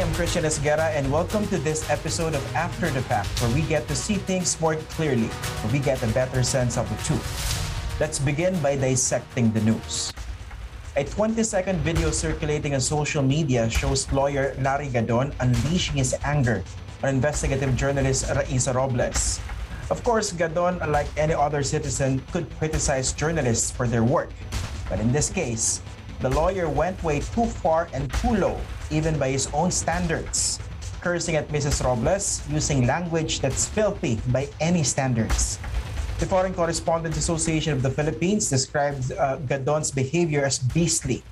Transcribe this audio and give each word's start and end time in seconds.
I'm 0.00 0.14
Christian 0.14 0.48
Esguerra, 0.48 0.96
and 0.96 1.12
welcome 1.12 1.46
to 1.48 1.58
this 1.58 1.84
episode 1.90 2.32
of 2.32 2.40
After 2.56 2.88
the 2.88 3.04
Fact, 3.04 3.28
where 3.36 3.52
we 3.52 3.60
get 3.60 3.86
to 3.88 3.94
see 3.94 4.14
things 4.16 4.56
more 4.56 4.76
clearly, 4.96 5.28
where 5.28 5.72
we 5.74 5.78
get 5.78 6.00
a 6.02 6.08
better 6.16 6.42
sense 6.42 6.80
of 6.80 6.88
the 6.88 6.96
truth. 7.04 7.20
Let's 8.00 8.18
begin 8.18 8.56
by 8.64 8.80
dissecting 8.80 9.52
the 9.52 9.60
news. 9.60 10.10
A 10.96 11.04
20-second 11.04 11.84
video 11.84 12.10
circulating 12.10 12.72
on 12.72 12.80
social 12.80 13.20
media 13.20 13.68
shows 13.68 14.10
lawyer 14.10 14.56
Larry 14.64 14.88
Gadon 14.88 15.36
unleashing 15.36 16.00
his 16.00 16.16
anger 16.24 16.64
on 17.04 17.10
investigative 17.10 17.76
journalist 17.76 18.24
Raisa 18.32 18.72
Robles. 18.72 19.38
Of 19.90 20.02
course, 20.02 20.32
Gadon, 20.32 20.80
like 20.88 21.12
any 21.20 21.34
other 21.34 21.62
citizen, 21.62 22.24
could 22.32 22.48
criticize 22.56 23.12
journalists 23.12 23.70
for 23.70 23.86
their 23.86 24.02
work. 24.02 24.32
But 24.88 24.98
in 24.98 25.12
this 25.12 25.28
case, 25.28 25.82
the 26.20 26.30
lawyer 26.30 26.70
went 26.70 26.96
way 27.04 27.20
too 27.20 27.44
far 27.44 27.92
and 27.92 28.08
too 28.24 28.32
low 28.32 28.56
even 28.90 29.18
by 29.18 29.30
his 29.30 29.48
own 29.54 29.70
standards, 29.70 30.58
cursing 31.00 31.36
at 31.36 31.48
Mrs. 31.48 31.82
Robles 31.82 32.42
using 32.50 32.86
language 32.86 33.40
that's 33.40 33.66
filthy 33.66 34.20
by 34.28 34.48
any 34.60 34.82
standards. 34.82 35.58
The 36.20 36.26
Foreign 36.26 36.52
Correspondents 36.52 37.16
Association 37.16 37.72
of 37.72 37.80
the 37.80 37.90
Philippines 37.90 38.50
described 38.50 39.12
uh, 39.12 39.38
Gadon's 39.48 39.90
behavior 39.90 40.44
as 40.44 40.58
beastly. 40.58 41.24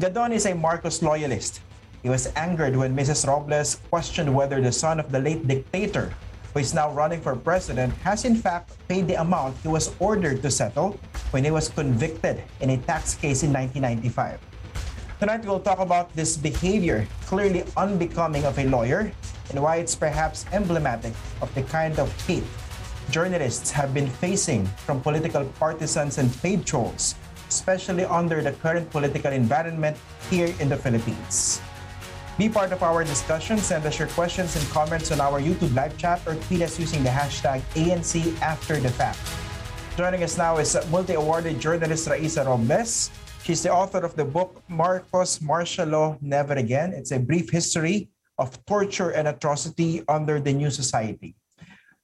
Gadon 0.00 0.32
is 0.32 0.46
a 0.46 0.54
Marcos 0.54 1.02
loyalist. 1.02 1.60
He 2.02 2.08
was 2.08 2.32
angered 2.32 2.76
when 2.76 2.96
Mrs. 2.96 3.26
Robles 3.26 3.82
questioned 3.90 4.32
whether 4.32 4.62
the 4.62 4.72
son 4.72 5.00
of 5.00 5.12
the 5.12 5.18
late 5.18 5.46
dictator, 5.46 6.14
who 6.54 6.60
is 6.60 6.72
now 6.72 6.90
running 6.92 7.20
for 7.20 7.36
president, 7.36 7.92
has 8.00 8.24
in 8.24 8.36
fact 8.36 8.72
paid 8.88 9.08
the 9.08 9.20
amount 9.20 9.58
he 9.60 9.68
was 9.68 9.92
ordered 9.98 10.40
to 10.40 10.50
settle 10.50 10.96
when 11.30 11.44
he 11.44 11.50
was 11.50 11.68
convicted 11.68 12.42
in 12.60 12.70
a 12.70 12.78
tax 12.78 13.14
case 13.14 13.42
in 13.42 13.52
1995. 13.52 14.40
Tonight, 15.18 15.42
we'll 15.42 15.58
talk 15.58 15.82
about 15.82 16.14
this 16.14 16.36
behavior, 16.38 17.02
clearly 17.26 17.66
unbecoming 17.76 18.46
of 18.46 18.54
a 18.54 18.70
lawyer, 18.70 19.10
and 19.50 19.58
why 19.58 19.82
it's 19.82 19.98
perhaps 19.98 20.46
emblematic 20.54 21.10
of 21.42 21.50
the 21.58 21.66
kind 21.66 21.98
of 21.98 22.06
hate 22.22 22.46
journalists 23.10 23.74
have 23.74 23.90
been 23.90 24.06
facing 24.06 24.62
from 24.86 25.02
political 25.02 25.42
partisans 25.58 26.22
and 26.22 26.30
paid 26.38 26.62
trolls, 26.62 27.16
especially 27.48 28.04
under 28.06 28.46
the 28.46 28.52
current 28.62 28.86
political 28.94 29.32
environment 29.32 29.98
here 30.30 30.54
in 30.62 30.68
the 30.68 30.78
Philippines. 30.78 31.58
Be 32.38 32.48
part 32.48 32.70
of 32.70 32.86
our 32.86 33.02
discussion. 33.02 33.58
Send 33.58 33.82
us 33.90 33.98
your 33.98 34.06
questions 34.14 34.54
and 34.54 34.62
comments 34.70 35.10
on 35.10 35.18
our 35.18 35.42
YouTube 35.42 35.74
live 35.74 35.98
chat 35.98 36.22
or 36.30 36.38
tweet 36.46 36.62
us 36.62 36.78
using 36.78 37.02
the 37.02 37.10
hashtag 37.10 37.58
ANC 37.74 38.22
After 38.38 38.78
the 38.78 38.94
Fact. 38.94 39.18
Joining 39.98 40.22
us 40.22 40.38
now 40.38 40.62
is 40.62 40.78
multi-awarded 40.94 41.58
journalist 41.58 42.06
Raisa 42.06 42.46
Robles, 42.46 43.10
She's 43.48 43.64
the 43.64 43.72
author 43.72 44.04
of 44.04 44.12
the 44.12 44.28
book 44.28 44.60
Marcos 44.68 45.40
Martial 45.40 45.88
Law 45.88 46.20
Never 46.20 46.52
Again. 46.52 46.92
It's 46.92 47.16
a 47.16 47.18
brief 47.18 47.48
history 47.48 48.12
of 48.36 48.52
torture 48.68 49.16
and 49.16 49.24
atrocity 49.24 50.04
under 50.04 50.36
the 50.36 50.52
new 50.52 50.68
society. 50.68 51.32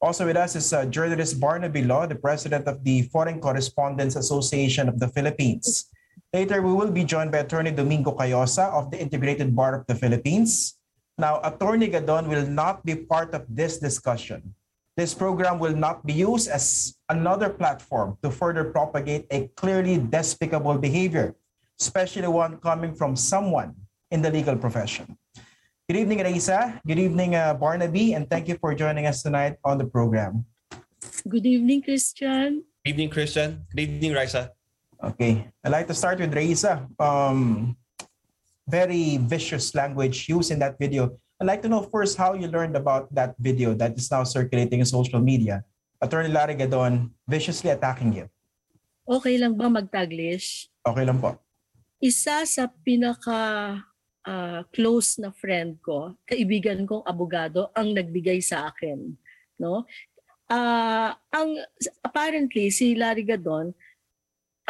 Also 0.00 0.24
with 0.24 0.40
us 0.40 0.56
is 0.56 0.72
uh, 0.72 0.88
journalist 0.88 1.36
Barnaby 1.36 1.84
Lo, 1.84 2.08
the 2.08 2.16
president 2.16 2.64
of 2.64 2.82
the 2.82 3.02
Foreign 3.12 3.44
Correspondents 3.44 4.16
Association 4.16 4.88
of 4.88 4.98
the 4.98 5.08
Philippines. 5.08 5.92
Later, 6.32 6.62
we 6.62 6.72
will 6.72 6.90
be 6.90 7.04
joined 7.04 7.30
by 7.30 7.44
Attorney 7.44 7.72
Domingo 7.72 8.16
Cayosa 8.16 8.72
of 8.72 8.90
the 8.90 8.96
Integrated 8.96 9.54
Bar 9.54 9.74
of 9.74 9.86
the 9.86 9.94
Philippines. 9.94 10.80
Now, 11.18 11.44
Attorney 11.44 11.92
Gadon 11.92 12.26
will 12.26 12.48
not 12.48 12.86
be 12.86 12.96
part 12.96 13.34
of 13.34 13.44
this 13.52 13.76
discussion. 13.76 14.56
This 14.94 15.10
program 15.10 15.58
will 15.58 15.74
not 15.74 16.06
be 16.06 16.14
used 16.14 16.46
as 16.46 16.94
another 17.10 17.50
platform 17.50 18.14
to 18.22 18.30
further 18.30 18.70
propagate 18.70 19.26
a 19.34 19.50
clearly 19.58 19.98
despicable 19.98 20.78
behavior, 20.78 21.34
especially 21.80 22.30
one 22.30 22.62
coming 22.62 22.94
from 22.94 23.18
someone 23.18 23.74
in 24.14 24.22
the 24.22 24.30
legal 24.30 24.54
profession. 24.54 25.18
Good 25.90 25.98
evening, 25.98 26.22
Raisa. 26.22 26.80
Good 26.86 27.02
evening, 27.02 27.34
uh, 27.34 27.54
Barnaby, 27.58 28.14
and 28.14 28.30
thank 28.30 28.46
you 28.46 28.54
for 28.62 28.70
joining 28.72 29.10
us 29.10 29.26
tonight 29.26 29.58
on 29.66 29.82
the 29.82 29.84
program. 29.84 30.46
Good 31.26 31.44
evening, 31.44 31.82
Christian. 31.82 32.62
Good 32.86 32.94
evening, 32.94 33.10
Christian. 33.10 33.66
Good 33.74 33.82
evening, 33.90 34.14
Raisa. 34.14 34.54
Okay, 35.02 35.50
I'd 35.64 35.74
like 35.74 35.90
to 35.90 35.94
start 35.94 36.22
with 36.22 36.32
Raisa. 36.32 36.86
Um, 37.02 37.76
very 38.68 39.18
vicious 39.18 39.74
language 39.74 40.28
used 40.30 40.54
in 40.54 40.62
that 40.62 40.78
video. 40.78 41.18
I'd 41.40 41.50
like 41.50 41.62
to 41.66 41.68
know 41.68 41.82
first 41.82 42.14
how 42.14 42.38
you 42.38 42.46
learned 42.46 42.78
about 42.78 43.10
that 43.10 43.34
video 43.42 43.74
that 43.74 43.98
is 43.98 44.06
now 44.06 44.22
circulating 44.22 44.78
in 44.78 44.86
social 44.86 45.18
media. 45.18 45.66
Attorney 45.98 46.30
Larry 46.30 46.54
Gadon 46.54 47.10
viciously 47.26 47.74
attacking 47.74 48.14
you. 48.14 48.26
Okay 49.04 49.34
lang 49.34 49.58
ba 49.58 49.66
mag-Taglish? 49.66 50.70
Okay 50.86 51.02
lang 51.02 51.18
po. 51.18 51.34
Isa 51.98 52.46
sa 52.46 52.70
pinaka 52.70 53.82
uh, 54.22 54.60
close 54.70 55.18
na 55.18 55.34
friend 55.34 55.74
ko, 55.82 56.14
kaibigan 56.22 56.86
kong 56.86 57.02
abogado, 57.02 57.66
ang 57.74 57.90
nagbigay 57.90 58.38
sa 58.38 58.70
akin. 58.70 59.18
No? 59.58 59.90
Uh, 60.46 61.10
ang, 61.34 61.50
apparently, 62.04 62.70
si 62.70 62.94
Larry 62.94 63.26
Gadon, 63.26 63.74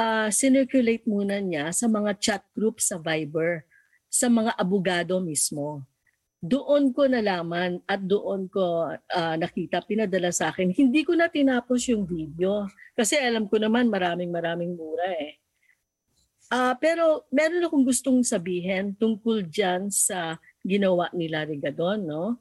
uh, 0.01 0.33
sinirculate 0.33 1.05
muna 1.05 1.45
niya 1.45 1.77
sa 1.77 1.85
mga 1.93 2.17
chat 2.17 2.43
group 2.57 2.81
sa 2.81 2.97
Viber, 2.97 3.69
sa 4.09 4.33
mga 4.33 4.57
abogado 4.57 5.21
mismo 5.21 5.85
doon 6.45 6.93
ko 6.93 7.09
nalaman 7.09 7.81
at 7.89 8.05
doon 8.05 8.53
ko 8.53 8.93
uh, 8.93 9.35
nakita, 9.41 9.81
pinadala 9.81 10.29
sa 10.29 10.53
akin. 10.53 10.77
Hindi 10.77 11.01
ko 11.01 11.17
na 11.17 11.33
tinapos 11.33 11.89
yung 11.89 12.05
video 12.05 12.69
kasi 12.93 13.17
alam 13.17 13.49
ko 13.49 13.57
naman 13.57 13.89
maraming 13.89 14.29
maraming 14.29 14.77
mura 14.77 15.09
eh. 15.17 15.41
Uh, 16.53 16.77
pero 16.77 17.25
meron 17.33 17.65
akong 17.65 17.89
gustong 17.89 18.21
sabihin 18.21 18.93
tungkol 19.01 19.49
dyan 19.49 19.89
sa 19.89 20.37
ginawa 20.61 21.09
ni 21.17 21.33
Larry 21.33 21.57
Gadon. 21.57 22.05
No? 22.05 22.37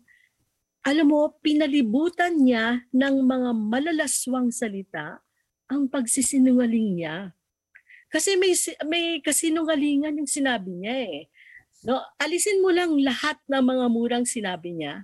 Alam 0.83 1.07
mo, 1.07 1.21
pinalibutan 1.39 2.35
niya 2.43 2.83
ng 2.91 3.15
mga 3.23 3.49
malalaswang 3.55 4.51
salita 4.51 5.23
ang 5.71 5.87
pagsisinungaling 5.87 6.99
niya. 6.99 7.31
Kasi 8.11 8.35
may, 8.35 8.51
may 8.83 9.05
kasinungalingan 9.23 10.19
yung 10.19 10.27
sinabi 10.27 10.75
niya 10.75 10.95
eh 11.07 11.32
No, 11.83 11.99
alisin 12.15 12.63
mo 12.63 12.71
lang 12.71 12.95
lahat 13.03 13.35
ng 13.51 13.59
mga 13.59 13.85
murang 13.91 14.25
sinabi 14.25 14.71
niya. 14.71 15.03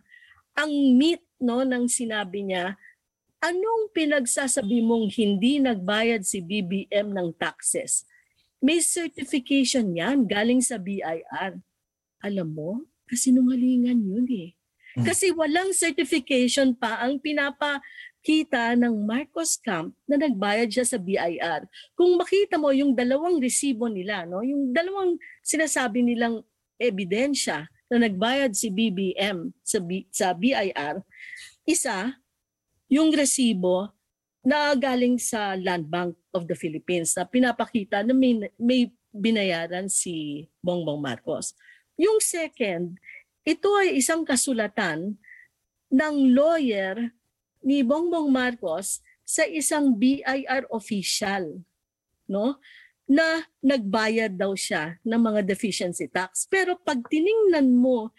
Ang 0.56 0.96
meat 0.96 1.20
no 1.44 1.68
ng 1.68 1.92
sinabi 1.92 2.48
niya, 2.48 2.80
anong 3.44 3.92
pinagsasabi 3.92 4.80
mong 4.84 5.12
hindi 5.16 5.60
nagbayad 5.60 6.24
si 6.24 6.40
BBM 6.40 7.12
ng 7.12 7.36
taxes? 7.36 8.08
May 8.64 8.84
certification 8.84 9.92
yan 9.96 10.28
galing 10.28 10.60
sa 10.64 10.80
BIR. 10.80 11.60
Alam 12.20 12.48
mo, 12.52 12.72
kasinungalingan 13.08 14.00
yun 14.00 14.28
eh. 14.28 14.56
Hmm. 15.00 15.08
Kasi 15.08 15.32
walang 15.32 15.72
certification 15.72 16.76
pa 16.76 17.00
ang 17.00 17.24
pinapakita 17.24 18.76
ng 18.76 19.08
Marcos 19.08 19.56
Camp 19.56 19.96
na 20.04 20.20
nagbayad 20.20 20.68
siya 20.68 20.84
sa 20.84 21.00
BIR. 21.00 21.68
Kung 21.96 22.20
makita 22.20 22.60
mo 22.60 22.72
yung 22.76 22.92
dalawang 22.92 23.40
resibo 23.40 23.88
nila, 23.88 24.28
no, 24.28 24.44
yung 24.44 24.76
dalawang 24.76 25.16
sinasabi 25.40 26.04
nilang 26.04 26.44
ebidensya 26.80 27.68
na 27.92 28.08
nagbayad 28.08 28.56
si 28.56 28.72
BBM 28.72 29.52
sa, 29.62 29.78
B, 29.84 30.08
sa 30.10 30.32
BIR, 30.32 31.04
isa, 31.68 32.16
yung 32.90 33.12
resibo 33.14 33.92
na 34.42 34.74
galing 34.74 35.20
sa 35.20 35.54
Land 35.60 35.92
Bank 35.92 36.16
of 36.32 36.48
the 36.48 36.56
Philippines 36.56 37.14
na 37.14 37.28
pinapakita 37.28 38.02
na 38.02 38.16
may, 38.16 38.50
may 38.56 38.90
binayaran 39.12 39.92
si 39.92 40.48
Bongbong 40.64 41.02
Marcos. 41.02 41.54
Yung 42.00 42.24
second, 42.24 42.96
ito 43.44 43.70
ay 43.76 44.00
isang 44.00 44.24
kasulatan 44.24 45.20
ng 45.92 46.16
lawyer 46.32 47.12
ni 47.60 47.84
Bongbong 47.84 48.32
Marcos 48.32 49.04
sa 49.28 49.44
isang 49.46 49.94
BIR 49.94 50.66
official, 50.74 51.62
no? 52.26 52.58
Na 53.09 53.42
nagbayad 53.58 54.38
daw 54.38 54.54
siya 54.54 55.01
ng 55.01 55.18
mga 55.18 55.42
deficiency 55.42 56.06
tax. 56.06 56.45
Pero 56.45 56.78
pag 56.78 57.01
tiningnan 57.10 57.74
mo 57.74 58.13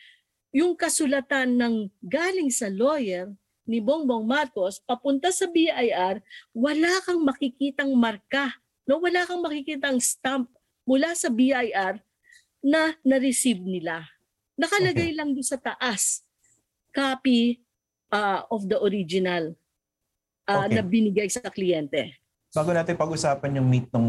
yung 0.50 0.74
kasulatan 0.74 1.54
ng 1.54 1.74
galing 2.02 2.50
sa 2.50 2.66
lawyer 2.66 3.30
ni 3.62 3.78
Bongbong 3.78 4.26
Marcos 4.26 4.82
papunta 4.82 5.30
sa 5.30 5.46
BIR, 5.46 6.18
wala 6.50 6.92
kang 7.06 7.22
makikitang 7.22 7.94
marka, 7.94 8.50
no? 8.82 8.98
wala 8.98 9.22
kang 9.30 9.38
makikitang 9.38 10.02
stamp 10.02 10.50
mula 10.82 11.14
sa 11.14 11.30
BIR 11.30 12.02
na 12.58 12.98
na-receive 13.06 13.62
nila. 13.62 14.02
Nakalagay 14.58 15.14
okay. 15.14 15.16
lang 15.16 15.30
doon 15.30 15.46
sa 15.46 15.56
taas, 15.56 16.26
copy 16.90 17.62
uh, 18.10 18.42
of 18.50 18.66
the 18.66 18.74
original 18.82 19.54
uh, 20.50 20.66
okay. 20.66 20.74
na 20.74 20.82
binigay 20.82 21.30
sa 21.30 21.46
kliyente. 21.46 22.18
Bago 22.50 22.74
natin 22.74 22.98
pag-usapan 22.98 23.62
yung 23.62 23.70
meet 23.70 23.86
ng 23.94 24.06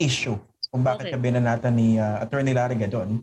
issue 0.00 0.40
kung 0.72 0.80
bakit 0.80 1.10
okay. 1.10 1.14
kabinanatan 1.14 1.74
ni 1.76 2.00
uh, 2.00 2.24
Attorney 2.24 2.56
Larry 2.56 2.80
Gadon. 2.80 3.20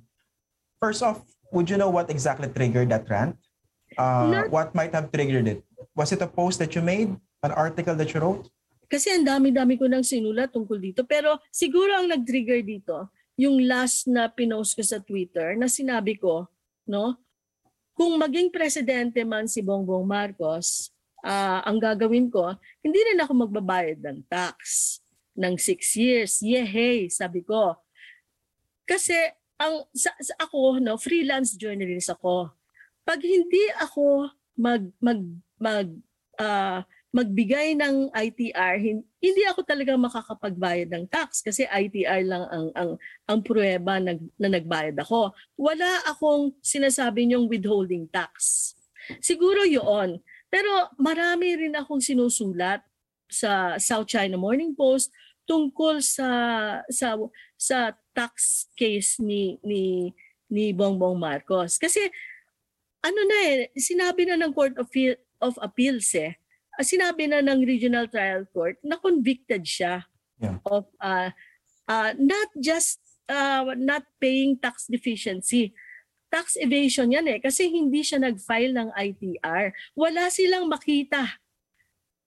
First 0.77 1.01
off, 1.01 1.25
would 1.49 1.71
you 1.71 1.79
know 1.79 1.89
what 1.89 2.13
exactly 2.13 2.47
triggered 2.51 2.93
that 2.93 3.09
rant? 3.09 3.39
Uh, 3.97 4.29
Not, 4.29 4.53
what 4.53 4.69
might 4.77 4.93
have 4.93 5.09
triggered 5.09 5.47
it? 5.47 5.65
Was 5.97 6.13
it 6.13 6.21
a 6.21 6.29
post 6.29 6.59
that 6.59 6.75
you 6.77 6.83
made? 6.85 7.15
An 7.41 7.53
article 7.55 7.95
that 7.95 8.11
you 8.13 8.19
wrote? 8.19 8.51
Kasi 8.87 9.11
ang 9.11 9.23
dami-dami 9.23 9.79
ko 9.79 9.87
nang 9.87 10.03
sinulat 10.03 10.51
tungkol 10.51 10.79
dito. 10.79 11.07
Pero 11.07 11.39
siguro 11.49 11.95
ang 11.95 12.07
nag-trigger 12.07 12.61
dito, 12.61 13.09
yung 13.39 13.63
last 13.63 14.09
na 14.09 14.27
pinost 14.27 14.75
ko 14.75 14.83
sa 14.83 14.99
Twitter 14.99 15.55
na 15.55 15.71
sinabi 15.71 16.17
ko, 16.17 16.49
no, 16.89 17.15
kung 17.93 18.17
maging 18.17 18.49
presidente 18.49 19.21
man 19.23 19.45
si 19.45 19.61
Bongbong 19.61 20.05
Marcos, 20.05 20.89
ah, 21.21 21.61
ang 21.65 21.77
gagawin 21.77 22.27
ko, 22.29 22.53
hindi 22.81 22.99
rin 23.01 23.21
ako 23.21 23.47
magbabayad 23.47 24.01
ng 24.01 24.19
tax 24.27 24.97
ng 25.37 25.55
six 25.55 25.93
years. 25.93 26.41
Yehey, 26.41 27.07
sabi 27.13 27.45
ko. 27.45 27.77
Kasi 28.83 29.15
ang 29.57 29.85
sa, 29.93 30.13
sa 30.17 30.33
ako 30.41 30.81
no 30.81 30.97
freelance 30.97 31.53
journalist 31.53 32.09
ako. 32.09 32.49
Pag 33.05 33.21
hindi 33.21 33.69
ako 33.77 34.33
mag 34.57 34.89
mag 34.97 35.21
mag 35.61 35.87
ah, 36.41 36.81
magbigay 37.13 37.73
ng 37.73 38.13
ITR, 38.13 38.77
hin- 38.77 39.07
hindi 39.17 39.43
ako 39.47 39.65
talaga 39.65 39.97
makakapagbayad 39.97 40.91
ng 40.91 41.05
tax 41.09 41.41
kasi 41.41 41.65
ITR 41.65 42.21
lang 42.27 42.45
ang 42.51 42.67
ang 42.77 42.91
ang 43.25 43.39
pruweba 43.41 43.97
na, 43.97 44.19
na 44.37 44.49
nagbayad 44.51 44.93
ako. 45.01 45.33
Wala 45.57 46.05
akong 46.05 46.53
sinasabi 46.61 47.25
niyong 47.25 47.49
withholding 47.49 48.05
tax. 48.11 48.73
Siguro 49.23 49.63
yun. 49.63 50.19
Pero 50.47 50.69
marami 50.99 51.55
rin 51.57 51.75
akong 51.75 52.03
sinusulat 52.03 52.83
sa 53.27 53.75
South 53.79 54.07
China 54.07 54.39
Morning 54.39 54.71
Post 54.71 55.11
tungkol 55.47 56.03
sa 56.03 56.29
sa 56.91 57.15
sa 57.55 57.95
tax 58.11 58.67
case 58.75 59.17
ni 59.23 59.57
ni 59.63 60.11
ni 60.51 60.75
Bongbong 60.75 61.15
Marcos. 61.17 61.79
Kasi 61.79 62.03
ano 63.01 63.19
na 63.23 63.37
eh, 63.47 63.71
sinabi 63.79 64.27
na 64.27 64.35
ng 64.35 64.51
Court 64.51 64.75
of, 64.75 64.91
of 65.39 65.55
Appeals 65.63 66.11
eh, 66.13 66.35
ah, 66.75 66.83
sinabi 66.83 67.25
na 67.31 67.39
ng 67.39 67.63
Regional 67.63 68.11
Trial 68.11 68.43
Court 68.51 68.75
na 68.83 68.99
convicted 68.99 69.63
siya 69.63 70.03
Yeah. 70.37 70.61
of 70.69 70.85
uh, 71.01 71.33
uh, 71.89 72.13
not 72.13 72.49
just 72.61 73.01
uh, 73.25 73.73
not 73.73 74.05
paying 74.21 74.53
tax 74.61 74.85
deficiency. 74.85 75.73
Tax 76.29 76.59
evasion 76.61 77.09
yan 77.09 77.25
eh 77.25 77.39
kasi 77.41 77.71
hindi 77.73 78.05
siya 78.05 78.21
nag-file 78.21 78.75
ng 78.75 78.89
ITR. 78.93 79.73
Wala 79.97 80.29
silang 80.29 80.69
makita 80.69 81.41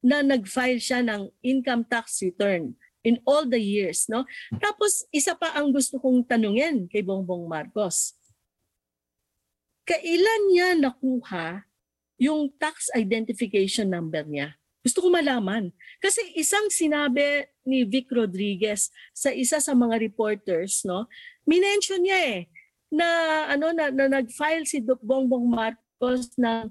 na 0.02 0.26
nag-file 0.26 0.82
siya 0.82 1.04
ng 1.06 1.30
income 1.44 1.86
tax 1.86 2.24
return 2.24 2.74
in 3.04 3.20
all 3.24 3.48
the 3.48 3.60
years, 3.60 4.06
no? 4.08 4.28
Tapos 4.60 5.04
isa 5.12 5.32
pa 5.36 5.56
ang 5.56 5.72
gusto 5.72 5.96
kong 5.96 6.24
tanungin 6.28 6.88
kay 6.88 7.00
Bongbong 7.00 7.48
Marcos. 7.48 8.16
Kailan 9.88 10.42
niya 10.52 10.68
nakuha 10.76 11.64
yung 12.20 12.52
tax 12.60 12.92
identification 12.92 13.88
number 13.88 14.22
niya? 14.28 14.54
Gusto 14.80 15.04
ko 15.04 15.08
malaman. 15.12 15.72
Kasi 16.00 16.24
isang 16.36 16.72
sinabi 16.72 17.44
ni 17.68 17.84
Vic 17.84 18.08
Rodriguez 18.08 18.88
sa 19.12 19.28
isa 19.28 19.60
sa 19.60 19.76
mga 19.76 20.00
reporters, 20.00 20.84
no? 20.88 21.04
Minention 21.44 22.04
niya 22.04 22.20
eh 22.20 22.40
na 22.90 23.06
ano 23.54 23.70
na, 23.70 23.92
na 23.92 24.08
nag-file 24.08 24.64
si 24.66 24.80
Bongbong 24.82 25.46
Marcos 25.46 26.32
ng 26.36 26.68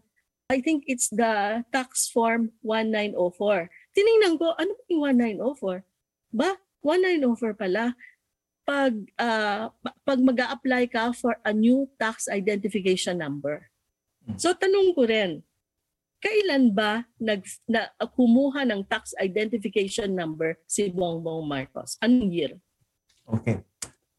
I 0.50 0.66
think 0.66 0.90
it's 0.90 1.14
the 1.14 1.62
tax 1.70 2.10
form 2.10 2.50
1904. 2.66 3.70
Tiningnan 3.94 4.42
ko, 4.42 4.58
ano 4.58 4.74
yung 4.90 5.06
1904? 5.14 5.86
Ba, 6.30 6.58
1904 6.86 7.58
pala. 7.58 7.94
Pag 8.66 8.94
pa- 9.18 9.98
pag 10.06 10.20
mag-a-apply 10.22 10.86
ka 10.94 11.10
for 11.14 11.38
a 11.42 11.50
new 11.50 11.90
tax 11.98 12.30
identification 12.30 13.18
number. 13.18 13.66
So 14.38 14.54
tanong 14.54 14.94
ko 14.94 15.10
rin, 15.10 15.42
kailan 16.22 16.70
ba 16.70 17.02
nag 17.18 17.42
na, 17.66 17.90
kumuha 18.14 18.68
ng 18.68 18.86
tax 18.86 19.18
identification 19.18 20.14
number 20.14 20.60
si 20.70 20.92
Bongbong 20.94 21.50
Marcos? 21.50 21.98
Anong 22.04 22.30
year? 22.30 22.54
Okay. 23.26 23.66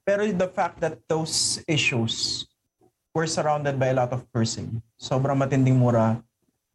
Pero 0.02 0.26
the 0.34 0.50
fact 0.50 0.82
that 0.82 0.98
those 1.06 1.62
issues 1.70 2.42
were 3.14 3.30
surrounded 3.30 3.78
by 3.78 3.94
a 3.94 3.96
lot 3.96 4.10
of 4.10 4.26
cursing, 4.34 4.82
sobrang 4.98 5.38
matinding 5.38 5.78
mura. 5.78 6.18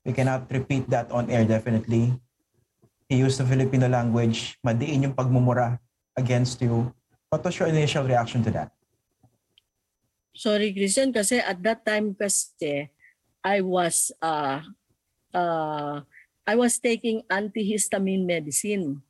We 0.06 0.14
cannot 0.14 0.48
repeat 0.48 0.88
that 0.94 1.10
on 1.12 1.28
air 1.34 1.44
definitely. 1.44 2.14
He 3.06 3.22
used 3.22 3.38
the 3.38 3.46
Filipino 3.46 3.86
language. 3.86 4.58
Madiin 4.66 5.06
yung 5.06 5.16
pagmumura 5.16 5.78
against 6.18 6.58
you. 6.62 6.90
What 7.30 7.46
was 7.46 7.58
your 7.60 7.70
initial 7.70 8.02
reaction 8.02 8.42
to 8.48 8.52
that? 8.56 8.74
Sorry 10.36 10.74
Christian 10.76 11.16
kasi 11.16 11.40
at 11.40 11.62
that 11.64 11.86
time 11.88 12.12
kasi 12.12 12.92
I 13.46 13.62
was 13.62 14.12
uh 14.20 14.60
uh 15.32 16.02
I 16.46 16.54
was 16.58 16.82
taking 16.82 17.26
antihistamine 17.30 18.26
medicine, 18.26 19.02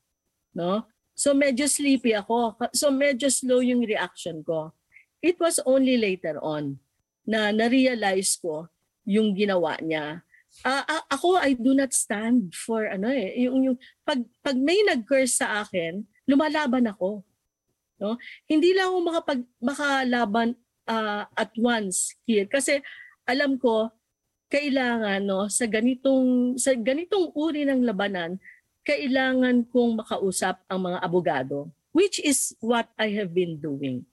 no? 0.51 0.86
So 1.15 1.31
medyo 1.31 1.65
sleepy 1.71 2.12
ako. 2.12 2.59
So 2.75 2.91
medyo 2.91 3.31
slow 3.31 3.63
yung 3.63 3.88
reaction 3.88 4.44
ko. 4.44 4.75
It 5.24 5.39
was 5.39 5.63
only 5.63 5.95
later 5.95 6.38
on 6.44 6.77
na 7.25 7.50
na-realize 7.50 8.38
ko 8.38 8.68
yung 9.07 9.33
ginawa 9.33 9.80
niya. 9.81 10.21
Ah, 10.63 11.03
ako 11.11 11.35
I 11.41 11.57
do 11.57 11.75
not 11.75 11.91
stand 11.91 12.55
for 12.55 12.87
ano 12.87 13.11
eh 13.11 13.35
yung, 13.43 13.59
yung 13.65 13.77
pag 14.07 14.23
pag 14.39 14.55
may 14.55 14.79
nag-curse 14.87 15.43
sa 15.43 15.65
akin, 15.65 16.07
lumalaban 16.23 16.87
ako. 16.87 17.25
No? 17.99 18.15
Hindi 18.47 18.71
lang 18.71 18.91
ako 18.91 18.97
makapag 19.03 19.41
makalaban 19.59 20.49
ah, 20.87 21.27
at 21.35 21.51
once 21.59 22.15
here 22.23 22.47
kasi 22.47 22.79
alam 23.27 23.59
ko 23.59 23.91
kailangan 24.47 25.25
no 25.25 25.49
sa 25.49 25.65
ganitong 25.65 26.55
sa 26.55 26.71
ganitong 26.77 27.33
uri 27.33 27.65
ng 27.65 27.81
labanan 27.81 28.37
kailangan 28.85 29.65
kong 29.73 30.05
makausap 30.05 30.61
ang 30.69 30.85
mga 30.85 31.01
abogado 31.01 31.73
which 31.95 32.19
is 32.19 32.51
what 32.59 32.91
I 32.99 33.15
have 33.15 33.31
been 33.31 33.55
doing. 33.55 34.03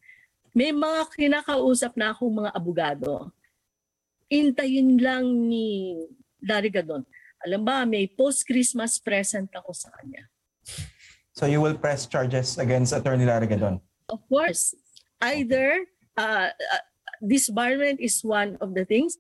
May 0.54 0.70
mga 0.70 1.10
kinakausap 1.18 1.98
na 1.98 2.14
akong 2.14 2.30
mga 2.30 2.54
abogado. 2.54 3.34
Intayin 4.30 5.02
lang 5.02 5.26
ni 5.50 5.98
Larry 6.42 6.70
Gadon. 6.70 7.06
Alam 7.42 7.62
ba, 7.66 7.82
may 7.82 8.06
post-Christmas 8.06 9.02
present 9.02 9.50
ako 9.50 9.74
sa 9.74 9.90
kanya. 9.98 10.30
So 11.34 11.48
you 11.48 11.58
will 11.64 11.74
press 11.74 12.06
charges 12.06 12.60
against 12.60 12.92
Attorney 12.92 13.24
Larrigadon. 13.24 13.80
Of 14.12 14.20
course, 14.28 14.76
either 15.24 15.88
uh, 16.14 16.52
uh, 16.52 16.84
disbarment 17.24 17.98
is 17.98 18.20
one 18.22 18.60
of 18.60 18.74
the 18.76 18.84
things. 18.84 19.16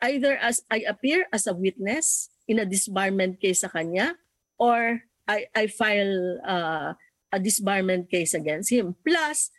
Either 0.00 0.38
as 0.40 0.62
I 0.70 0.86
appear 0.88 1.26
as 1.32 1.44
a 1.44 1.56
witness 1.56 2.30
in 2.48 2.62
a 2.62 2.66
disbarment 2.68 3.42
case 3.42 3.60
sa 3.60 3.68
kanya, 3.68 4.14
or 4.56 5.02
I, 5.26 5.50
I 5.52 5.66
file 5.66 6.38
uh, 6.46 6.94
a 7.34 7.38
disbarment 7.42 8.08
case 8.08 8.32
against 8.32 8.70
him. 8.70 8.94
Plus, 9.04 9.50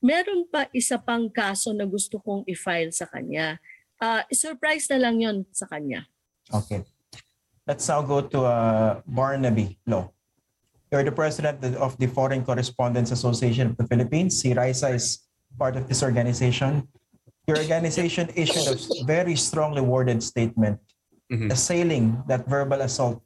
meron 0.00 0.46
pa 0.48 0.70
isa 0.70 0.96
pang 1.02 1.28
kaso 1.28 1.74
na 1.74 1.84
gusto 1.84 2.22
kong 2.22 2.46
i-file 2.46 2.94
sa 2.94 3.10
kanya. 3.10 3.58
Uh, 3.98 4.22
surprise 4.30 4.86
na 4.88 5.02
lang 5.02 5.18
yon 5.18 5.44
sa 5.50 5.66
kanya. 5.66 6.06
Okay. 6.52 6.84
Let's 7.66 7.88
now 7.88 8.02
go 8.02 8.20
to 8.22 8.38
uh, 8.44 9.00
Barnaby 9.06 9.78
Lo. 9.86 10.12
You're 10.92 11.02
the 11.02 11.12
president 11.12 11.64
of 11.76 11.98
the 11.98 12.06
Foreign 12.06 12.44
Correspondents 12.44 13.10
Association 13.10 13.74
of 13.74 13.76
the 13.76 13.86
Philippines. 13.86 14.38
Si 14.40 14.54
Raisa 14.54 14.88
is 14.94 15.26
part 15.58 15.76
of 15.76 15.88
this 15.88 16.02
organization. 16.02 16.86
Your 17.46 17.58
organization 17.58 18.30
issued 18.34 18.66
a 18.70 19.04
very 19.04 19.34
strongly 19.36 19.80
worded 19.80 20.22
statement 20.22 20.78
Mhm. 21.26 21.50
assailing 21.50 22.22
that 22.30 22.46
verbal 22.46 22.82
assault 22.86 23.18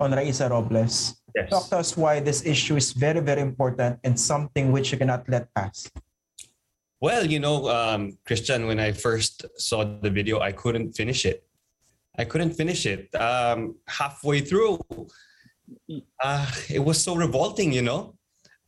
on 0.00 0.10
Raisa 0.10 0.48
Robles. 0.50 1.22
Yes. 1.36 1.50
Talk 1.50 1.68
to 1.70 1.78
us 1.78 1.96
why 1.96 2.18
this 2.18 2.42
issue 2.42 2.74
is 2.74 2.90
very, 2.90 3.20
very 3.20 3.42
important 3.42 3.98
and 4.02 4.18
something 4.18 4.72
which 4.74 4.90
you 4.90 4.98
cannot 4.98 5.22
let 5.30 5.46
pass. 5.54 5.86
Well, 7.00 7.26
you 7.26 7.38
know, 7.38 7.68
um, 7.70 8.18
Christian, 8.26 8.66
when 8.66 8.80
I 8.80 8.90
first 8.90 9.46
saw 9.56 9.84
the 9.84 10.10
video, 10.10 10.40
I 10.40 10.50
couldn't 10.50 10.94
finish 10.98 11.24
it. 11.26 11.46
I 12.16 12.24
couldn't 12.24 12.52
finish 12.52 12.86
it. 12.86 13.12
Um, 13.14 13.76
halfway 13.88 14.40
through, 14.40 14.78
uh, 16.22 16.50
it 16.70 16.78
was 16.78 17.02
so 17.02 17.14
revolting, 17.16 17.72
you 17.72 17.82
know. 17.82 18.14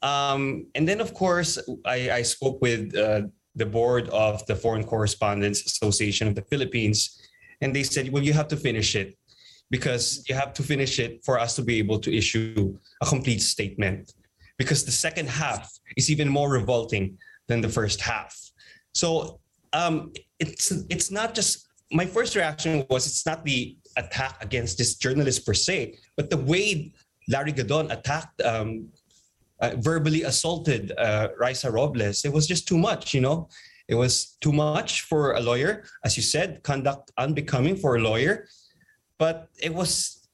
Um, 0.02 0.66
and 0.74 0.86
then, 0.86 1.00
of 1.00 1.14
course, 1.14 1.58
I, 1.84 2.10
I 2.10 2.22
spoke 2.22 2.60
with 2.60 2.96
uh, 2.96 3.22
the 3.54 3.66
board 3.66 4.08
of 4.10 4.44
the 4.46 4.56
Foreign 4.56 4.84
Correspondents 4.84 5.64
Association 5.64 6.28
of 6.28 6.34
the 6.34 6.42
Philippines, 6.42 7.20
and 7.60 7.74
they 7.74 7.82
said, 7.82 8.12
"Well, 8.12 8.22
you 8.22 8.32
have 8.32 8.48
to 8.48 8.56
finish 8.56 8.94
it 8.94 9.16
because 9.70 10.24
you 10.28 10.34
have 10.34 10.52
to 10.54 10.62
finish 10.62 10.98
it 10.98 11.24
for 11.24 11.38
us 11.38 11.56
to 11.56 11.62
be 11.62 11.78
able 11.78 11.98
to 12.00 12.14
issue 12.14 12.76
a 13.02 13.06
complete 13.06 13.40
statement." 13.40 14.12
Because 14.58 14.84
the 14.84 14.92
second 14.92 15.28
half 15.28 15.70
is 15.96 16.10
even 16.10 16.28
more 16.28 16.50
revolting 16.50 17.18
than 17.46 17.60
the 17.60 17.68
first 17.68 18.00
half. 18.00 18.34
So 18.94 19.40
um, 19.72 20.12
it's 20.38 20.70
it's 20.88 21.10
not 21.10 21.34
just 21.34 21.65
my 21.92 22.06
first 22.06 22.34
reaction 22.34 22.84
was 22.90 23.06
it's 23.06 23.26
not 23.26 23.44
the 23.44 23.76
attack 23.96 24.42
against 24.42 24.78
this 24.78 24.96
journalist 24.96 25.46
per 25.46 25.54
se, 25.54 25.98
but 26.16 26.30
the 26.30 26.36
way 26.36 26.92
Larry 27.28 27.52
Gadon 27.52 27.90
attacked, 27.90 28.40
um, 28.42 28.88
uh, 29.60 29.72
verbally 29.78 30.22
assaulted 30.22 30.92
uh, 30.98 31.28
Raisa 31.38 31.70
Robles. 31.70 32.24
It 32.24 32.32
was 32.32 32.46
just 32.46 32.68
too 32.68 32.76
much, 32.78 33.14
you 33.14 33.20
know. 33.20 33.48
It 33.88 33.94
was 33.94 34.36
too 34.40 34.52
much 34.52 35.02
for 35.02 35.34
a 35.34 35.40
lawyer, 35.40 35.84
as 36.04 36.16
you 36.16 36.22
said, 36.22 36.62
conduct 36.62 37.12
unbecoming 37.16 37.76
for 37.76 37.96
a 37.96 38.00
lawyer, 38.00 38.48
but 39.18 39.48
it 39.62 39.72
was 39.72 40.28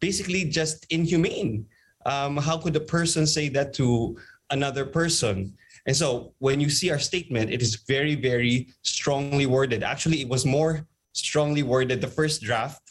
basically 0.00 0.44
just 0.44 0.86
inhumane. 0.90 1.66
Um, 2.06 2.36
how 2.36 2.58
could 2.58 2.74
a 2.76 2.80
person 2.80 3.26
say 3.26 3.48
that 3.50 3.74
to 3.74 4.16
another 4.50 4.86
person? 4.86 5.54
And 5.86 5.96
so 5.96 6.32
when 6.38 6.60
you 6.60 6.70
see 6.70 6.90
our 6.90 6.98
statement, 6.98 7.50
it 7.50 7.60
is 7.60 7.74
very, 7.88 8.14
very 8.14 8.68
strongly 8.82 9.46
worded. 9.46 9.82
Actually, 9.82 10.20
it 10.20 10.28
was 10.28 10.46
more 10.46 10.86
strongly 11.12 11.62
worded. 11.62 12.00
The 12.00 12.08
first 12.08 12.42
draft 12.42 12.82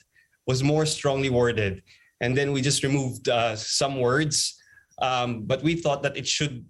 was 0.48 0.63
more 0.63 0.86
strongly 0.86 1.30
worded, 1.30 1.84
and 2.22 2.38
then 2.38 2.51
we 2.51 2.62
just 2.62 2.84
removed 2.84 3.30
uh, 3.30 3.56
some 3.56 4.00
words. 4.00 4.58
Um, 5.01 5.44
but 5.44 5.63
we 5.63 5.75
thought 5.75 6.04
that 6.04 6.16
it 6.16 6.28
should 6.28 6.66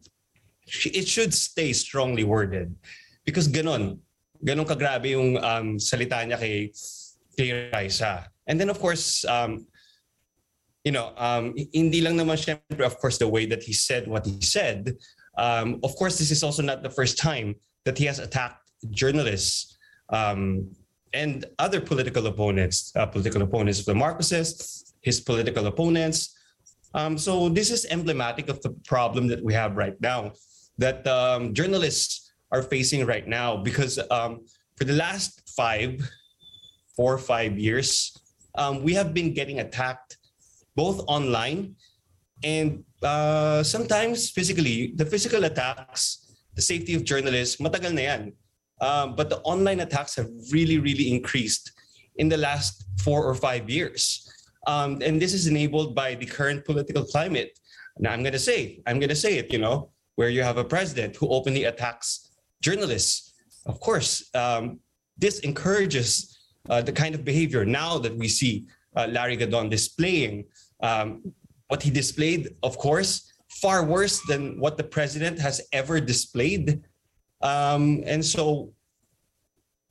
it 0.85 1.07
should 1.07 1.33
stay 1.33 1.73
strongly 1.73 2.23
worded 2.23 2.73
because 3.25 3.47
ganon 3.47 3.99
ganon 4.45 4.65
kagrabe 4.65 5.11
yung 5.11 5.37
um, 5.43 5.77
salita 5.77 6.23
niya 6.23 6.39
kay 6.39 6.71
kay 7.37 7.69
Raisa. 7.73 8.27
And 8.47 8.59
then 8.59 8.69
of 8.69 8.79
course 8.79 9.25
um, 9.25 9.67
you 10.83 10.91
know 10.91 11.13
um, 11.17 11.53
hindi 11.73 12.01
lang 12.01 12.15
naman 12.15 12.39
syempre 12.39 12.85
of 12.85 12.97
course 12.97 13.17
the 13.17 13.27
way 13.27 13.45
that 13.45 13.63
he 13.63 13.73
said 13.73 14.07
what 14.07 14.25
he 14.25 14.39
said. 14.41 14.95
Um, 15.37 15.79
of 15.83 15.95
course 15.95 16.17
this 16.17 16.31
is 16.31 16.43
also 16.43 16.63
not 16.63 16.83
the 16.83 16.89
first 16.89 17.17
time 17.17 17.55
that 17.83 17.97
he 17.97 18.05
has 18.05 18.19
attacked 18.19 18.63
journalists 18.91 19.77
um, 20.09 20.69
and 21.13 21.45
other 21.59 21.81
political 21.81 22.27
opponents, 22.27 22.91
uh, 22.95 23.05
political 23.05 23.41
opponents 23.41 23.79
of 23.79 23.85
the 23.85 23.93
Marcoses, 23.93 24.93
his 25.01 25.19
political 25.19 25.67
opponents. 25.67 26.35
Um, 26.93 27.17
so 27.17 27.49
this 27.49 27.71
is 27.71 27.85
emblematic 27.89 28.49
of 28.49 28.61
the 28.61 28.71
problem 28.85 29.27
that 29.27 29.43
we 29.43 29.53
have 29.53 29.75
right 29.75 29.99
now, 30.01 30.33
that 30.77 31.05
um, 31.07 31.53
journalists 31.53 32.31
are 32.51 32.63
facing 32.63 33.05
right 33.05 33.27
now, 33.27 33.57
because 33.57 33.99
um, 34.09 34.45
for 34.77 34.83
the 34.83 34.93
last 34.93 35.41
five, 35.55 36.01
four 36.95 37.13
or 37.13 37.17
five 37.17 37.57
years, 37.57 38.17
um, 38.55 38.83
we 38.83 38.93
have 38.93 39.13
been 39.13 39.33
getting 39.33 39.59
attacked 39.59 40.17
both 40.75 41.03
online 41.07 41.75
and 42.43 42.83
uh, 43.03 43.63
sometimes 43.63 44.29
physically. 44.29 44.93
The 44.95 45.05
physical 45.05 45.43
attacks, 45.45 46.35
the 46.55 46.61
safety 46.61 46.95
of 46.95 47.03
journalists, 47.03 47.57
matagal 47.57 47.93
na 47.93 48.01
yan. 48.01 48.33
Um, 48.81 49.15
but 49.15 49.29
the 49.29 49.39
online 49.41 49.79
attacks 49.79 50.15
have 50.15 50.29
really, 50.51 50.79
really 50.79 51.11
increased 51.13 51.71
in 52.17 52.27
the 52.27 52.37
last 52.37 52.85
four 52.99 53.23
or 53.23 53.35
five 53.35 53.69
years. 53.69 54.27
Um, 54.67 54.99
and 55.01 55.21
this 55.21 55.33
is 55.33 55.47
enabled 55.47 55.95
by 55.95 56.15
the 56.15 56.25
current 56.25 56.65
political 56.65 57.03
climate. 57.05 57.57
Now, 57.99 58.11
I'm 58.11 58.21
going 58.23 58.33
to 58.33 58.39
say, 58.39 58.81
I'm 58.87 58.99
going 58.99 59.09
to 59.09 59.15
say 59.15 59.37
it, 59.37 59.53
you 59.53 59.59
know, 59.59 59.89
where 60.15 60.29
you 60.29 60.43
have 60.43 60.57
a 60.57 60.63
president 60.63 61.15
who 61.15 61.29
openly 61.29 61.65
attacks 61.65 62.31
journalists. 62.61 63.33
Of 63.65 63.79
course, 63.79 64.29
um, 64.35 64.79
this 65.17 65.39
encourages 65.39 66.39
uh, 66.69 66.81
the 66.81 66.91
kind 66.91 67.15
of 67.15 67.23
behavior 67.23 67.65
now 67.65 67.97
that 67.99 68.15
we 68.15 68.27
see 68.27 68.67
uh, 68.95 69.07
Larry 69.09 69.37
Gadon 69.37 69.69
displaying. 69.69 70.45
Um, 70.81 71.33
what 71.67 71.81
he 71.81 71.89
displayed, 71.89 72.55
of 72.63 72.77
course, 72.77 73.31
far 73.49 73.83
worse 73.85 74.21
than 74.27 74.59
what 74.59 74.77
the 74.77 74.83
president 74.83 75.39
has 75.39 75.61
ever 75.71 75.99
displayed. 75.99 76.83
Um, 77.43 78.03
and 78.05 78.23
so, 78.23 78.73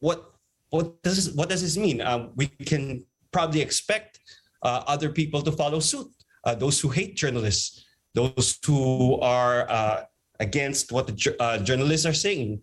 what 0.00 0.30
what 0.70 1.02
does 1.02 1.16
this, 1.16 1.34
what 1.34 1.48
does 1.48 1.62
this 1.62 1.76
mean? 1.76 2.00
Um, 2.00 2.30
we 2.36 2.46
can 2.46 3.04
probably 3.32 3.60
expect 3.60 4.20
uh, 4.62 4.82
other 4.86 5.10
people 5.10 5.42
to 5.42 5.52
follow 5.52 5.80
suit. 5.80 6.08
Uh, 6.44 6.54
those 6.54 6.80
who 6.80 6.88
hate 6.88 7.16
journalists, 7.16 7.84
those 8.14 8.58
who 8.64 9.18
are 9.20 9.68
uh, 9.68 10.04
against 10.38 10.92
what 10.92 11.06
the 11.06 11.36
uh, 11.38 11.58
journalists 11.58 12.06
are 12.06 12.14
saying. 12.14 12.60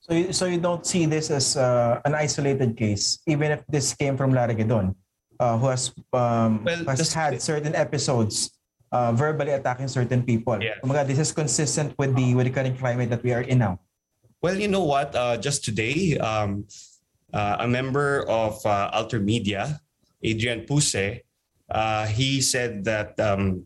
So, 0.00 0.14
you, 0.14 0.32
so 0.32 0.46
you 0.46 0.58
don't 0.58 0.84
see 0.84 1.06
this 1.06 1.30
as 1.30 1.56
uh, 1.56 2.00
an 2.04 2.14
isolated 2.14 2.76
case, 2.76 3.20
even 3.28 3.52
if 3.52 3.64
this 3.68 3.94
came 3.94 4.16
from 4.16 4.32
Larry 4.32 4.56
Gadon, 4.56 4.96
uh, 5.38 5.56
who 5.58 5.66
has 5.68 5.94
um, 6.12 6.64
Well, 6.64 6.84
has 6.86 7.12
had 7.12 7.40
certain 7.40 7.76
episodes 7.76 8.58
uh, 8.92 9.10
verbally 9.16 9.56
attacking 9.56 9.88
certain 9.88 10.22
people. 10.22 10.60
Yeah. 10.60 10.76
Kumbaga, 10.84 11.08
this 11.08 11.18
is 11.18 11.32
consistent 11.32 11.96
with 11.96 12.14
the 12.14 12.36
with 12.36 12.46
the 12.46 12.54
current 12.54 12.78
climate 12.78 13.08
that 13.10 13.24
we 13.24 13.32
are 13.32 13.42
in 13.42 13.58
now. 13.58 13.80
Well, 14.44 14.54
you 14.54 14.68
know 14.68 14.84
what? 14.84 15.16
Uh, 15.16 15.40
just 15.40 15.64
today, 15.64 16.18
um, 16.18 16.68
uh, 17.32 17.64
a 17.64 17.68
member 17.68 18.28
of 18.28 18.60
uh, 18.66 18.90
AlterMidya, 18.92 19.80
Adrian 20.22 20.66
Puse, 20.66 21.22
uh, 21.70 22.04
he 22.06 22.42
said 22.42 22.84
that 22.84 23.18
um, 23.18 23.64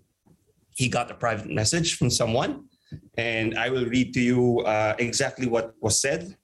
he 0.76 0.88
got 0.88 1.10
a 1.10 1.16
private 1.16 1.48
message 1.48 1.96
from 1.96 2.12
someone, 2.12 2.68
and 3.16 3.56
I 3.56 3.72
will 3.72 3.88
read 3.88 4.12
to 4.14 4.20
you 4.20 4.60
uh, 4.68 4.94
exactly 5.00 5.48
what 5.48 5.72
was 5.80 5.98
said. 6.00 6.36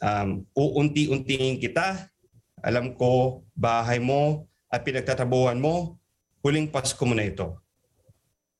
Um, 0.00 0.48
Uunti-untiin 0.56 1.60
kita, 1.60 2.08
alam 2.64 2.96
ko 2.96 3.44
bahay 3.52 4.00
mo 4.00 4.48
at 4.72 4.84
pinagtatabuhan 4.84 5.60
mo, 5.60 6.00
huling 6.40 6.72
Pasko 6.72 7.04
mo 7.04 7.12
na 7.12 7.28
ito. 7.28 7.60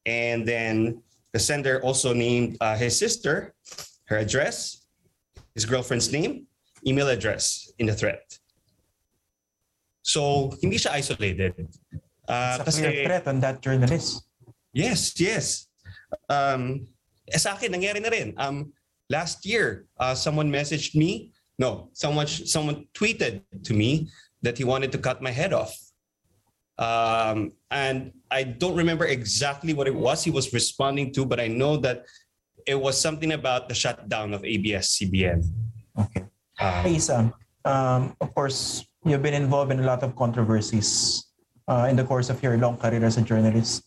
And 0.06 0.46
then 0.46 1.02
the 1.32 1.38
sender 1.38 1.82
also 1.82 2.14
named 2.14 2.56
uh, 2.60 2.76
his 2.76 2.96
sister, 2.96 3.52
her 4.06 4.18
address, 4.18 4.86
his 5.54 5.66
girlfriend's 5.66 6.12
name, 6.12 6.46
email 6.86 7.08
address 7.08 7.72
in 7.78 7.86
the 7.86 7.92
threat. 7.94 8.22
So, 10.02 10.54
hindi 10.62 10.78
siya 10.78 10.92
isolated. 10.94 11.52
Uh, 12.28 12.62
It's 12.62 12.78
a 12.78 12.80
clear 12.80 12.90
kasi, 12.94 13.04
threat 13.04 13.26
on 13.26 13.40
that 13.40 13.60
journalist. 13.60 14.22
yes, 14.72 15.18
yes. 15.18 15.66
Um, 16.30 16.86
eh, 17.26 17.38
sa 17.38 17.58
akin, 17.58 17.74
nangyari 17.74 17.98
na 17.98 18.10
rin. 18.14 18.30
Um, 18.38 18.70
last 19.10 19.42
year, 19.42 19.86
uh, 19.98 20.14
someone 20.14 20.46
messaged 20.46 20.94
me. 20.94 21.34
No, 21.58 21.90
someone 21.96 22.28
someone 22.28 22.86
tweeted 22.94 23.42
to 23.64 23.72
me 23.74 24.06
that 24.42 24.58
he 24.58 24.62
wanted 24.62 24.92
to 24.92 24.98
cut 24.98 25.18
my 25.24 25.32
head 25.32 25.50
off. 25.56 25.74
Um, 26.78 27.52
and 27.70 28.12
I 28.30 28.44
don't 28.44 28.76
remember 28.76 29.06
exactly 29.06 29.72
what 29.72 29.86
it 29.88 29.94
was 29.94 30.24
he 30.24 30.30
was 30.30 30.52
responding 30.52 31.12
to, 31.14 31.24
but 31.24 31.40
I 31.40 31.48
know 31.48 31.76
that 31.78 32.04
it 32.66 32.78
was 32.78 33.00
something 33.00 33.32
about 33.32 33.68
the 33.68 33.74
shutdown 33.74 34.34
of 34.34 34.44
ABS-CBN. 34.44 35.44
Okay. 35.98 36.24
Um, 36.60 36.84
Hey, 36.84 36.98
um, 37.64 38.16
of 38.20 38.34
course, 38.34 38.84
you've 39.04 39.22
been 39.22 39.34
involved 39.34 39.72
in 39.72 39.80
a 39.80 39.86
lot 39.86 40.02
of 40.02 40.14
controversies 40.16 41.24
uh, 41.68 41.86
in 41.88 41.96
the 41.96 42.04
course 42.04 42.28
of 42.30 42.42
your 42.42 42.56
long 42.58 42.76
career 42.76 43.04
as 43.04 43.16
a 43.16 43.22
journalist. 43.22 43.84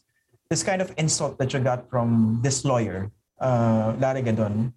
This 0.49 0.63
kind 0.63 0.81
of 0.81 0.91
insult 0.97 1.37
that 1.37 1.53
you 1.53 1.59
got 1.59 1.89
from 1.89 2.39
this 2.41 2.65
lawyer, 2.65 3.11
uh, 3.39 3.95
Larry 3.99 4.23
Gadon, 4.23 4.73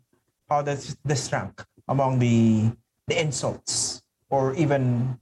how 0.51 0.61
does 0.63 0.97
this 1.05 1.33
rank 1.33 1.65
among 1.89 2.19
the, 2.19 2.71
the 3.09 3.19
insults 3.19 4.03
or 4.29 4.55
even 4.55 5.19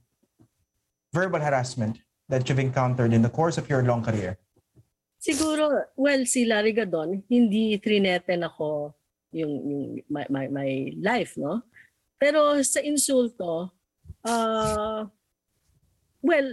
verbal 1.13 1.39
harassment 1.39 1.97
that 2.31 2.47
you've 2.47 2.63
encountered 2.63 3.11
in 3.11 3.21
the 3.21 3.29
course 3.29 3.59
of 3.59 3.67
your 3.67 3.83
long 3.83 4.01
career? 4.01 4.39
Siguro, 5.21 5.85
well, 5.93 6.25
si 6.25 6.47
Larry 6.47 6.73
Gadon, 6.73 7.21
hindi 7.29 7.77
trineten 7.77 8.41
ako 8.41 8.95
yung, 9.35 9.53
yung 9.69 9.83
my, 10.09 10.25
my, 10.31 10.45
my 10.49 10.71
life, 10.97 11.37
no? 11.37 11.61
Pero 12.17 12.57
sa 12.65 12.81
insulto, 12.81 13.69
uh, 14.25 15.05
well, 16.25 16.49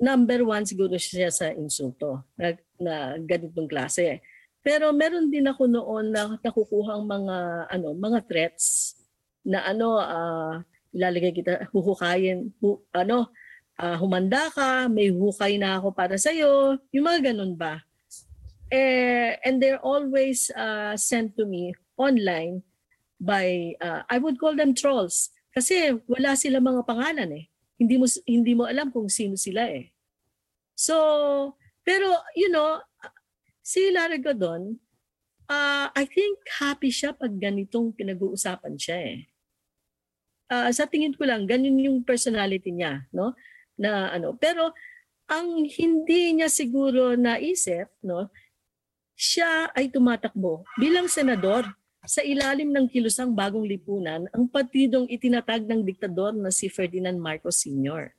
number 0.00 0.44
one 0.44 0.64
siguro 0.64 0.96
siya 0.96 1.32
sa 1.32 1.52
insulto 1.52 2.24
na, 2.36 2.56
na 2.80 2.94
ganitong 3.20 3.68
klase. 3.68 4.20
Pero 4.60 4.92
meron 4.92 5.32
din 5.32 5.46
ako 5.48 5.68
noon 5.68 6.12
na 6.12 6.36
nakukuhang 6.40 7.04
mga 7.06 7.36
ano, 7.70 7.88
mga 7.96 8.20
threats 8.28 8.96
na 9.46 9.62
ano 9.62 9.96
ah, 10.00 10.60
ilalagay 10.90 11.30
kita 11.32 11.70
huhukayin 11.70 12.50
hu, 12.58 12.82
ano 12.90 13.30
ah, 13.78 13.96
humanda 14.00 14.48
ka, 14.52 14.88
may 14.88 15.12
hukay 15.12 15.60
na 15.60 15.80
ako 15.80 15.92
para 15.92 16.16
sa 16.16 16.32
iyo, 16.32 16.80
yung 16.92 17.06
mga 17.06 17.32
ganun 17.32 17.56
ba? 17.56 17.84
Eh, 18.72 19.38
and 19.46 19.62
they're 19.62 19.82
always 19.84 20.50
uh, 20.58 20.98
sent 20.98 21.38
to 21.38 21.46
me 21.46 21.70
online 21.94 22.66
by 23.22 23.78
uh, 23.78 24.02
I 24.10 24.18
would 24.18 24.42
call 24.42 24.58
them 24.58 24.74
trolls 24.74 25.30
kasi 25.54 25.94
wala 26.10 26.34
sila 26.34 26.58
mga 26.58 26.82
pangalan 26.82 27.30
eh. 27.32 27.44
Hindi 27.78 27.96
mo 27.96 28.04
hindi 28.26 28.52
mo 28.52 28.66
alam 28.66 28.90
kung 28.90 29.06
sino 29.06 29.38
sila 29.38 29.70
eh. 29.70 29.94
So, 30.74 31.54
pero 31.86 32.10
you 32.34 32.50
know, 32.50 32.82
si 33.62 33.88
Lara 33.94 34.18
Gadon, 34.18 34.76
uh, 35.46 35.86
I 35.94 36.04
think 36.10 36.42
happy 36.58 36.90
siya 36.90 37.14
pag 37.14 37.32
ganitong 37.38 37.94
pinag-uusapan 37.94 38.74
siya 38.76 38.98
eh. 38.98 39.18
Ah, 40.46 40.70
sa 40.70 40.86
tingin 40.86 41.14
ko 41.18 41.26
lang, 41.26 41.42
ganun 41.42 41.74
yung 41.74 41.98
personality 42.06 42.70
niya, 42.70 43.02
no? 43.10 43.34
Na 43.76 44.10
ano, 44.12 44.36
pero 44.36 44.72
ang 45.26 45.66
hindi 45.66 46.38
niya 46.38 46.48
siguro 46.48 47.14
naisip, 47.18 47.90
no? 48.02 48.30
Siya 49.16 49.72
ay 49.72 49.88
tumatakbo 49.88 50.68
bilang 50.76 51.08
senador 51.08 51.64
sa 52.06 52.22
ilalim 52.22 52.70
ng 52.70 52.86
kilusang 52.86 53.34
bagong 53.34 53.66
lipunan 53.66 54.30
ang 54.30 54.46
partidong 54.46 55.10
itinatag 55.10 55.66
ng 55.66 55.82
diktador 55.82 56.30
na 56.36 56.54
si 56.54 56.70
Ferdinand 56.70 57.18
Marcos 57.18 57.66
Sr. 57.66 58.14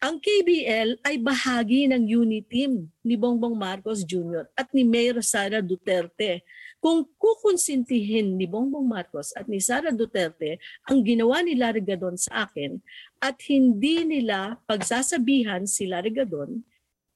Ang 0.00 0.16
KBL 0.16 0.96
ay 1.04 1.20
bahagi 1.20 1.84
ng 1.92 2.08
unity 2.08 2.48
team 2.48 2.88
ni 3.04 3.20
Bongbong 3.20 3.52
Marcos 3.52 4.00
Jr. 4.00 4.48
at 4.56 4.72
ni 4.72 4.80
Mayor 4.80 5.20
Sara 5.20 5.60
Duterte. 5.60 6.40
Kung 6.80 7.04
kukonsintihin 7.20 8.40
ni 8.40 8.48
Bongbong 8.48 8.88
Marcos 8.88 9.36
at 9.36 9.44
ni 9.44 9.60
Sara 9.60 9.92
Duterte 9.92 10.56
ang 10.88 11.04
ginawa 11.04 11.44
ni 11.44 11.52
Larry 11.52 11.84
Gadon 11.84 12.16
sa 12.16 12.48
akin 12.48 12.80
at 13.20 13.36
hindi 13.46 14.02
nila 14.02 14.56
pagsasabihan 14.64 15.68
si 15.68 15.84
Larry 15.84 16.10
Gadon, 16.10 16.64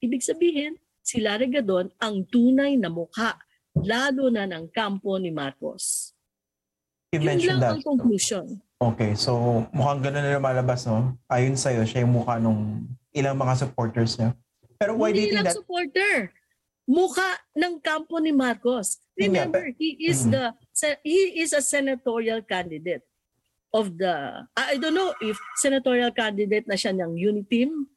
ibig 0.05 0.21
sabihin 0.21 0.77
si 1.01 1.19
Larry 1.19 1.49
Gadon 1.49 1.89
ang 1.97 2.29
tunay 2.29 2.77
na 2.77 2.93
mukha 2.93 3.41
lalo 3.75 4.29
na 4.29 4.45
ng 4.45 4.69
kampo 4.69 5.17
ni 5.17 5.33
Marcos. 5.33 6.13
You 7.11 7.25
Yun 7.25 7.27
mentioned 7.27 7.51
lang 7.59 7.61
that. 7.65 7.73
ang 7.81 7.83
conclusion. 7.83 8.45
Okay, 8.79 9.17
so 9.17 9.65
mukhang 9.73 10.05
ganun 10.05 10.23
na 10.29 10.37
lumalabas, 10.37 10.85
no? 10.85 11.17
Ayon 11.33 11.57
sa'yo, 11.57 11.89
siya 11.89 12.05
yung 12.05 12.21
mukha 12.21 12.37
nung 12.37 12.85
ilang 13.17 13.41
mga 13.41 13.65
supporters 13.65 14.21
niya. 14.21 14.37
Pero 14.77 14.93
why 15.01 15.09
do 15.09 15.25
you 15.25 15.33
Hindi 15.33 15.41
think 15.41 15.49
that... 15.49 15.57
supporter. 15.57 16.13
Mukha 16.85 17.41
ng 17.57 17.81
kampo 17.81 18.21
ni 18.21 18.29
Marcos. 18.29 19.01
Yun 19.17 19.33
nga, 19.33 19.49
Remember, 19.49 19.65
he 19.81 19.97
is 20.05 20.29
Mhm. 20.29 20.37
the 20.37 20.45
he 21.01 21.41
is 21.41 21.57
a 21.57 21.65
senatorial 21.65 22.45
candidate 22.45 23.01
of 23.75 23.99
the 23.99 24.47
I 24.55 24.79
don't 24.79 24.95
know 24.95 25.11
if 25.19 25.35
senatorial 25.59 26.15
candidate 26.15 26.71
na 26.71 26.79
siya 26.79 26.95
ng 26.95 27.19
Uniteam 27.19 27.91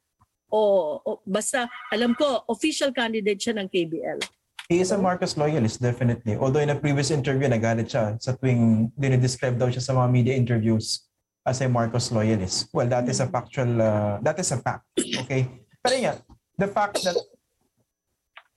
o, 0.50 0.98
o 1.06 1.10
basta 1.22 1.70
alam 1.94 2.18
ko 2.18 2.42
official 2.50 2.90
candidate 2.90 3.38
siya 3.38 3.62
ng 3.62 3.70
KBL. 3.70 4.20
He 4.68 4.84
is 4.84 4.92
a 4.92 5.00
Marcos 5.00 5.40
loyalist, 5.40 5.80
definitely. 5.80 6.36
Although 6.36 6.60
in 6.60 6.76
a 6.76 6.76
previous 6.76 7.08
interview, 7.08 7.48
nagalit 7.48 7.88
siya 7.88 8.20
sa 8.20 8.36
tuwing 8.36 8.92
dinidescribe 9.00 9.56
daw 9.56 9.72
siya 9.72 9.80
sa 9.80 9.96
mga 9.96 10.12
media 10.12 10.36
interviews 10.36 11.08
as 11.48 11.64
a 11.64 11.72
Marcos 11.72 12.12
loyalist. 12.12 12.68
Well, 12.76 12.92
that 12.92 13.08
is 13.08 13.24
a 13.24 13.32
factual, 13.32 13.80
uh, 13.80 14.20
that 14.20 14.36
is 14.36 14.52
a 14.52 14.60
fact. 14.60 14.84
Okay? 15.00 15.48
Pero 15.80 15.96
yeah, 15.96 16.20
the 16.60 16.68
fact 16.68 17.00
that 17.08 17.16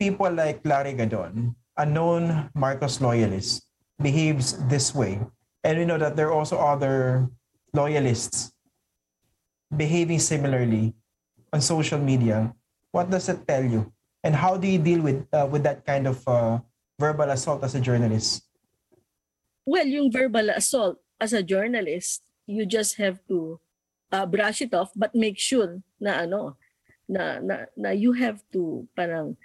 people 0.03 0.35
like 0.35 0.67
Larry 0.67 0.99
Gadon, 0.99 1.55
a 1.79 1.87
known 1.87 2.51
Marcos 2.59 2.99
loyalist, 2.99 3.71
behaves 4.03 4.59
this 4.67 4.91
way, 4.91 5.23
and 5.65 5.79
we 5.79 5.85
know 5.85 5.99
that 5.99 6.17
there 6.17 6.29
are 6.29 6.37
also 6.37 6.57
other 6.57 7.29
loyalists 7.73 8.53
behaving 9.71 10.19
similarly 10.19 10.95
on 11.53 11.61
social 11.61 11.99
media, 11.99 12.53
what 12.91 13.11
does 13.11 13.29
it 13.29 13.47
tell 13.47 13.65
you? 13.65 13.93
And 14.23 14.35
how 14.35 14.57
do 14.57 14.69
you 14.69 14.79
deal 14.79 15.01
with 15.01 15.25
uh, 15.33 15.49
with 15.49 15.65
that 15.65 15.87
kind 15.87 16.07
of 16.07 16.21
uh, 16.29 16.61
verbal 17.01 17.31
assault 17.31 17.65
as 17.65 17.75
a 17.75 17.81
journalist? 17.81 18.45
Well, 19.65 19.87
yung 19.87 20.13
verbal 20.13 20.51
assault 20.51 21.01
as 21.21 21.33
a 21.33 21.43
journalist, 21.43 22.21
you 22.45 22.67
just 22.67 23.01
have 23.01 23.25
to 23.29 23.61
uh, 24.13 24.27
brush 24.27 24.61
it 24.61 24.75
off 24.75 24.93
but 24.93 25.15
make 25.15 25.39
sure 25.39 25.81
na 25.97 26.27
ano 26.27 26.59
na 27.09 27.41
na, 27.41 27.55
na 27.79 27.91
you 27.97 28.13
have 28.13 28.43
to 28.53 28.85
parang 28.93 29.39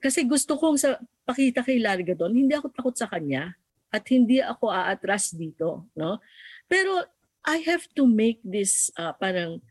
kasi 0.00 0.24
gusto 0.24 0.56
kong 0.56 0.76
sa 0.80 0.96
pakita 1.28 1.60
kay 1.62 1.78
Larga 1.78 2.16
doon, 2.16 2.32
hindi 2.34 2.56
ako 2.56 2.72
takot 2.72 2.96
sa 2.96 3.06
kanya 3.06 3.54
at 3.90 4.06
hindi 4.08 4.38
ako 4.38 4.70
aatras 4.70 5.34
dito, 5.34 5.86
no? 5.98 6.22
Pero 6.70 7.02
I 7.46 7.62
have 7.66 7.86
to 7.98 8.06
make 8.06 8.38
this 8.46 8.90
uh, 8.94 9.12
parang 9.16 9.62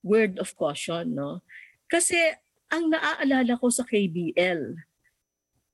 word 0.00 0.40
of 0.40 0.56
caution, 0.56 1.12
no? 1.16 1.44
Kasi 1.86 2.16
ang 2.72 2.90
naaalala 2.90 3.60
ko 3.60 3.70
sa 3.70 3.86
KBL, 3.86 4.74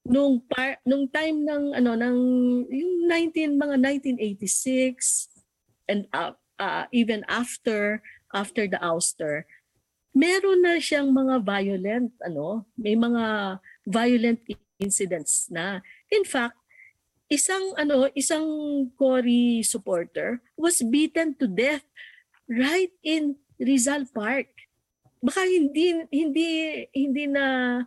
nung 0.02 0.42
par, 0.50 0.82
nung 0.82 1.06
time 1.06 1.46
ng 1.46 1.64
ano 1.78 1.94
ng 1.94 2.18
yung 2.66 2.94
19 3.06 3.54
mga 3.54 3.76
1986 4.18 5.30
and 5.86 6.10
uh, 6.10 6.34
uh, 6.58 6.90
even 6.90 7.22
after 7.30 8.02
after 8.34 8.66
the 8.66 8.78
ouster 8.82 9.46
meron 10.10 10.60
na 10.60 10.82
siyang 10.82 11.14
mga 11.14 11.46
violent 11.46 12.10
ano 12.18 12.66
may 12.74 12.98
mga 12.98 13.56
violent 13.86 14.42
incidents 14.82 15.46
na 15.54 15.78
in 16.10 16.26
fact 16.26 16.58
isang 17.32 17.72
ano 17.80 18.12
isang 18.12 18.44
Cory 19.00 19.64
supporter 19.64 20.44
was 20.52 20.84
beaten 20.84 21.32
to 21.40 21.48
death 21.48 21.84
right 22.44 22.92
in 23.00 23.40
Rizal 23.56 24.04
Park 24.12 24.52
baka 25.22 25.46
hindi 25.46 26.02
hindi 26.10 26.48
hindi 26.92 27.24
na 27.30 27.80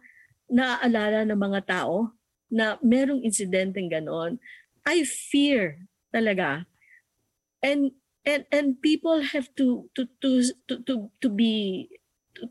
naaalala 0.49 1.27
ng 1.27 1.37
mga 1.37 1.61
tao 1.67 2.15
na 2.47 2.79
merong 2.79 3.19
insidenteng 3.27 3.91
ganon. 3.91 4.39
I 4.87 5.03
fear 5.03 5.83
talaga. 6.15 6.63
And 7.59 7.91
and 8.23 8.47
and 8.53 8.79
people 8.79 9.19
have 9.19 9.51
to 9.59 9.91
to 9.99 10.07
to 10.23 10.29
to 10.71 10.73
to, 10.87 10.93
to 11.09 11.27
be 11.27 11.89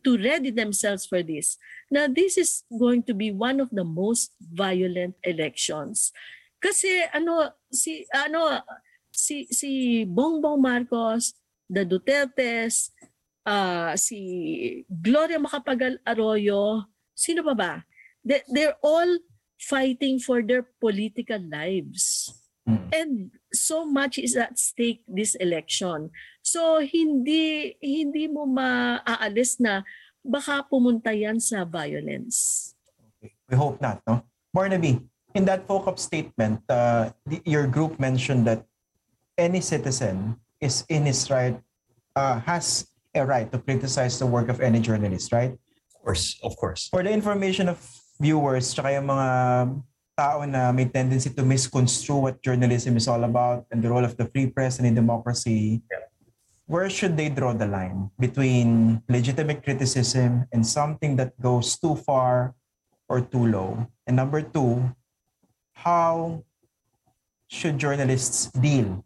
to 0.05 0.21
ready 0.21 0.53
themselves 0.53 1.09
for 1.09 1.25
this. 1.25 1.57
Now 1.89 2.11
this 2.11 2.37
is 2.37 2.69
going 2.69 3.09
to 3.09 3.15
be 3.15 3.33
one 3.33 3.65
of 3.65 3.73
the 3.73 3.87
most 3.87 4.37
violent 4.43 5.17
elections. 5.25 6.13
Kasi 6.65 7.05
ano 7.13 7.53
si 7.69 8.09
ano 8.09 8.57
si 9.13 9.45
si 9.53 10.03
Bongbong 10.09 10.57
Marcos, 10.57 11.37
the 11.69 11.85
Dutertes, 11.85 12.89
uh, 13.45 13.93
si 14.01 14.19
Gloria 14.89 15.37
Macapagal 15.37 16.01
Arroyo, 16.09 16.89
sino 17.13 17.45
pa 17.45 17.53
ba? 17.53 17.73
They, 18.25 18.41
they're 18.49 18.81
all 18.81 19.21
fighting 19.61 20.17
for 20.17 20.41
their 20.41 20.65
political 20.81 21.41
lives. 21.53 22.33
Mm. 22.65 22.89
And 22.97 23.13
so 23.53 23.85
much 23.85 24.17
is 24.17 24.33
at 24.33 24.57
stake 24.57 25.05
this 25.05 25.37
election. 25.37 26.09
So 26.41 26.81
hindi 26.81 27.77
hindi 27.85 28.25
mo 28.25 28.49
maaalis 28.49 29.61
na 29.61 29.85
baka 30.25 30.65
pumunta 30.65 31.13
yan 31.13 31.37
sa 31.37 31.69
violence. 31.69 32.73
We 33.53 33.61
hope 33.61 33.85
not, 33.85 34.01
no? 34.09 34.25
Barnaby, 34.49 35.05
in 35.35 35.45
that 35.45 35.67
FOCAP 35.67 35.99
statement, 35.99 36.63
uh, 36.71 37.11
the, 37.27 37.43
your 37.45 37.67
group 37.67 37.99
mentioned 37.99 38.47
that 38.47 38.65
any 39.37 39.61
citizen 39.61 40.39
is 40.61 40.87
in 40.89 41.05
his 41.07 41.29
right, 41.31 41.59
uh, 42.17 42.39
has 42.41 42.87
a 43.15 43.27
right 43.27 43.51
to 43.53 43.59
criticize 43.59 44.19
the 44.19 44.27
work 44.27 44.49
of 44.49 44.61
any 44.61 44.79
journalist, 44.81 45.33
right? 45.33 45.53
Of 45.53 46.03
course, 46.03 46.39
of 46.43 46.57
course. 46.57 46.89
For 46.89 47.03
the 47.03 47.11
information 47.11 47.69
of 47.69 47.83
viewers, 48.21 48.73
tsaka 48.73 48.95
yung 48.95 49.11
mga 49.11 49.29
tao 50.17 50.45
na 50.47 50.71
may 50.71 50.87
tendency 50.87 51.31
to 51.35 51.43
misconstrue 51.43 52.31
what 52.31 52.39
journalism 52.43 52.97
is 52.97 53.11
all 53.11 53.25
about 53.27 53.67
and 53.75 53.83
the 53.83 53.91
role 53.91 54.05
of 54.07 54.17
the 54.17 54.31
free 54.31 54.47
press 54.47 54.79
and 54.79 54.87
in 54.87 54.95
democracy, 54.95 55.83
Yeah. 55.91 56.07
where 56.71 56.87
should 56.89 57.19
they 57.19 57.29
draw 57.29 57.53
the 57.53 57.67
line 57.67 58.09
between 58.23 59.03
legitimate 59.11 59.67
criticism 59.67 60.47
and 60.55 60.63
something 60.63 61.19
that 61.19 61.35
goes 61.43 61.75
too 61.75 61.99
far 61.99 62.55
or 63.11 63.21
too 63.21 63.51
low? 63.51 63.91
And 64.07 64.15
number 64.15 64.41
two, 64.41 64.95
how 65.75 66.45
should 67.49 67.79
journalists 67.79 68.51
deal 68.53 69.05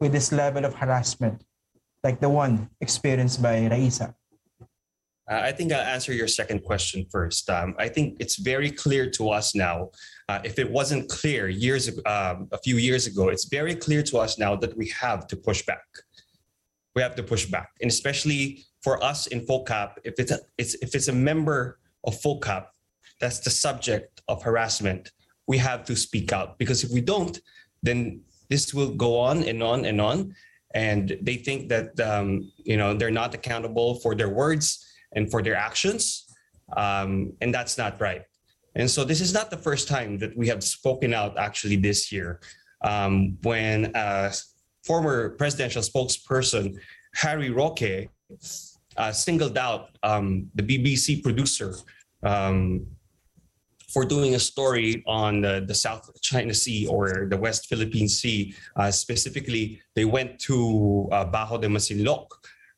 with 0.00 0.12
this 0.12 0.32
level 0.32 0.64
of 0.64 0.74
harassment 0.74 1.44
like 2.04 2.20
the 2.20 2.28
one 2.28 2.70
experienced 2.80 3.42
by 3.42 3.66
Raisa? 3.66 4.14
Uh, 5.30 5.40
I 5.44 5.52
think 5.52 5.72
I'll 5.72 5.80
answer 5.80 6.12
your 6.12 6.26
second 6.28 6.64
question 6.64 7.06
first. 7.10 7.48
Um, 7.48 7.74
I 7.78 7.88
think 7.88 8.16
it's 8.18 8.36
very 8.36 8.70
clear 8.70 9.08
to 9.10 9.30
us 9.30 9.54
now. 9.54 9.90
Uh, 10.28 10.40
if 10.44 10.58
it 10.58 10.68
wasn't 10.70 11.08
clear 11.08 11.48
years 11.48 11.88
um, 12.06 12.48
a 12.52 12.58
few 12.58 12.76
years 12.76 13.06
ago, 13.06 13.28
it's 13.28 13.44
very 13.44 13.74
clear 13.74 14.02
to 14.02 14.18
us 14.18 14.38
now 14.38 14.56
that 14.56 14.76
we 14.76 14.88
have 14.88 15.26
to 15.28 15.36
push 15.36 15.64
back. 15.64 15.84
We 16.94 17.02
have 17.02 17.14
to 17.14 17.22
push 17.22 17.46
back, 17.46 17.70
and 17.80 17.90
especially 17.90 18.64
for 18.82 19.02
us 19.02 19.26
in 19.28 19.46
FOCAP, 19.46 19.92
if 20.04 20.14
it's 20.18 20.32
a, 20.32 20.40
it's 20.58 20.74
if 20.82 20.94
it's 20.94 21.08
a 21.08 21.12
member 21.12 21.78
of 22.04 22.20
FOCAP 22.20 22.66
that's 23.20 23.38
the 23.38 23.50
subject 23.50 24.20
of 24.28 24.42
harassment, 24.42 25.10
we 25.46 25.58
have 25.58 25.84
to 25.84 25.96
speak 25.96 26.32
out 26.32 26.58
because 26.58 26.84
if 26.84 26.90
we 26.90 27.00
don't, 27.00 27.40
then 27.82 28.20
this 28.48 28.72
will 28.72 28.94
go 28.94 29.18
on 29.18 29.42
and 29.44 29.62
on 29.62 29.84
and 29.84 30.00
on, 30.00 30.34
and 30.74 31.16
they 31.20 31.36
think 31.36 31.68
that 31.68 31.98
um, 32.00 32.50
you 32.56 32.76
know 32.76 32.94
they're 32.94 33.10
not 33.10 33.34
accountable 33.34 33.96
for 33.96 34.14
their 34.14 34.28
words 34.28 34.86
and 35.14 35.30
for 35.30 35.42
their 35.42 35.56
actions. 35.56 36.26
Um, 36.76 37.32
and 37.40 37.52
that's 37.52 37.76
not 37.76 38.00
right. 38.00 38.22
And 38.74 38.90
so 38.90 39.04
this 39.04 39.20
is 39.20 39.34
not 39.34 39.50
the 39.50 39.58
first 39.58 39.88
time 39.88 40.16
that 40.18 40.34
we 40.36 40.48
have 40.48 40.64
spoken 40.64 41.12
out 41.12 41.36
actually 41.36 41.76
this 41.76 42.10
year 42.10 42.40
um, 42.82 43.36
when 43.42 43.92
former 44.84 45.30
presidential 45.30 45.82
spokesperson 45.82 46.74
Harry 47.14 47.50
Roque 47.50 48.08
uh, 48.96 49.12
singled 49.12 49.58
out 49.58 49.90
um, 50.02 50.48
the 50.54 50.62
BBC 50.62 51.22
producer 51.22 51.74
um, 52.22 52.86
for 53.92 54.04
doing 54.04 54.34
a 54.34 54.38
story 54.38 55.02
on 55.06 55.42
the, 55.42 55.64
the 55.66 55.74
South 55.74 56.10
China 56.22 56.54
Sea 56.54 56.86
or 56.86 57.26
the 57.28 57.36
West 57.36 57.68
Philippine 57.68 58.08
Sea. 58.08 58.54
Uh, 58.76 58.90
specifically, 58.90 59.80
they 59.94 60.04
went 60.04 60.38
to 60.40 61.08
uh, 61.12 61.24
Bajo 61.24 61.60
de 61.60 61.68
Masinloc, 61.68 62.26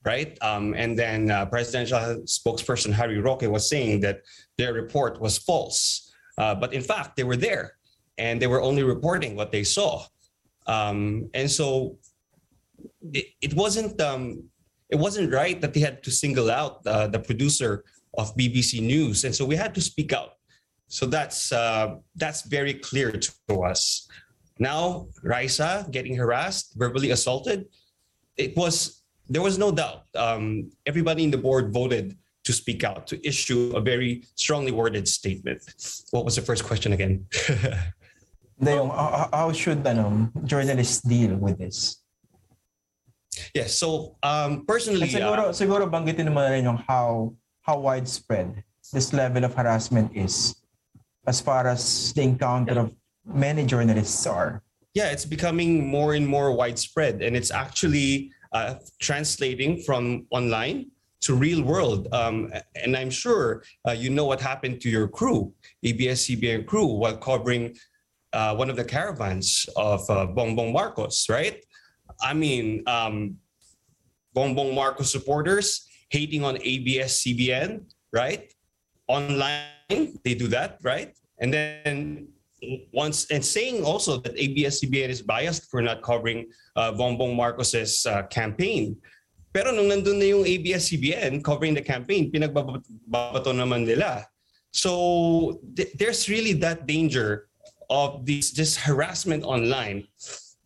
right? 0.04 0.36
Um, 0.42 0.74
and 0.74 0.98
then 0.98 1.30
uh, 1.30 1.46
presidential 1.46 2.22
spokesperson 2.24 2.92
Harry 2.92 3.18
Roque 3.20 3.42
was 3.42 3.68
saying 3.68 4.00
that 4.00 4.22
their 4.58 4.72
report 4.72 5.20
was 5.20 5.38
false. 5.38 6.12
Uh, 6.36 6.54
but 6.54 6.74
in 6.74 6.82
fact, 6.82 7.16
they 7.16 7.24
were 7.24 7.36
there 7.36 7.76
and 8.18 8.42
they 8.42 8.46
were 8.46 8.60
only 8.60 8.82
reporting 8.82 9.36
what 9.36 9.52
they 9.52 9.64
saw. 9.64 10.04
Um, 10.66 11.30
and 11.34 11.50
so 11.50 11.98
it, 13.12 13.26
it 13.40 13.54
wasn't 13.54 14.00
um, 14.00 14.44
it 14.88 14.96
wasn't 14.96 15.32
right 15.32 15.60
that 15.60 15.74
they 15.74 15.80
had 15.80 16.02
to 16.04 16.10
single 16.10 16.50
out 16.50 16.86
uh, 16.86 17.06
the 17.06 17.18
producer 17.18 17.84
of 18.16 18.34
BBC 18.36 18.80
News, 18.80 19.24
and 19.24 19.34
so 19.34 19.44
we 19.44 19.56
had 19.56 19.74
to 19.74 19.80
speak 19.80 20.12
out. 20.12 20.34
So 20.88 21.06
that's 21.06 21.52
uh, 21.52 21.96
that's 22.14 22.42
very 22.42 22.74
clear 22.74 23.12
to 23.12 23.62
us. 23.62 24.08
Now, 24.58 25.08
Raisa 25.22 25.86
getting 25.90 26.14
harassed, 26.14 26.74
verbally 26.76 27.10
assaulted, 27.10 27.66
it 28.36 28.56
was 28.56 29.02
there 29.28 29.42
was 29.42 29.58
no 29.58 29.72
doubt. 29.72 30.06
Um, 30.14 30.70
everybody 30.86 31.24
in 31.24 31.30
the 31.30 31.38
board 31.38 31.72
voted 31.72 32.16
to 32.44 32.52
speak 32.52 32.84
out, 32.84 33.06
to 33.08 33.16
issue 33.26 33.72
a 33.74 33.80
very 33.80 34.22
strongly 34.36 34.70
worded 34.70 35.08
statement. 35.08 35.64
What 36.10 36.24
was 36.24 36.36
the 36.36 36.42
first 36.42 36.64
question 36.64 36.92
again? 36.92 37.26
Hindi, 38.60 38.76
how, 38.76 39.28
how 39.32 39.52
should 39.52 39.84
ano, 39.86 40.30
journalists 40.44 41.00
deal 41.00 41.36
with 41.36 41.58
this? 41.58 42.04
Yes. 43.54 43.74
So 43.74 44.16
um, 44.22 44.64
personally, 44.66 45.02
At 45.02 45.08
siguro, 45.08 45.42
uh, 45.50 45.52
siguro 45.52 45.90
banggitin 45.90 46.30
naman 46.30 46.50
rin 46.52 46.64
yung 46.64 46.78
how, 46.86 47.34
how 47.62 47.80
widespread 47.80 48.62
this 48.92 49.12
level 49.12 49.42
of 49.42 49.54
harassment 49.54 50.14
is 50.14 50.54
as 51.26 51.40
far 51.40 51.66
as 51.66 52.12
the 52.12 52.22
encounter 52.22 52.78
of 52.78 52.92
many 53.24 53.64
journalists 53.64 54.26
are. 54.26 54.62
yeah, 54.94 55.10
it's 55.10 55.24
becoming 55.24 55.86
more 55.86 56.14
and 56.14 56.26
more 56.26 56.52
widespread, 56.52 57.20
and 57.20 57.36
it's 57.36 57.50
actually 57.50 58.30
uh, 58.52 58.74
translating 59.00 59.82
from 59.82 60.26
online 60.30 60.86
to 61.22 61.34
real 61.34 61.62
world. 61.62 62.06
Um, 62.12 62.52
and 62.76 62.96
I'm 62.96 63.10
sure 63.10 63.64
uh, 63.88 63.92
you 63.92 64.10
know 64.10 64.24
what 64.24 64.40
happened 64.40 64.80
to 64.82 64.88
your 64.88 65.08
crew, 65.08 65.52
ABS-CBN 65.82 66.66
crew, 66.66 66.86
while 66.86 67.16
covering 67.16 67.74
uh, 68.32 68.54
one 68.54 68.70
of 68.70 68.76
the 68.76 68.84
caravans 68.84 69.66
of 69.76 70.08
uh, 70.08 70.26
Bongbong 70.26 70.72
Marcos, 70.72 71.26
right? 71.28 71.58
I 72.20 72.34
mean, 72.34 72.84
um, 72.86 73.36
Bongbong 74.36 74.74
Marcos 74.74 75.10
supporters 75.10 75.88
hating 76.10 76.44
on 76.44 76.58
ABS-CBN, 76.62 77.90
right? 78.12 78.52
Online, 79.08 79.73
they 79.88 80.34
do 80.34 80.48
that, 80.48 80.78
right? 80.82 81.14
And 81.38 81.52
then 81.52 82.28
once 82.92 83.30
and 83.30 83.44
saying 83.44 83.84
also 83.84 84.18
that 84.18 84.32
ABS-CBN 84.38 85.08
is 85.08 85.22
biased 85.22 85.70
for 85.70 85.82
not 85.82 86.02
covering 86.02 86.48
uh, 86.76 86.92
Bongbong 86.92 87.36
Marcos's 87.36 88.06
uh, 88.06 88.22
campaign. 88.28 88.96
Pero 89.52 89.70
nung 89.70 89.86
nandun 89.86 90.18
na 90.18 90.26
yung 90.26 90.44
ABS-CBN 90.46 91.44
covering 91.44 91.74
the 91.74 91.82
campaign, 91.82 92.32
pinagbabato 92.32 93.54
naman 93.54 93.86
nila. 93.86 94.26
So 94.72 95.60
th- 95.76 95.94
there's 95.94 96.28
really 96.28 96.54
that 96.58 96.86
danger 96.86 97.46
of 97.90 98.26
this, 98.26 98.50
this 98.50 98.76
harassment 98.76 99.44
online 99.44 100.08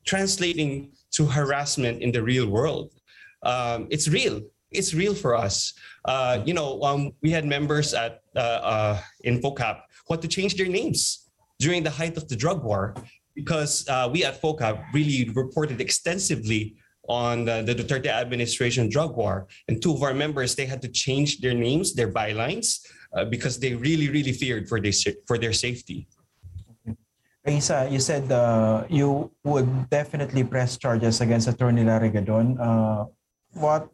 translating 0.06 0.88
to 1.12 1.26
harassment 1.26 2.00
in 2.00 2.12
the 2.12 2.22
real 2.22 2.48
world. 2.48 2.94
Um, 3.42 3.88
it's 3.90 4.08
real. 4.08 4.40
It's 4.70 4.94
real 4.94 5.14
for 5.14 5.36
us. 5.36 5.74
Uh, 6.08 6.40
you 6.48 6.54
know, 6.54 6.80
um, 6.82 7.12
we 7.20 7.28
had 7.28 7.44
members 7.44 7.92
at 7.92 8.24
uh, 8.34 8.40
uh, 8.64 8.96
in 9.28 9.42
FOCAP 9.44 9.76
who 10.06 10.14
had 10.14 10.22
to 10.22 10.28
change 10.28 10.56
their 10.56 10.66
names 10.66 11.28
during 11.60 11.84
the 11.84 11.90
height 11.90 12.16
of 12.16 12.24
the 12.32 12.36
drug 12.36 12.64
war 12.64 12.96
because 13.36 13.84
uh, 13.92 14.08
we 14.10 14.24
at 14.24 14.40
FOCAP 14.40 14.80
really 14.96 15.28
reported 15.36 15.82
extensively 15.82 16.80
on 17.08 17.44
the, 17.44 17.60
the 17.60 17.74
Duterte 17.74 18.08
administration 18.08 18.88
drug 18.88 19.16
war. 19.20 19.48
And 19.68 19.82
two 19.82 19.92
of 19.92 20.02
our 20.02 20.14
members, 20.14 20.56
they 20.56 20.64
had 20.64 20.80
to 20.80 20.88
change 20.88 21.40
their 21.44 21.52
names, 21.52 21.92
their 21.92 22.10
bylines, 22.10 22.80
uh, 23.12 23.26
because 23.26 23.60
they 23.60 23.74
really, 23.74 24.08
really 24.08 24.32
feared 24.32 24.66
for 24.66 24.80
their, 24.80 24.92
for 25.26 25.36
their 25.36 25.52
safety. 25.52 26.08
Isa, 27.46 27.88
you 27.90 28.00
said 28.00 28.32
uh, 28.32 28.84
you 28.88 29.30
would 29.44 29.90
definitely 29.90 30.44
press 30.44 30.76
charges 30.76 31.20
against 31.20 31.48
Attorney 31.48 31.84
Larry 31.84 32.10
Gadon. 32.10 32.56
Uh, 32.60 33.04
what 33.52 33.88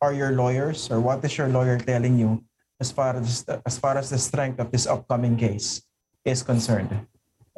are 0.00 0.14
your 0.14 0.32
lawyers 0.32 0.90
or 0.90 1.00
what 1.00 1.24
is 1.24 1.36
your 1.36 1.48
lawyer 1.48 1.78
telling 1.78 2.18
you 2.18 2.42
as 2.80 2.90
far 2.90 3.16
as 3.16 3.42
as 3.66 3.78
far 3.78 3.98
as 3.98 4.10
the 4.10 4.18
strength 4.18 4.58
of 4.62 4.70
this 4.70 4.86
upcoming 4.86 5.36
case 5.36 5.82
is 6.24 6.42
concerned? 6.42 6.90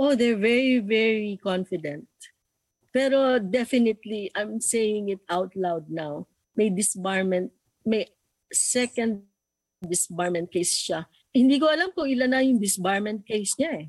Oh, 0.00 0.16
they're 0.16 0.40
very, 0.40 0.80
very 0.80 1.36
confident. 1.36 2.08
Pero 2.88 3.36
definitely, 3.36 4.32
I'm 4.32 4.56
saying 4.58 5.12
it 5.12 5.22
out 5.28 5.52
loud 5.52 5.92
now. 5.92 6.24
May 6.56 6.72
disbarment, 6.72 7.52
may 7.84 8.08
second 8.48 9.28
disbarment 9.84 10.48
case 10.48 10.72
siya. 10.72 11.04
Hindi 11.30 11.60
ko 11.60 11.68
alam 11.68 11.92
kung 11.92 12.08
ilan 12.08 12.32
na 12.32 12.40
yung 12.40 12.58
disbarment 12.58 13.22
case 13.28 13.54
niya 13.60 13.84
eh. 13.84 13.86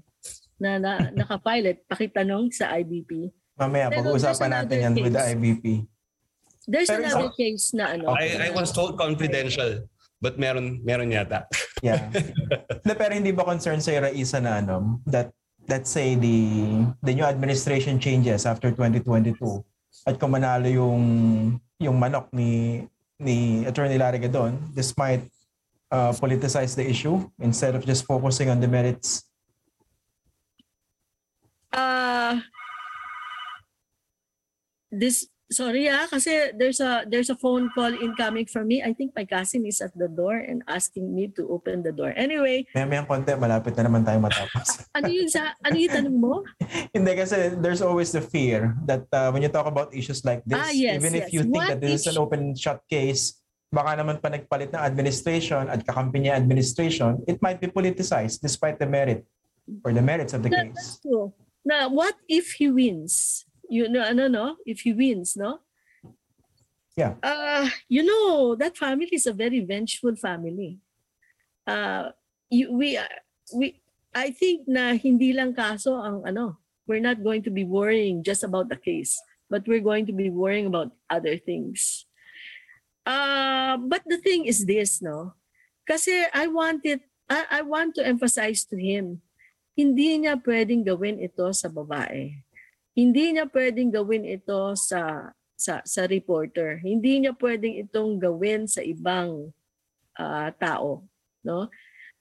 Na, 0.59 0.77
na 0.77 0.99
nakapilot, 1.23 1.81
pakitanong 1.87 2.51
sa 2.53 2.75
IBP. 2.75 3.31
Mamaya, 3.55 3.87
pag-uusapan 3.89 4.51
natin 4.51 4.77
yan 4.83 4.93
with 4.99 5.15
the 5.15 5.23
case. 5.23 5.31
IBP. 5.33 5.65
There's 6.71 6.87
Pero 6.87 7.03
another 7.03 7.27
sa- 7.27 7.35
case 7.35 7.75
na 7.75 7.99
ano. 7.99 8.15
I, 8.15 8.47
I 8.47 8.49
was 8.55 8.71
told 8.71 8.95
confidential, 8.95 9.83
but 10.23 10.39
meron, 10.39 10.79
meron 10.87 11.11
yata. 11.11 11.51
Yeah. 11.83 12.07
Na, 12.87 12.95
pero 12.95 13.11
hindi 13.11 13.35
ba 13.35 13.43
concerned 13.43 13.83
sa 13.83 13.91
Raisa 13.99 14.39
na 14.39 14.63
ano, 14.63 15.03
that 15.09 15.35
let's 15.67 15.91
say 15.91 16.15
the 16.15 16.37
the 17.03 17.11
new 17.11 17.27
administration 17.27 17.99
changes 17.99 18.47
after 18.47 18.71
2022 18.71 19.35
at 20.07 20.15
kung 20.17 20.31
manalo 20.31 20.69
yung 20.71 21.01
yung 21.81 21.97
manok 21.99 22.31
ni 22.31 22.85
ni 23.19 23.67
Attorney 23.67 23.99
Larry 23.99 24.17
Gadon, 24.23 24.57
this 24.73 24.95
might 24.97 25.27
uh, 25.91 26.15
politicize 26.15 26.73
the 26.73 26.87
issue 26.87 27.19
instead 27.43 27.75
of 27.75 27.83
just 27.83 28.07
focusing 28.07 28.47
on 28.47 28.63
the 28.63 28.69
merits. 28.69 29.27
Ah 31.75 32.45
this 34.91 35.31
sorry 35.51 35.91
ah 35.91 36.07
kasi 36.07 36.55
there's 36.55 36.79
a 36.79 37.03
there's 37.05 37.27
a 37.27 37.35
phone 37.35 37.67
call 37.75 37.91
incoming 37.91 38.47
from 38.47 38.65
me. 38.65 38.79
I 38.79 38.95
think 38.95 39.11
my 39.11 39.27
cousin 39.27 39.67
is 39.67 39.83
at 39.83 39.91
the 39.93 40.07
door 40.07 40.39
and 40.39 40.63
asking 40.65 41.11
me 41.11 41.27
to 41.35 41.45
open 41.51 41.83
the 41.83 41.91
door. 41.91 42.15
Anyway, 42.15 42.63
May 42.73 42.87
may 42.87 43.03
konti, 43.03 43.35
malapit 43.35 43.75
na 43.75 43.85
naman 43.85 44.07
tayo 44.07 44.17
matapos. 44.23 44.87
ano 44.95 45.11
yung 45.11 45.27
sa 45.27 45.51
ano 45.59 45.75
yung 45.75 45.91
tanong 45.91 46.17
mo? 46.17 46.41
Hindi 46.95 47.11
kasi 47.13 47.51
there's 47.59 47.83
always 47.83 48.15
the 48.15 48.23
fear 48.23 48.73
that 48.87 49.03
uh, 49.11 49.29
when 49.29 49.43
you 49.43 49.51
talk 49.51 49.67
about 49.67 49.91
issues 49.91 50.23
like 50.23 50.39
this, 50.47 50.57
Ah, 50.57 50.71
yes, 50.71 50.95
even 50.95 51.11
if 51.13 51.27
yes. 51.27 51.33
you 51.35 51.41
think 51.45 51.59
What 51.59 51.69
that 51.75 51.83
this 51.83 52.01
is 52.01 52.07
if- 52.07 52.15
an 52.15 52.17
open 52.17 52.55
shut 52.55 52.79
case, 52.87 53.43
baka 53.69 53.99
naman 53.99 54.23
pa 54.23 54.31
nagpalit 54.31 54.71
ng 54.71 54.79
administration 54.81 55.67
at 55.67 55.83
kakampi 55.83 56.23
niya 56.23 56.39
administration, 56.39 57.19
it 57.27 57.43
might 57.43 57.59
be 57.59 57.67
politicized 57.67 58.39
despite 58.39 58.79
the 58.79 58.87
merit 58.87 59.27
or 59.83 59.91
the 59.91 60.01
merits 60.03 60.31
of 60.31 60.43
the 60.43 60.49
That- 60.49 60.71
case. 60.71 60.75
that's 60.75 60.95
true. 61.03 61.35
Now, 61.61 61.93
what 61.93 62.15
if 62.25 62.57
he 62.57 62.73
wins? 62.73 63.45
You 63.71 63.87
know, 63.87 64.03
ano 64.03 64.27
no? 64.27 64.59
If 64.67 64.83
he 64.83 64.91
wins, 64.91 65.39
no? 65.39 65.63
Yeah. 66.99 67.15
Uh, 67.23 67.71
you 67.87 68.03
know, 68.03 68.59
that 68.59 68.75
family 68.75 69.07
is 69.15 69.23
a 69.23 69.31
very 69.31 69.63
vengeful 69.63 70.19
family. 70.19 70.83
Uh, 71.63 72.11
you, 72.51 72.75
we, 72.75 72.99
uh, 72.99 73.07
we, 73.55 73.79
I 74.11 74.35
think 74.35 74.67
na 74.67 74.99
hindi 74.99 75.31
lang 75.31 75.55
kaso 75.55 75.95
ang 75.95 76.27
ano, 76.27 76.59
we're 76.83 76.99
not 76.99 77.23
going 77.23 77.47
to 77.47 77.53
be 77.53 77.63
worrying 77.63 78.27
just 78.27 78.43
about 78.43 78.67
the 78.67 78.75
case, 78.75 79.15
but 79.47 79.63
we're 79.63 79.79
going 79.79 80.03
to 80.07 80.11
be 80.11 80.27
worrying 80.27 80.67
about 80.67 80.91
other 81.07 81.39
things. 81.39 82.03
Uh, 83.07 83.79
but 83.87 84.03
the 84.05 84.19
thing 84.19 84.45
is 84.45 84.67
this, 84.67 84.99
no? 85.01 85.31
Kasi 85.87 86.27
I 86.35 86.51
wanted, 86.51 86.99
I, 87.31 87.45
I 87.49 87.61
want 87.63 87.95
to 87.95 88.05
emphasize 88.05 88.67
to 88.67 88.75
him, 88.75 89.23
hindi 89.79 90.19
niya 90.19 90.35
pwedeng 90.43 90.83
gawin 90.83 91.23
ito 91.23 91.47
sa 91.55 91.71
babae. 91.71 92.35
Hindi 92.91 93.35
niya 93.35 93.47
pwedeng 93.47 93.91
gawin 93.91 94.27
ito 94.27 94.75
sa 94.75 95.31
sa 95.55 95.79
sa 95.85 96.01
reporter. 96.09 96.81
Hindi 96.81 97.23
niya 97.23 97.37
pwedeng 97.37 97.77
itong 97.87 98.19
gawin 98.19 98.65
sa 98.67 98.83
ibang 98.83 99.53
ah, 100.17 100.51
tao, 100.57 101.05
no? 101.45 101.71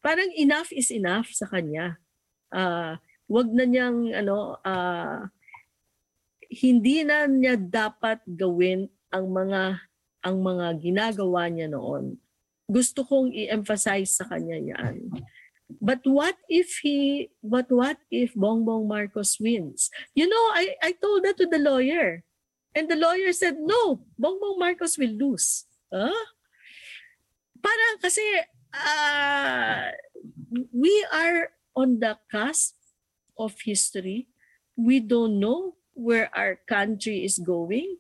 Parang 0.01 0.31
enough 0.37 0.71
is 0.73 0.93
enough 0.93 1.29
sa 1.33 1.49
kanya. 1.51 1.99
Ah, 2.53 3.01
wag 3.27 3.49
na 3.51 3.65
niyang 3.65 4.15
ano 4.15 4.61
ah, 4.63 5.27
hindi 6.51 7.07
na 7.07 7.31
niya 7.31 7.59
dapat 7.59 8.23
gawin 8.27 8.91
ang 9.11 9.31
mga 9.31 9.63
ang 10.21 10.37
mga 10.39 10.67
ginagawa 10.79 11.49
niya 11.49 11.71
noon. 11.71 12.19
Gusto 12.71 13.03
kong 13.03 13.35
i-emphasize 13.35 14.21
sa 14.21 14.29
kanya 14.29 14.59
'yan. 14.59 15.11
But 15.79 16.03
what 16.03 16.35
if 16.51 16.83
he 16.83 17.31
but 17.45 17.71
what 17.71 18.03
if 18.11 18.35
Bongbong 18.35 18.91
Marcos 18.91 19.39
wins? 19.39 19.91
You 20.15 20.27
know, 20.27 20.45
I 20.57 20.75
I 20.83 20.91
told 20.99 21.23
that 21.23 21.39
to 21.39 21.47
the 21.47 21.63
lawyer. 21.63 22.27
And 22.75 22.87
the 22.87 22.99
lawyer 22.99 23.35
said, 23.35 23.59
"No, 23.59 24.03
Bongbong 24.19 24.59
Marcos 24.59 24.99
will 24.99 25.15
lose." 25.15 25.67
Huh? 25.91 26.15
Parang 27.59 27.95
kasi 27.99 28.23
ah, 28.75 29.91
we 30.71 30.95
are 31.11 31.55
on 31.75 31.99
the 31.99 32.19
cusp 32.31 32.79
of 33.39 33.59
history. 33.63 34.31
We 34.79 35.01
don't 35.03 35.39
know 35.39 35.77
where 35.95 36.31
our 36.35 36.59
country 36.67 37.27
is 37.27 37.39
going. 37.39 37.99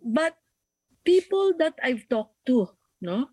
But 0.00 0.40
people 1.04 1.52
that 1.60 1.76
I've 1.84 2.08
talked 2.08 2.40
to, 2.48 2.72
no? 3.00 3.28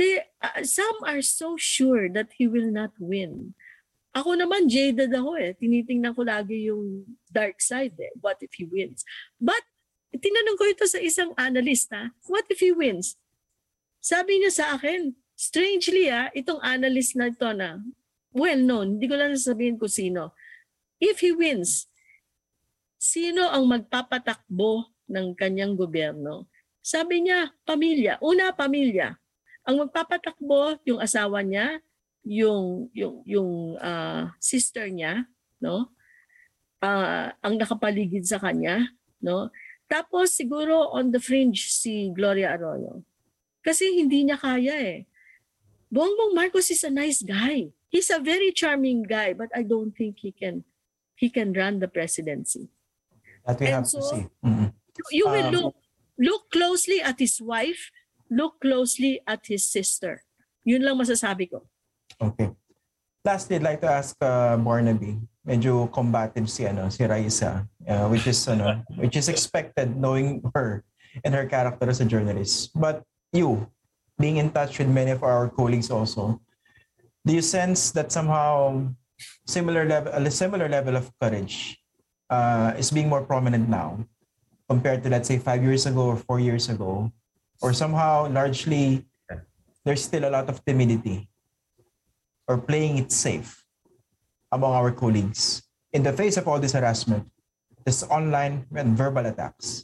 They, 0.00 0.24
uh, 0.40 0.64
some 0.64 1.04
are 1.04 1.20
so 1.20 1.60
sure 1.60 2.08
that 2.16 2.32
he 2.40 2.48
will 2.48 2.72
not 2.72 2.96
win. 2.96 3.52
Ako 4.16 4.32
naman, 4.32 4.72
jaded 4.72 5.12
ako 5.12 5.36
eh. 5.36 5.52
Tinitingnan 5.52 6.16
ko 6.16 6.24
lagi 6.24 6.72
yung 6.72 7.04
dark 7.28 7.60
side 7.60 7.92
eh. 8.00 8.08
What 8.16 8.40
if 8.40 8.56
he 8.56 8.64
wins? 8.64 9.04
But, 9.36 9.60
tinanong 10.16 10.56
ko 10.56 10.64
ito 10.72 10.88
sa 10.88 10.96
isang 11.04 11.36
analyst 11.36 11.92
ha, 11.92 12.16
what 12.32 12.48
if 12.48 12.64
he 12.64 12.72
wins? 12.72 13.20
Sabi 14.00 14.40
niya 14.40 14.50
sa 14.56 14.66
akin, 14.80 15.12
strangely 15.36 16.08
ah, 16.08 16.32
itong 16.32 16.64
analyst 16.64 17.12
na 17.14 17.28
ito 17.28 17.52
na, 17.52 17.76
well 18.32 18.56
known, 18.56 18.96
hindi 18.96 19.04
ko 19.04 19.20
lang 19.20 19.36
sasabihin 19.36 19.76
kung 19.76 19.92
sino. 19.92 20.32
If 20.96 21.20
he 21.20 21.36
wins, 21.36 21.92
sino 22.96 23.52
ang 23.52 23.68
magpapatakbo 23.68 24.96
ng 25.12 25.36
kanyang 25.36 25.76
gobyerno? 25.76 26.48
Sabi 26.80 27.28
niya, 27.28 27.52
pamilya. 27.68 28.16
Una, 28.24 28.56
pamilya. 28.56 29.19
Ang 29.64 29.86
magpapatakbo, 29.86 30.80
yung 30.88 31.00
asawa 31.00 31.44
niya, 31.44 31.78
yung 32.24 32.88
yung 32.92 33.16
yung 33.24 33.50
ah, 33.78 34.32
sister 34.40 34.88
niya, 34.88 35.24
no? 35.60 35.92
Ah, 36.80 37.36
ang 37.44 37.60
nakapaligid 37.60 38.24
sa 38.24 38.40
kanya, 38.40 38.88
no? 39.20 39.52
Tapos 39.84 40.32
siguro 40.32 40.88
on 40.94 41.10
the 41.10 41.20
fringe 41.20 41.68
si 41.68 42.08
Gloria 42.14 42.54
Arroyo. 42.56 43.02
Kasi 43.60 43.92
hindi 43.92 44.24
niya 44.24 44.40
kaya 44.40 44.72
eh. 44.78 44.98
Bongbong 45.90 46.32
Marcos 46.32 46.70
is 46.70 46.86
a 46.86 46.92
nice 46.92 47.20
guy. 47.20 47.68
He's 47.90 48.08
a 48.08 48.22
very 48.22 48.54
charming 48.54 49.02
guy, 49.02 49.34
but 49.34 49.50
I 49.52 49.66
don't 49.66 49.90
think 49.90 50.22
he 50.22 50.30
can 50.30 50.62
he 51.18 51.28
can 51.28 51.52
run 51.52 51.82
the 51.82 51.90
presidency. 51.90 52.70
That 53.44 53.58
we 53.60 53.66
And 53.68 53.82
have 53.82 53.90
to 53.90 54.00
so- 54.00 54.08
see. 54.08 54.24
Mhm. 54.40 54.72
You 55.10 55.26
will 55.26 55.48
Um, 55.50 55.54
look 55.54 55.74
look 56.16 56.42
closely 56.48 57.00
at 57.00 57.18
his 57.18 57.40
wife, 57.42 57.90
look 58.30 58.62
closely 58.62 59.20
at 59.26 59.44
his 59.44 59.66
sister. 59.66 60.22
Yun 60.64 60.86
lang 60.86 60.96
masasabi 60.96 61.50
ko. 61.50 61.66
Okay. 62.22 62.54
Lastly, 63.26 63.60
I'd 63.60 63.66
like 63.66 63.80
to 63.84 63.90
ask 63.90 64.16
uh, 64.22 64.56
Barnaby. 64.56 65.20
Medyo 65.44 65.88
combative 65.90 66.48
si 66.48 66.68
ano, 66.68 66.88
si 66.92 67.04
Raisa, 67.04 67.66
uh, 67.88 68.06
which 68.08 68.28
is 68.28 68.38
ano, 68.46 68.84
which 69.00 69.16
is 69.16 69.28
expected 69.28 69.96
knowing 69.96 70.44
her 70.54 70.84
and 71.24 71.34
her 71.34 71.48
character 71.48 71.88
as 71.88 72.00
a 72.00 72.06
journalist. 72.06 72.70
But 72.76 73.02
you, 73.32 73.66
being 74.20 74.36
in 74.36 74.52
touch 74.52 74.78
with 74.78 74.88
many 74.88 75.10
of 75.10 75.24
our 75.24 75.48
colleagues 75.48 75.90
also, 75.90 76.40
do 77.24 77.32
you 77.32 77.40
sense 77.40 77.90
that 77.96 78.12
somehow 78.12 78.84
similar 79.48 79.88
level 79.88 80.12
a 80.12 80.30
similar 80.30 80.68
level 80.68 80.96
of 80.96 81.08
courage 81.20 81.80
uh, 82.28 82.72
is 82.76 82.92
being 82.92 83.08
more 83.08 83.24
prominent 83.24 83.68
now 83.68 83.96
compared 84.68 85.02
to 85.02 85.08
let's 85.08 85.26
say 85.26 85.36
five 85.40 85.64
years 85.64 85.84
ago 85.84 86.14
or 86.14 86.16
four 86.16 86.38
years 86.38 86.68
ago, 86.68 87.10
or 87.60 87.72
somehow 87.72 88.28
largely 88.28 89.06
there's 89.84 90.04
still 90.04 90.28
a 90.28 90.32
lot 90.32 90.48
of 90.48 90.64
timidity 90.64 91.28
or 92.48 92.58
playing 92.58 92.98
it 92.98 93.12
safe 93.12 93.64
among 94.52 94.72
our 94.72 94.92
colleagues 94.92 95.62
in 95.92 96.02
the 96.02 96.12
face 96.12 96.36
of 96.36 96.46
all 96.48 96.58
this 96.58 96.72
harassment, 96.72 97.26
this 97.84 98.02
online 98.04 98.66
and 98.74 98.96
verbal 98.96 99.26
attacks. 99.26 99.82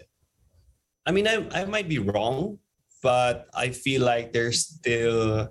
I 1.07 1.13
mean, 1.13 1.29
I, 1.29 1.47
I 1.55 1.65
might 1.65 1.89
be 1.89 1.99
wrong, 1.99 2.59
but 3.03 3.47
I 3.55 3.71
feel 3.71 4.03
like 4.03 4.33
there's 4.33 4.67
still 4.67 5.51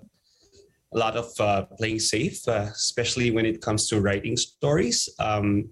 a 0.96 0.98
lot 0.98 1.16
of 1.16 1.32
uh, 1.40 1.64
playing 1.78 2.00
safe, 2.00 2.48
uh, 2.48 2.68
especially 2.72 3.32
when 3.32 3.46
it 3.46 3.62
comes 3.62 3.88
to 3.90 4.02
writing 4.02 4.38
stories. 4.38 5.10
Um, 5.20 5.72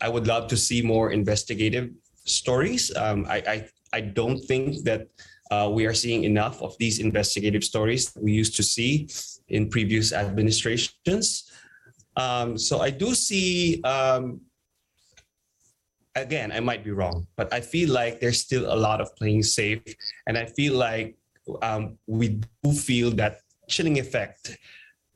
I 0.00 0.08
would 0.08 0.26
love 0.26 0.48
to 0.48 0.56
see 0.56 0.82
more 0.82 1.12
investigative 1.12 1.90
stories. 2.24 2.94
Um, 2.96 3.26
I, 3.28 3.36
I, 3.46 3.68
I 3.92 4.00
don't 4.00 4.38
think 4.38 4.84
that 4.84 5.08
uh, 5.50 5.70
we 5.72 5.86
are 5.86 5.94
seeing 5.94 6.24
enough 6.24 6.62
of 6.62 6.76
these 6.78 6.98
investigative 6.98 7.64
stories 7.64 8.12
we 8.20 8.32
used 8.32 8.56
to 8.56 8.62
see 8.62 9.08
in 9.48 9.68
previous 9.68 10.12
administrations. 10.12 11.50
Um, 12.16 12.58
so 12.58 12.80
I 12.80 12.90
do 12.90 13.14
see 13.14 13.82
um, 13.82 14.40
again, 16.14 16.52
I 16.52 16.60
might 16.60 16.84
be 16.84 16.90
wrong, 16.90 17.26
but 17.36 17.52
I 17.52 17.60
feel 17.60 17.92
like 17.92 18.20
there's 18.20 18.40
still 18.40 18.72
a 18.72 18.74
lot 18.74 19.00
of 19.00 19.14
playing 19.16 19.42
safe, 19.42 19.82
and 20.26 20.36
I 20.36 20.46
feel 20.46 20.74
like 20.74 21.16
um, 21.62 21.98
we 22.06 22.40
do 22.62 22.72
feel 22.72 23.10
that 23.12 23.40
chilling 23.68 23.98
effect, 23.98 24.56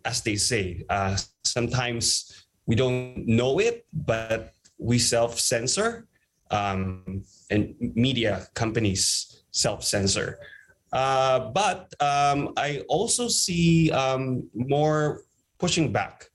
as 0.05 0.23
they 0.23 0.37
say. 0.37 0.85
Uh, 0.89 1.17
sometimes 1.45 2.47
we 2.67 2.75
don't 2.75 3.27
know 3.27 3.59
it, 3.59 3.87
but 3.93 4.55
we 4.79 4.99
self-censor, 4.99 6.07
um, 6.51 7.23
and 7.51 7.75
media 7.79 8.47
companies 8.55 9.44
self-censor. 9.55 10.39
Uh, 10.93 11.51
but 11.51 11.93
um, 12.01 12.53
I 12.57 12.83
also 12.89 13.29
see 13.29 13.91
um, 13.91 14.49
more 14.55 15.23
pushing 15.59 15.91
back 15.93 16.31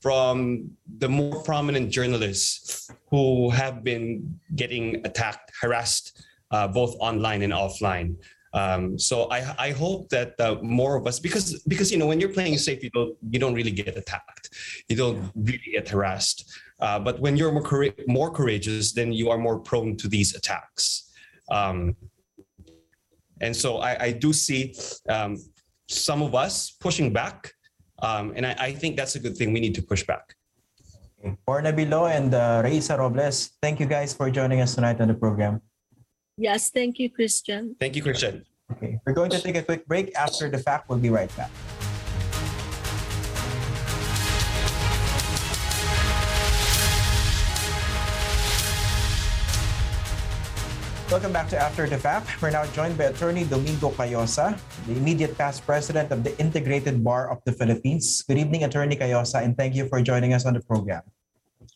from 0.00 0.70
the 0.98 1.08
more 1.08 1.42
prominent 1.42 1.90
journalists 1.90 2.90
who 3.10 3.50
have 3.50 3.82
been 3.82 4.38
getting 4.54 5.04
attacked, 5.04 5.50
harassed, 5.60 6.24
uh, 6.52 6.68
both 6.68 6.94
online 7.00 7.42
and 7.42 7.52
offline. 7.52 8.14
Um, 8.54 8.98
so 8.98 9.28
I, 9.30 9.54
I 9.58 9.70
hope 9.72 10.08
that 10.10 10.34
uh, 10.40 10.56
more 10.62 10.96
of 10.96 11.06
us, 11.06 11.18
because 11.18 11.60
because 11.64 11.92
you 11.92 11.98
know 11.98 12.06
when 12.06 12.18
you're 12.20 12.32
playing 12.32 12.56
safe, 12.58 12.82
you 12.82 12.90
don't 12.90 13.16
you 13.30 13.38
don't 13.38 13.54
really 13.54 13.70
get 13.70 13.96
attacked, 13.96 14.50
you 14.88 14.96
don't 14.96 15.30
really 15.34 15.70
get 15.72 15.88
harassed. 15.88 16.48
Uh, 16.80 16.98
but 16.98 17.20
when 17.20 17.36
you're 17.36 17.52
more 17.52 17.90
more 18.06 18.30
courageous, 18.30 18.92
then 18.92 19.12
you 19.12 19.28
are 19.30 19.38
more 19.38 19.58
prone 19.58 19.96
to 19.96 20.08
these 20.08 20.34
attacks. 20.34 21.10
Um, 21.50 21.96
and 23.40 23.54
so 23.54 23.78
I, 23.78 24.04
I 24.04 24.12
do 24.12 24.32
see 24.32 24.74
um, 25.08 25.36
some 25.88 26.22
of 26.22 26.34
us 26.34 26.70
pushing 26.80 27.12
back, 27.12 27.52
um, 28.02 28.32
and 28.36 28.46
I, 28.46 28.56
I 28.58 28.72
think 28.72 28.96
that's 28.96 29.14
a 29.14 29.20
good 29.20 29.36
thing. 29.36 29.52
We 29.52 29.60
need 29.60 29.74
to 29.76 29.82
push 29.82 30.04
back. 30.04 30.34
Barnaby 31.46 31.86
Lo 31.86 32.06
and 32.06 32.32
uh, 32.32 32.62
Raisa 32.64 32.96
Robles, 32.96 33.50
thank 33.60 33.80
you 33.80 33.86
guys 33.86 34.14
for 34.14 34.30
joining 34.30 34.60
us 34.60 34.74
tonight 34.74 35.00
on 35.00 35.08
the 35.08 35.14
program. 35.14 35.60
Yes, 36.36 36.70
thank 36.70 36.98
you, 36.98 37.10
Christian. 37.10 37.74
Thank 37.80 37.96
you, 37.96 38.02
Christian. 38.02 38.44
Okay, 38.70 39.00
we're 39.04 39.14
going 39.14 39.30
to 39.30 39.40
take 39.40 39.56
a 39.56 39.62
quick 39.62 39.86
break. 39.88 40.14
After 40.14 40.48
the 40.48 40.58
fact, 40.58 40.88
we'll 40.88 40.98
be 40.98 41.10
right 41.10 41.34
back. 41.36 41.50
Welcome 51.08 51.32
back 51.32 51.48
to 51.48 51.56
After 51.56 51.88
the 51.88 51.96
Fact. 51.96 52.28
We're 52.44 52.52
now 52.52 52.68
joined 52.76 53.00
by 53.00 53.08
Attorney 53.08 53.48
Domingo 53.48 53.88
Cayosa, 53.96 54.60
the 54.84 54.92
immediate 54.92 55.40
past 55.40 55.64
president 55.64 56.12
of 56.12 56.20
the 56.20 56.36
Integrated 56.36 57.00
Bar 57.00 57.32
of 57.32 57.40
the 57.48 57.52
Philippines. 57.56 58.20
Good 58.28 58.36
evening, 58.36 58.68
Attorney 58.68 58.92
Cayosa, 58.92 59.40
and 59.40 59.56
thank 59.56 59.72
you 59.72 59.88
for 59.88 60.04
joining 60.04 60.36
us 60.36 60.44
on 60.44 60.52
the 60.52 60.60
program. 60.60 61.00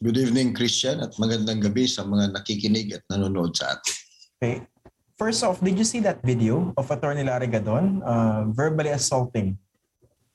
Good 0.05 0.21
evening, 0.21 0.53
Christian, 0.53 1.01
at 1.01 1.17
magandang 1.17 1.65
gabi 1.65 1.89
sa 1.89 2.05
mga 2.05 2.37
nakikinig 2.37 2.93
at 2.93 3.09
nanonood 3.09 3.57
sa 3.57 3.81
atin. 3.81 3.97
Okay. 4.37 4.69
First 5.17 5.41
off, 5.49 5.65
did 5.65 5.81
you 5.81 5.89
see 5.89 6.05
that 6.05 6.21
video 6.21 6.77
of 6.77 6.93
Attorney 6.93 7.25
Larry 7.25 7.49
Gadon 7.49 8.05
uh, 8.05 8.45
verbally 8.53 8.93
assaulting 8.93 9.57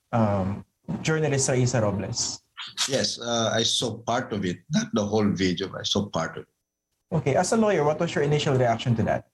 um, 0.10 0.66
journalist 1.06 1.54
Raisa 1.54 1.86
Robles? 1.86 2.42
Yes, 2.90 3.22
uh, 3.22 3.54
I 3.54 3.62
saw 3.62 4.02
part 4.02 4.34
of 4.34 4.42
it, 4.42 4.66
not 4.74 4.90
the 4.98 5.06
whole 5.06 5.30
video, 5.30 5.70
but 5.70 5.86
I 5.86 5.88
saw 5.88 6.10
part 6.10 6.42
of 6.42 6.50
it. 6.50 6.57
Okay, 7.12 7.36
as 7.36 7.54
a 7.54 7.58
lawyer, 7.58 7.84
what 7.84 8.00
was 8.00 8.14
your 8.14 8.24
initial 8.24 8.56
reaction 8.56 8.96
to 8.96 9.04
that? 9.04 9.28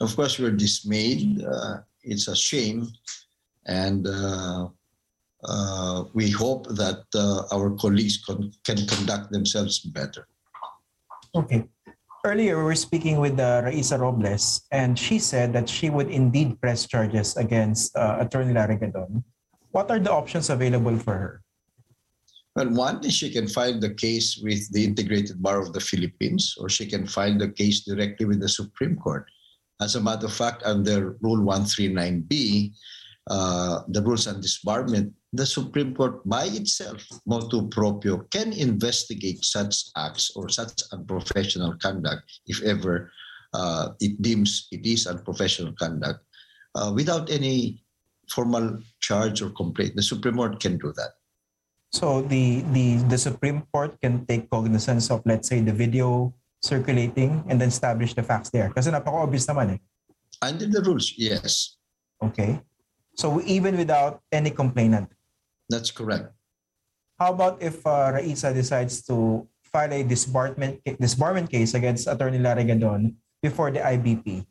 Of 0.00 0.14
course, 0.14 0.38
we're 0.38 0.54
dismayed. 0.54 1.42
Uh, 1.42 1.82
it's 2.02 2.28
a 2.28 2.36
shame. 2.36 2.86
And 3.66 4.06
uh, 4.06 4.68
uh, 5.44 6.04
we 6.14 6.30
hope 6.30 6.68
that 6.68 7.02
uh, 7.14 7.42
our 7.52 7.70
colleagues 7.74 8.22
con- 8.24 8.52
can 8.64 8.86
conduct 8.86 9.32
themselves 9.32 9.80
better. 9.80 10.26
Okay. 11.34 11.66
Earlier, 12.24 12.58
we 12.58 12.62
were 12.62 12.78
speaking 12.78 13.18
with 13.18 13.38
uh, 13.40 13.62
Raisa 13.64 13.98
Robles, 13.98 14.62
and 14.70 14.96
she 14.96 15.18
said 15.18 15.52
that 15.54 15.68
she 15.68 15.90
would 15.90 16.08
indeed 16.08 16.60
press 16.60 16.86
charges 16.86 17.36
against 17.36 17.96
uh, 17.96 18.18
Attorney 18.20 18.54
Larry 18.54 18.76
Gadon. 18.76 19.24
What 19.72 19.90
are 19.90 19.98
the 19.98 20.12
options 20.12 20.50
available 20.50 20.96
for 20.98 21.14
her? 21.18 21.42
Well, 22.54 22.68
one 22.68 23.04
is 23.04 23.14
she 23.14 23.30
can 23.30 23.48
file 23.48 23.80
the 23.80 23.94
case 23.94 24.38
with 24.42 24.70
the 24.72 24.84
Integrated 24.84 25.42
Bar 25.42 25.60
of 25.60 25.72
the 25.72 25.80
Philippines, 25.80 26.54
or 26.60 26.68
she 26.68 26.86
can 26.86 27.06
file 27.06 27.36
the 27.38 27.48
case 27.48 27.80
directly 27.80 28.26
with 28.26 28.40
the 28.40 28.48
Supreme 28.48 28.96
Court. 28.96 29.24
As 29.80 29.96
a 29.96 30.00
matter 30.00 30.26
of 30.26 30.34
fact, 30.34 30.62
under 30.64 31.16
Rule 31.22 31.40
139B, 31.40 32.72
uh, 33.30 33.80
the 33.88 34.02
rules 34.02 34.26
on 34.26 34.42
disbarment, 34.42 35.12
the 35.32 35.46
Supreme 35.46 35.94
Court 35.94 36.20
by 36.28 36.44
itself, 36.44 37.02
motu 37.24 37.68
proprio, 37.68 38.18
can 38.30 38.52
investigate 38.52 39.44
such 39.44 39.88
acts 39.96 40.32
or 40.36 40.50
such 40.50 40.82
unprofessional 40.92 41.74
conduct 41.78 42.40
if 42.46 42.62
ever 42.62 43.10
uh, 43.54 43.90
it 44.00 44.20
deems 44.20 44.68
it 44.72 44.84
is 44.84 45.06
unprofessional 45.06 45.72
conduct 45.74 46.20
uh, 46.74 46.92
without 46.94 47.30
any 47.30 47.82
formal 48.30 48.78
charge 49.00 49.40
or 49.40 49.50
complaint. 49.50 49.96
The 49.96 50.02
Supreme 50.02 50.36
Court 50.36 50.60
can 50.60 50.78
do 50.78 50.92
that. 50.96 51.12
So 51.92 52.24
the 52.24 52.64
the 52.72 53.04
the 53.06 53.20
Supreme 53.20 53.68
Court 53.68 54.00
can 54.00 54.24
take 54.24 54.48
cognizance 54.48 55.12
of 55.12 55.20
let's 55.28 55.48
say 55.48 55.60
the 55.60 55.76
video 55.76 56.32
circulating 56.64 57.44
and 57.52 57.60
then 57.60 57.68
establish 57.68 58.16
the 58.16 58.24
facts 58.24 58.48
there. 58.48 58.72
Kasi 58.72 58.88
napaka-obvious 58.88 59.44
naman 59.44 59.76
eh. 59.76 59.80
Under 60.40 60.66
the 60.66 60.80
rules, 60.82 61.12
yes, 61.20 61.76
Okay. 62.22 62.58
So 63.14 63.42
even 63.44 63.76
without 63.76 64.22
any 64.32 64.50
complainant, 64.50 65.12
that's 65.68 65.90
correct. 65.92 66.32
how 67.20 67.30
about 67.30 67.60
if 67.62 67.84
uh, 67.86 68.10
Raisa 68.18 68.50
decides 68.50 69.04
to 69.06 69.46
file 69.62 69.92
a 69.92 70.02
disbarment 70.02 70.80
disbarment 70.98 71.46
case 71.52 71.74
against 71.76 72.08
Attorney 72.10 72.40
Larry 72.40 72.64
Gadon 72.66 73.14
before 73.44 73.70
the 73.70 73.78
IBP? 73.78 74.46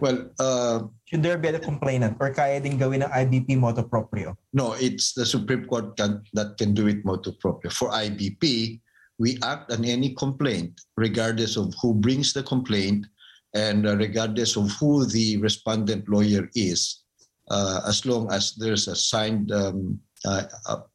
Well, 0.00 0.30
uh, 0.38 0.88
Should 1.04 1.22
there 1.22 1.38
be 1.38 1.48
a 1.48 1.60
complainant 1.60 2.16
or 2.20 2.32
kaya 2.32 2.60
din 2.60 2.78
gawin 2.78 3.02
ng 3.02 3.10
IBP 3.10 3.58
motu 3.58 3.84
proprio? 3.84 4.36
no, 4.52 4.72
it's 4.74 5.12
the 5.12 5.26
Supreme 5.26 5.66
Court 5.66 5.96
can, 5.96 6.22
that 6.32 6.56
can 6.58 6.74
do 6.74 6.88
it 6.88 7.04
motu 7.04 7.32
proprio. 7.38 7.70
For 7.70 7.90
IBP, 7.90 8.80
we 9.18 9.38
act 9.42 9.70
on 9.70 9.84
any 9.84 10.14
complaint, 10.14 10.80
regardless 10.96 11.56
of 11.56 11.72
who 11.80 11.94
brings 11.94 12.32
the 12.32 12.42
complaint 12.42 13.06
and 13.54 13.86
uh, 13.86 13.96
regardless 13.96 14.56
of 14.56 14.72
who 14.72 15.06
the 15.06 15.36
respondent 15.38 16.08
lawyer 16.08 16.50
is, 16.56 17.04
uh, 17.50 17.80
as 17.86 18.04
long 18.04 18.26
as 18.32 18.54
there's 18.56 18.88
a 18.88 18.96
signed 18.96 19.52
um, 19.52 20.00
uh, 20.24 20.42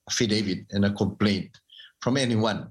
affidavit 0.09 0.65
and 0.71 0.83
a 0.85 0.91
complaint 0.91 1.49
from 2.01 2.17
anyone. 2.17 2.67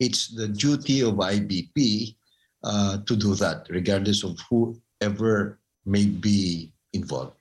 It's 0.00 0.28
the 0.28 0.48
duty 0.48 1.00
of 1.02 1.14
IBP 1.14 2.16
uh, 2.64 2.98
to 3.06 3.16
do 3.16 3.34
that, 3.36 3.66
regardless 3.70 4.24
of 4.24 4.38
whoever 4.48 5.59
may 5.86 6.06
be 6.06 6.72
involved. 6.92 7.36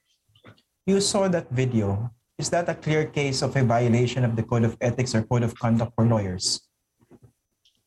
You 0.85 1.01
saw 1.01 1.27
that 1.27 1.49
video. 1.51 2.11
Is 2.37 2.49
that 2.49 2.69
a 2.69 2.75
clear 2.75 3.05
case 3.05 3.41
of 3.41 3.55
a 3.55 3.63
violation 3.63 4.23
of 4.23 4.35
the 4.35 4.43
code 4.43 4.63
of 4.63 4.77
ethics 4.81 5.13
or 5.13 5.23
code 5.23 5.43
of 5.43 5.53
conduct 5.59 5.93
for 5.95 6.05
lawyers? 6.05 6.61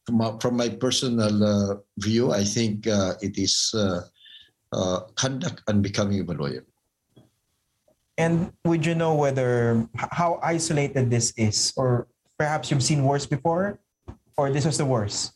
From 0.05 0.17
my, 0.19 0.37
from 0.41 0.57
my 0.57 0.69
personal 0.69 1.43
uh, 1.43 1.75
view, 1.99 2.33
I 2.33 2.45
think 2.45 2.87
uh, 2.87 3.15
it 3.23 3.39
is 3.39 3.73
uh, 3.75 4.03
uh, 4.73 5.01
conduct 5.15 5.63
unbecoming 5.69 6.21
of 6.21 6.29
a 6.29 6.35
lawyer. 6.35 6.65
And 8.19 8.53
would 8.65 8.85
you 8.85 8.95
know 8.95 9.15
whether 9.15 9.89
how 9.97 10.39
isolated 10.43 11.11
this 11.11 11.33
is, 11.37 11.73
or 11.77 12.09
perhaps 12.39 12.71
you've 12.71 12.83
seen 12.83 13.05
worse 13.05 13.25
before, 13.25 13.81
or 14.37 14.51
this 14.51 14.67
was 14.67 14.77
the 14.77 14.85
worst? 14.85 15.33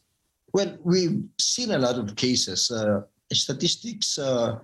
Well, 0.52 0.76
we've 0.84 1.24
seen 1.40 1.70
a 1.72 1.78
lot 1.78 1.98
of 1.98 2.14
cases. 2.16 2.70
Uh, 2.70 3.02
statistics 3.32 4.18
uh, 4.18 4.58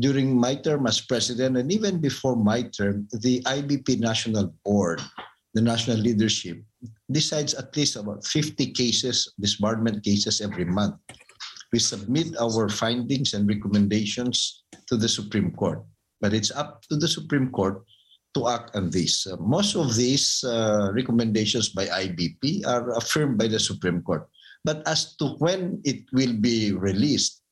during 0.00 0.38
my 0.38 0.54
term 0.54 0.86
as 0.86 1.00
president, 1.00 1.56
and 1.56 1.70
even 1.70 2.00
before 2.00 2.36
my 2.36 2.62
term, 2.62 3.06
the 3.22 3.40
IBP 3.42 4.00
National 4.00 4.52
Board, 4.64 5.00
the 5.54 5.62
national 5.62 5.98
leadership, 5.98 6.58
decides 7.10 7.54
at 7.54 7.74
least 7.76 7.96
about 7.96 8.26
50 8.26 8.72
cases, 8.72 9.32
disbarment 9.40 10.02
cases 10.02 10.40
every 10.40 10.64
month. 10.64 10.96
We 11.72 11.78
submit 11.78 12.36
our 12.40 12.68
findings 12.68 13.34
and 13.34 13.48
recommendations 13.48 14.64
to 14.86 14.96
the 14.96 15.08
Supreme 15.08 15.52
Court, 15.52 15.82
but 16.20 16.34
it's 16.34 16.50
up 16.50 16.82
to 16.90 16.96
the 16.96 17.08
Supreme 17.08 17.50
Court 17.50 17.82
to 18.34 18.48
act 18.48 18.74
on 18.74 18.90
this. 18.90 19.26
Uh, 19.26 19.36
most 19.38 19.76
of 19.76 19.94
these 19.94 20.42
uh, 20.42 20.90
recommendations 20.92 21.70
by 21.70 21.86
IBP 21.86 22.66
are 22.66 22.90
affirmed 22.98 23.38
by 23.38 23.46
the 23.46 23.60
Supreme 23.60 24.02
Court. 24.02 24.26
But 24.64 24.82
as 24.88 25.14
to 25.16 25.38
when 25.38 25.80
it 25.84 26.02
will 26.12 26.32
be 26.32 26.72
released 26.72 27.43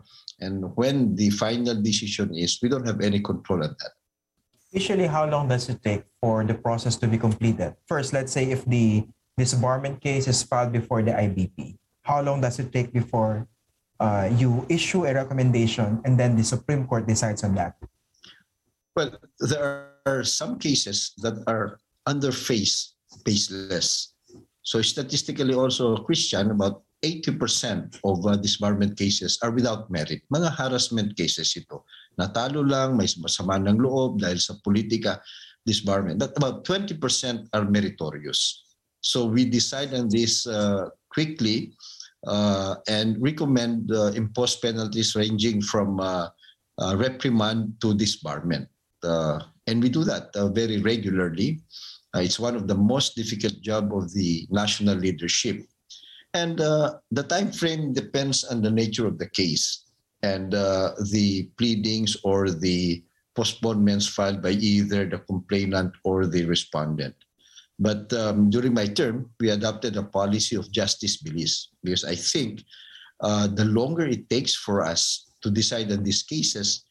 and 0.43 0.75
when 0.75 1.15
the 1.15 1.31
final 1.31 1.79
decision 1.79 2.35
is, 2.35 2.59
we 2.59 2.69
don't 2.69 2.85
have 2.85 3.01
any 3.01 3.23
control 3.23 3.63
on 3.63 3.71
that. 3.79 3.95
Usually, 4.75 5.07
how 5.07 5.31
long 5.31 5.47
does 5.47 5.69
it 5.71 5.79
take 5.85 6.03
for 6.19 6.43
the 6.43 6.59
process 6.59 6.97
to 6.99 7.07
be 7.07 7.17
completed? 7.17 7.79
First, 7.87 8.13
let's 8.13 8.33
say 8.33 8.51
if 8.51 8.67
the 8.67 9.07
disbarment 9.39 10.03
case 10.03 10.27
is 10.27 10.43
filed 10.43 10.73
before 10.73 11.03
the 11.03 11.13
IBP, 11.13 11.79
how 12.03 12.21
long 12.21 12.41
does 12.41 12.59
it 12.59 12.73
take 12.73 12.93
before 12.93 13.47
uh, 14.01 14.29
you 14.35 14.67
issue 14.69 15.07
a 15.07 15.15
recommendation 15.15 16.03
and 16.05 16.19
then 16.19 16.35
the 16.35 16.43
Supreme 16.43 16.89
Court 16.89 17.07
decides 17.07 17.45
on 17.45 17.55
that? 17.55 17.77
Well, 18.97 19.15
there 19.39 19.95
are 20.05 20.25
some 20.25 20.59
cases 20.59 21.15
that 21.23 21.39
are 21.47 21.79
under 22.05 22.33
face 22.33 22.97
baseless. 23.25 24.17
So 24.63 24.83
statistically 24.83 25.55
also, 25.55 25.97
Christian, 26.03 26.51
about 26.51 26.83
80% 27.03 27.99
of 28.07 28.23
uh, 28.25 28.39
disbarment 28.39 28.97
cases 28.97 29.39
are 29.43 29.51
without 29.51 29.91
merit. 29.91 30.23
Mga 30.33 30.55
harassment 30.55 31.17
cases 31.19 31.51
ito. 31.59 31.85
Natalo 32.19 32.63
lang, 32.63 32.97
may 32.97 33.11
masama 33.19 33.59
ng 33.59 33.77
loob 33.83 34.23
dahil 34.23 34.39
sa 34.39 34.55
politika, 34.63 35.19
disbarment. 35.67 36.19
That 36.23 36.35
about 36.39 36.65
20% 36.65 36.99
are 37.53 37.67
meritorious. 37.67 38.63
So 39.03 39.27
we 39.27 39.45
decide 39.45 39.95
on 39.95 40.09
this 40.09 40.47
uh, 40.47 40.91
quickly 41.11 41.75
uh, 42.27 42.77
and 42.87 43.19
recommend 43.19 43.91
uh, 43.91 44.15
impose 44.15 44.57
penalties 44.57 45.15
ranging 45.19 45.63
from 45.63 45.99
uh, 45.99 46.31
uh, 46.79 46.95
reprimand 46.97 47.75
to 47.83 47.95
disbarment. 47.95 48.67
Uh, 49.03 49.43
and 49.67 49.83
we 49.83 49.89
do 49.89 50.05
that 50.05 50.31
uh, 50.35 50.49
very 50.49 50.79
regularly. 50.81 51.61
Uh, 52.15 52.21
it's 52.21 52.39
one 52.39 52.55
of 52.55 52.69
the 52.69 52.75
most 52.75 53.17
difficult 53.17 53.61
job 53.61 53.93
of 53.95 54.13
the 54.13 54.47
national 54.51 54.97
leadership. 54.97 55.65
And 56.35 56.61
uh, 56.61 56.99
the 57.11 57.23
time 57.25 57.53
frame 57.53 57.93
depends 57.93 58.45
on 58.45 58.63
the 58.63 58.71
nature 58.71 59.07
of 59.07 59.19
the 59.19 59.29
case 59.29 59.85
and 60.23 60.55
uh, 60.55 60.93
the 61.11 61.51
pleadings 61.59 62.17
or 62.25 62.51
the 62.51 63.03
postponements 63.35 64.07
filed 64.07 64.43
by 64.43 64.51
either 64.51 65.09
the 65.09 65.19
complainant 65.19 65.93
or 66.05 66.27
the 66.27 66.45
respondent. 66.47 67.15
But 67.79 68.13
um, 68.13 68.51
during 68.51 68.75
my 68.75 68.87
term, 68.87 69.31
we 69.41 69.51
adopted 69.51 69.97
a 69.97 70.03
policy 70.03 70.57
of 70.57 70.71
justice 70.71 71.23
bilis 71.23 71.69
because 71.83 72.05
I 72.05 72.15
think 72.15 72.63
uh, 73.21 73.49
the 73.49 73.65
longer 73.65 74.07
it 74.07 74.29
takes 74.29 74.55
for 74.55 74.83
us 74.83 75.27
to 75.43 75.51
decide 75.51 75.91
on 75.91 76.03
these 76.03 76.23
cases, 76.23 76.85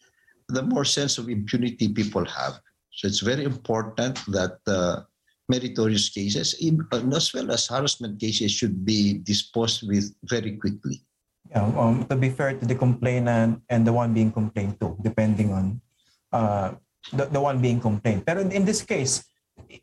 the 0.50 0.64
more 0.64 0.86
sense 0.86 1.18
of 1.18 1.30
impunity 1.30 1.90
people 1.90 2.26
have. 2.26 2.60
So 2.94 3.08
it's 3.08 3.22
very 3.22 3.46
important 3.46 4.20
that 4.28 4.60
uh, 4.68 5.04
meritorious 5.52 6.08
cases, 6.08 6.56
as 6.56 7.26
well 7.36 7.52
as 7.52 7.68
harassment 7.68 8.16
cases, 8.16 8.56
should 8.56 8.88
be 8.88 9.20
disposed 9.20 9.84
with 9.84 10.16
very 10.24 10.56
quickly. 10.56 11.04
Yeah, 11.52 11.68
um, 11.76 12.08
to 12.08 12.16
be 12.16 12.32
fair 12.32 12.56
to 12.56 12.64
the 12.64 12.80
complainant 12.80 13.60
and 13.68 13.84
the 13.84 13.92
one 13.92 14.16
being 14.16 14.32
complained 14.32 14.80
to, 14.80 14.96
depending 15.04 15.52
on 15.52 15.84
uh, 16.32 16.80
the, 17.12 17.28
the 17.28 17.42
one 17.44 17.60
being 17.60 17.84
complained. 17.84 18.24
But 18.24 18.40
in, 18.40 18.64
this 18.64 18.80
case, 18.82 19.28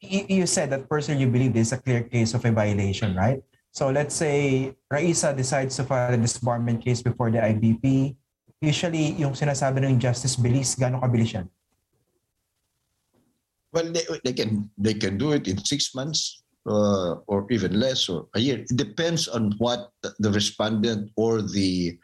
you 0.01 0.49
said 0.49 0.73
that 0.73 0.89
person 0.89 1.21
you 1.21 1.29
believe 1.29 1.53
is 1.61 1.77
a 1.77 1.79
clear 1.79 2.01
case 2.09 2.33
of 2.33 2.45
a 2.49 2.53
violation, 2.53 3.13
right? 3.13 3.45
So 3.71 3.93
let's 3.93 4.17
say 4.17 4.73
Raisa 4.89 5.37
decides 5.37 5.77
to 5.77 5.85
file 5.85 6.15
a 6.15 6.17
disbarment 6.17 6.81
case 6.81 7.03
before 7.05 7.31
the 7.31 7.39
IBP. 7.39 8.17
Usually, 8.65 9.13
yung 9.21 9.37
sinasabi 9.37 9.85
ng 9.85 10.01
justice 10.01 10.41
bilis, 10.41 10.73
gano'ng 10.75 11.05
kabilis 11.05 11.37
yan? 11.37 11.47
Well, 13.79 13.93
they, 13.95 14.03
they 14.25 14.33
can 14.33 14.69
they 14.77 14.95
can 14.95 15.19
do 15.19 15.31
it 15.39 15.47
in 15.47 15.57
six 15.65 15.95
months 15.95 16.43
uh, 16.67 17.23
or 17.31 17.47
even 17.51 17.79
less 17.79 18.09
or 18.09 18.27
a 18.35 18.41
year. 18.41 18.59
It 18.59 18.75
depends 18.75 19.29
on 19.29 19.55
what 19.59 19.91
the 20.19 20.33
respondent 20.33 21.13
or 21.15 21.43
the 21.43 21.97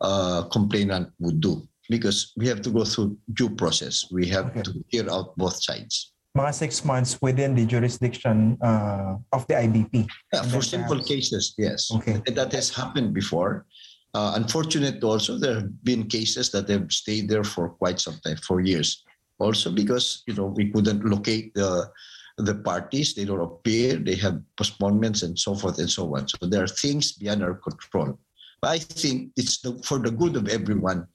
uh, 0.00 0.42
complainant 0.50 1.14
would 1.20 1.40
do 1.40 1.68
because 1.88 2.32
we 2.36 2.48
have 2.48 2.62
to 2.62 2.70
go 2.70 2.84
through 2.84 3.16
due 3.34 3.50
process. 3.50 4.10
We 4.10 4.26
have 4.34 4.46
Okay. 4.50 4.62
to 4.62 4.72
hear 4.88 5.06
out 5.08 5.36
both 5.36 5.62
sides. 5.62 6.10
Mga 6.36 6.54
six 6.54 6.84
months 6.84 7.18
within 7.22 7.54
the 7.54 7.66
jurisdiction 7.66 8.58
uh, 8.62 9.14
of 9.32 9.46
the 9.46 9.54
IBP. 9.54 10.06
Yeah, 10.32 10.42
for 10.50 10.62
simple 10.62 10.98
cases, 11.02 11.54
yes. 11.58 11.90
Okay. 11.94 12.22
That 12.26 12.50
has 12.52 12.70
happened 12.70 13.14
before. 13.14 13.66
Uh, 14.14 14.32
unfortunate 14.34 15.02
also, 15.02 15.38
there 15.38 15.54
have 15.62 15.70
been 15.84 16.06
cases 16.06 16.50
that 16.50 16.68
have 16.68 16.90
stayed 16.90 17.28
there 17.28 17.44
for 17.44 17.70
quite 17.70 17.98
some 18.00 18.18
time, 18.24 18.38
for 18.46 18.60
years. 18.60 19.02
Also 19.40 19.72
because, 19.72 20.22
you 20.28 20.34
know, 20.36 20.52
we 20.52 20.68
couldn't 20.68 21.04
locate 21.04 21.54
the, 21.54 21.88
the 22.36 22.54
parties, 22.54 23.14
they 23.14 23.24
don't 23.24 23.40
appear, 23.40 23.96
they 23.96 24.14
have 24.16 24.40
postponements 24.56 25.24
and 25.24 25.38
so 25.38 25.56
forth 25.56 25.80
and 25.80 25.90
so 25.90 26.14
on. 26.14 26.28
So 26.28 26.46
there 26.46 26.62
are 26.62 26.68
things 26.68 27.12
beyond 27.16 27.42
our 27.42 27.56
control. 27.56 28.20
But 28.60 28.76
I 28.76 28.78
think 28.78 29.32
it's 29.40 29.64
the, 29.64 29.80
for 29.82 29.98
the 29.98 30.12
good 30.12 30.36
of 30.36 30.48
everyone 30.48 31.08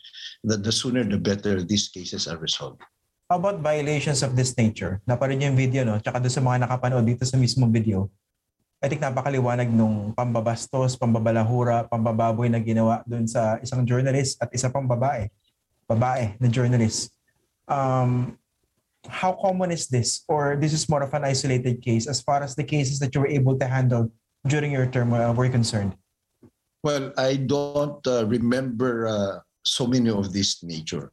that 0.43 0.65
the 0.65 0.73
sooner 0.73 1.05
the 1.05 1.21
better 1.21 1.61
these 1.61 1.89
cases 1.89 2.27
are 2.27 2.37
resolved. 2.41 2.81
How 3.29 3.37
about 3.37 3.61
violations 3.61 4.21
of 4.21 4.37
this 4.37 4.53
nature? 4.57 5.01
Naparin 5.09 5.41
yung 5.41 5.57
video, 5.57 5.81
no? 5.81 5.97
Tsaka 5.97 6.21
doon 6.21 6.33
sa 6.33 6.41
mga 6.45 6.65
nakapanood 6.65 7.05
dito 7.05 7.25
sa 7.25 7.37
mismong 7.37 7.73
video. 7.73 8.09
I 8.81 8.89
think 8.89 9.01
napakaliwanag 9.01 9.65
nung 9.73 10.13
pambabastos, 10.13 10.93
pambabalahura, 10.93 11.89
pambababoy 11.89 12.53
na 12.53 12.61
ginawa 12.61 13.01
doon 13.09 13.25
sa 13.25 13.57
isang 13.65 13.81
journalist 13.81 14.37
at 14.37 14.53
isa 14.53 14.69
pang 14.69 14.85
babae. 14.85 15.25
Babae 15.89 16.37
na 16.37 16.49
journalist. 16.49 17.14
Um, 17.67 18.37
how 19.07 19.33
common 19.33 19.71
is 19.71 19.87
this? 19.87 20.23
Or 20.27 20.57
this 20.59 20.73
is 20.73 20.89
more 20.89 21.03
of 21.03 21.13
an 21.13 21.23
isolated 21.23 21.81
case 21.81 22.07
as 22.07 22.21
far 22.21 22.41
as 22.41 22.55
the 22.55 22.63
cases 22.63 22.99
that 22.99 23.13
you 23.13 23.21
were 23.21 23.27
able 23.27 23.57
to 23.59 23.67
handle 23.67 24.11
during 24.47 24.71
your 24.71 24.87
term 24.87 25.13
uh, 25.13 25.33
were 25.33 25.49
concerned? 25.49 25.95
Well, 26.83 27.13
I 27.17 27.35
don't 27.37 28.05
uh, 28.05 28.25
remember 28.27 29.07
uh, 29.07 29.39
so 29.65 29.87
many 29.87 30.09
of 30.09 30.33
this 30.33 30.63
nature. 30.63 31.11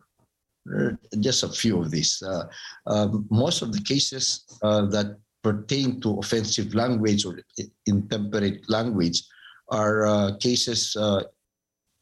Just 1.20 1.42
a 1.42 1.48
few 1.48 1.80
of 1.80 1.90
these. 1.90 2.22
Uh, 2.22 2.44
um, 2.86 3.26
most 3.30 3.62
of 3.62 3.72
the 3.72 3.80
cases 3.80 4.44
uh, 4.62 4.86
that 4.86 5.16
pertain 5.42 6.00
to 6.00 6.18
offensive 6.18 6.74
language 6.74 7.24
or 7.24 7.40
intemperate 7.86 8.68
language 8.68 9.24
are 9.70 10.06
uh, 10.06 10.36
cases, 10.36 10.94
uh, 10.96 11.22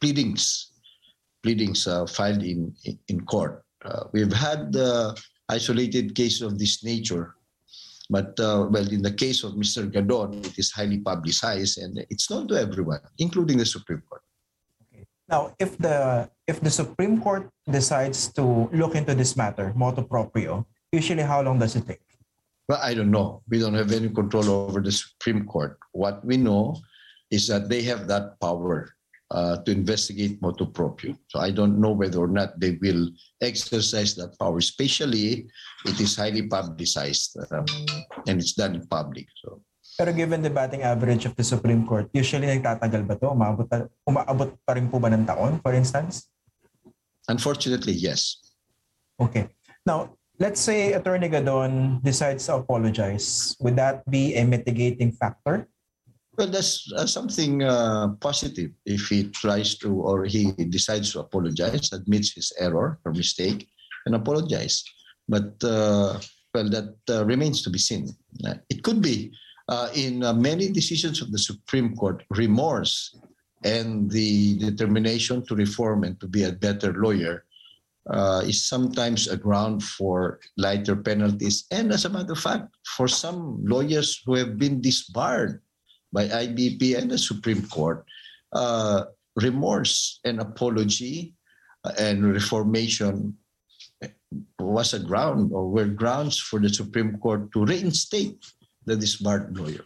pleadings, 0.00 0.72
pleadings 1.42 1.86
uh, 1.86 2.04
filed 2.06 2.42
in 2.42 2.74
in 3.08 3.24
court. 3.24 3.64
Uh, 3.84 4.04
we've 4.12 4.32
had 4.32 4.76
uh, 4.76 5.14
isolated 5.48 6.14
cases 6.14 6.42
of 6.42 6.58
this 6.58 6.84
nature, 6.84 7.34
but 8.10 8.38
uh, 8.38 8.68
well, 8.68 8.86
in 8.92 9.02
the 9.02 9.12
case 9.12 9.42
of 9.42 9.54
Mr. 9.54 9.90
Gadon, 9.90 10.44
it 10.44 10.58
is 10.58 10.70
highly 10.70 10.98
publicized 10.98 11.78
and 11.78 12.04
it's 12.10 12.30
known 12.30 12.46
to 12.48 12.60
everyone, 12.60 13.00
including 13.18 13.56
the 13.56 13.64
Supreme 13.64 14.02
Court. 14.08 14.22
Okay. 14.82 15.06
Now, 15.28 15.54
if 15.58 15.78
the 15.78 16.28
if 16.46 16.60
the 16.60 16.70
Supreme 16.70 17.20
Court 17.20 17.48
decides 17.70 18.28
to 18.34 18.68
look 18.72 18.94
into 18.94 19.14
this 19.14 19.36
matter, 19.36 19.72
motu 19.74 20.02
proprio, 20.02 20.66
usually 20.92 21.22
how 21.22 21.40
long 21.40 21.58
does 21.58 21.76
it 21.76 21.86
take? 21.86 22.04
Well, 22.68 22.80
I 22.82 22.94
don't 22.94 23.10
know. 23.10 23.42
We 23.48 23.58
don't 23.58 23.74
have 23.74 23.90
any 23.90 24.10
control 24.10 24.48
over 24.48 24.80
the 24.80 24.92
Supreme 24.92 25.46
Court. 25.46 25.78
What 25.92 26.24
we 26.24 26.36
know 26.36 26.76
is 27.30 27.46
that 27.48 27.68
they 27.68 27.82
have 27.82 28.06
that 28.08 28.38
power 28.40 28.94
uh, 29.30 29.56
to 29.62 29.70
investigate 29.70 30.42
motu 30.42 30.66
proprio. 30.66 31.14
So 31.28 31.40
I 31.40 31.50
don't 31.50 31.78
know 31.78 31.92
whether 31.92 32.18
or 32.18 32.28
not 32.28 32.58
they 32.58 32.78
will 32.82 33.10
exercise 33.40 34.14
that 34.16 34.38
power. 34.38 34.58
Especially, 34.58 35.46
it 35.86 35.96
is 36.00 36.16
highly 36.16 36.46
publicized 36.46 37.38
um, 37.50 37.66
and 38.26 38.40
it's 38.40 38.52
done 38.52 38.74
in 38.74 38.86
public. 38.86 39.26
So 39.42 39.62
Pero 40.00 40.16
given 40.16 40.40
the 40.40 40.48
batting 40.48 40.80
average 40.80 41.28
of 41.28 41.36
the 41.36 41.44
Supreme 41.44 41.84
Court, 41.84 42.08
usually 42.16 42.48
nagtatagal 42.48 43.04
ba 43.04 43.20
to? 43.20 43.36
Umaabot, 43.36 43.68
umaabot 44.08 44.56
pa 44.64 44.72
rin 44.72 44.88
po 44.88 44.96
ba 44.96 45.12
ng 45.12 45.28
taon, 45.28 45.60
for 45.60 45.76
instance? 45.76 46.24
Unfortunately, 47.28 47.92
yes. 47.92 48.40
Okay. 49.20 49.52
Now, 49.84 50.16
let's 50.40 50.56
say 50.56 50.96
Attorney 50.96 51.28
Gadon 51.28 52.00
decides 52.00 52.48
to 52.48 52.64
apologize. 52.64 53.52
Would 53.60 53.76
that 53.76 54.00
be 54.08 54.40
a 54.40 54.44
mitigating 54.48 55.12
factor? 55.12 55.68
Well, 56.38 56.48
that's 56.48 56.90
uh, 56.96 57.06
something 57.06 57.62
uh, 57.62 58.08
positive 58.20 58.70
if 58.86 59.08
he 59.08 59.24
tries 59.30 59.76
to 59.78 59.92
or 59.92 60.24
he 60.24 60.52
decides 60.52 61.12
to 61.12 61.20
apologize, 61.20 61.92
admits 61.92 62.32
his 62.32 62.52
error 62.58 62.98
or 63.04 63.12
mistake, 63.12 63.68
and 64.06 64.14
apologize. 64.14 64.82
But 65.28 65.62
uh, 65.62 66.20
well, 66.54 66.68
that 66.70 66.96
uh, 67.08 67.24
remains 67.26 67.62
to 67.62 67.70
be 67.70 67.78
seen. 67.78 68.08
It 68.68 68.82
could 68.82 69.02
be 69.02 69.32
uh, 69.68 69.88
in 69.94 70.24
uh, 70.24 70.32
many 70.32 70.70
decisions 70.70 71.22
of 71.22 71.30
the 71.30 71.38
Supreme 71.38 71.94
Court, 71.94 72.24
remorse 72.30 73.16
and 73.62 74.10
the 74.10 74.58
determination 74.58 75.44
to 75.46 75.54
reform 75.54 76.04
and 76.04 76.18
to 76.20 76.26
be 76.26 76.44
a 76.44 76.52
better 76.52 76.92
lawyer 76.94 77.44
uh, 78.08 78.42
is 78.44 78.66
sometimes 78.66 79.28
a 79.28 79.36
ground 79.36 79.82
for 79.82 80.40
lighter 80.56 80.96
penalties. 80.96 81.66
And 81.70 81.92
as 81.92 82.04
a 82.04 82.08
matter 82.08 82.32
of 82.32 82.40
fact, 82.40 82.74
for 82.96 83.06
some 83.06 83.62
lawyers 83.64 84.22
who 84.24 84.34
have 84.34 84.58
been 84.58 84.80
disbarred 84.80 85.60
by 86.12 86.26
IBP 86.28 86.98
and 86.98 87.10
the 87.10 87.18
Supreme 87.18 87.66
Court, 87.68 88.04
uh, 88.52 89.04
remorse 89.36 90.20
and 90.24 90.40
apology 90.40 91.34
uh, 91.84 91.92
and 91.98 92.32
reformation 92.32 93.36
was 94.58 94.94
a 94.94 95.00
ground 95.00 95.50
or 95.52 95.68
were 95.68 95.86
grounds 95.86 96.38
for 96.38 96.60
the 96.60 96.70
Supreme 96.70 97.18
Court 97.18 97.50
to 97.52 97.64
reinstate 97.64 98.38
the 98.86 98.94
disbarred 98.94 99.56
lawyer. 99.56 99.84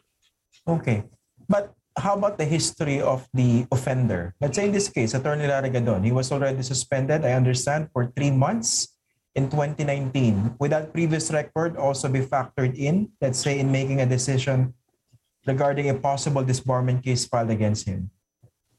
Okay. 0.69 1.05
But 1.49 1.73
how 1.97 2.17
about 2.17 2.39
the 2.39 2.45
history 2.45 3.01
of 3.01 3.29
the 3.33 3.67
offender? 3.71 4.35
Let's 4.41 4.57
say 4.57 4.67
in 4.67 4.73
this 4.73 4.89
case, 4.89 5.15
Attorney 5.15 5.47
Larry 5.47 5.71
Gadon, 5.71 6.05
he 6.05 6.13
was 6.13 6.33
already 6.33 6.63
suspended, 6.63 7.25
I 7.25 7.33
understand, 7.33 7.89
for 7.93 8.13
three 8.17 8.31
months 8.31 8.97
in 9.35 9.51
2019. 9.51 10.57
Would 10.59 10.73
that 10.73 10.93
previous 10.93 11.31
record 11.31 11.77
also 11.77 12.09
be 12.09 12.21
factored 12.21 12.77
in, 12.77 13.11
let's 13.21 13.39
say, 13.39 13.59
in 13.59 13.71
making 13.71 14.01
a 14.01 14.07
decision 14.07 14.75
regarding 15.47 15.91
a 15.91 15.95
possible 15.95 16.45
disbarment 16.45 17.03
case 17.03 17.27
filed 17.27 17.51
against 17.51 17.87
him? 17.87 18.11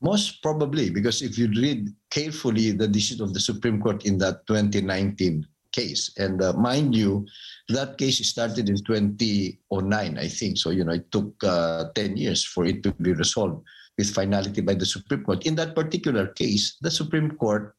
Most 0.02 0.42
probably, 0.44 0.90
because 0.90 1.22
if 1.22 1.38
you 1.38 1.48
read 1.48 1.90
carefully 2.12 2.72
the 2.72 2.88
decision 2.88 3.24
of 3.24 3.34
the 3.34 3.40
Supreme 3.40 3.82
Court 3.82 4.06
in 4.06 4.18
that 4.20 4.46
2019 4.48 5.48
case, 5.72 6.12
and 6.18 6.42
uh, 6.42 6.54
mind 6.54 6.96
you, 6.96 7.26
that 7.70 7.98
case 7.98 8.24
started 8.28 8.70
in 8.70 8.78
2009, 8.78 10.18
I 10.18 10.28
think. 10.28 10.58
So, 10.58 10.70
you 10.70 10.84
know, 10.84 10.94
it 10.94 11.12
took 11.12 11.34
uh, 11.44 11.86
10 11.96 12.18
years 12.18 12.44
for 12.44 12.66
it 12.66 12.84
to 12.84 12.92
be 12.94 13.14
resolved 13.14 13.64
with 13.98 14.14
finality 14.14 14.62
by 14.62 14.76
the 14.76 14.86
Supreme 14.86 15.24
Court. 15.24 15.46
In 15.46 15.56
that 15.56 15.76
particular 15.76 16.28
case, 16.28 16.78
the 16.82 16.92
Supreme 16.92 17.32
Court, 17.32 17.76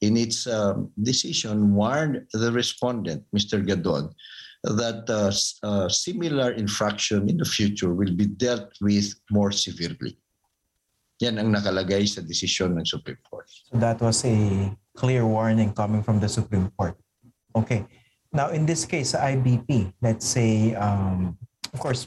in 0.00 0.16
its 0.16 0.46
um, 0.46 0.90
decision, 1.02 1.74
warned 1.74 2.26
the 2.32 2.52
respondent, 2.52 3.24
Mr. 3.34 3.64
Gadon, 3.66 4.12
that 4.74 5.06
uh, 5.62 5.88
similar 5.88 6.52
infraction 6.52 7.28
in 7.30 7.36
the 7.36 7.44
future 7.44 7.94
will 7.94 8.14
be 8.14 8.26
dealt 8.26 8.74
with 8.80 9.14
more 9.30 9.52
severely. 9.52 10.18
Yan 11.22 11.38
ang 11.38 11.54
nakalagay 11.54 12.04
sa 12.04 12.20
desisyon 12.20 12.76
ng 12.76 12.84
Supreme 12.84 13.20
Court. 13.24 13.48
So 13.70 13.78
that 13.78 14.02
was 14.02 14.20
a 14.26 14.36
clear 14.92 15.24
warning 15.24 15.72
coming 15.72 16.02
from 16.02 16.20
the 16.20 16.28
Supreme 16.28 16.68
Court. 16.76 16.98
Okay. 17.54 17.86
Now, 18.34 18.52
in 18.52 18.68
this 18.68 18.84
case, 18.84 19.16
sa 19.16 19.32
IBP, 19.32 19.96
let's 20.04 20.28
say, 20.28 20.76
um, 20.76 21.38
of 21.72 21.78
course, 21.80 22.04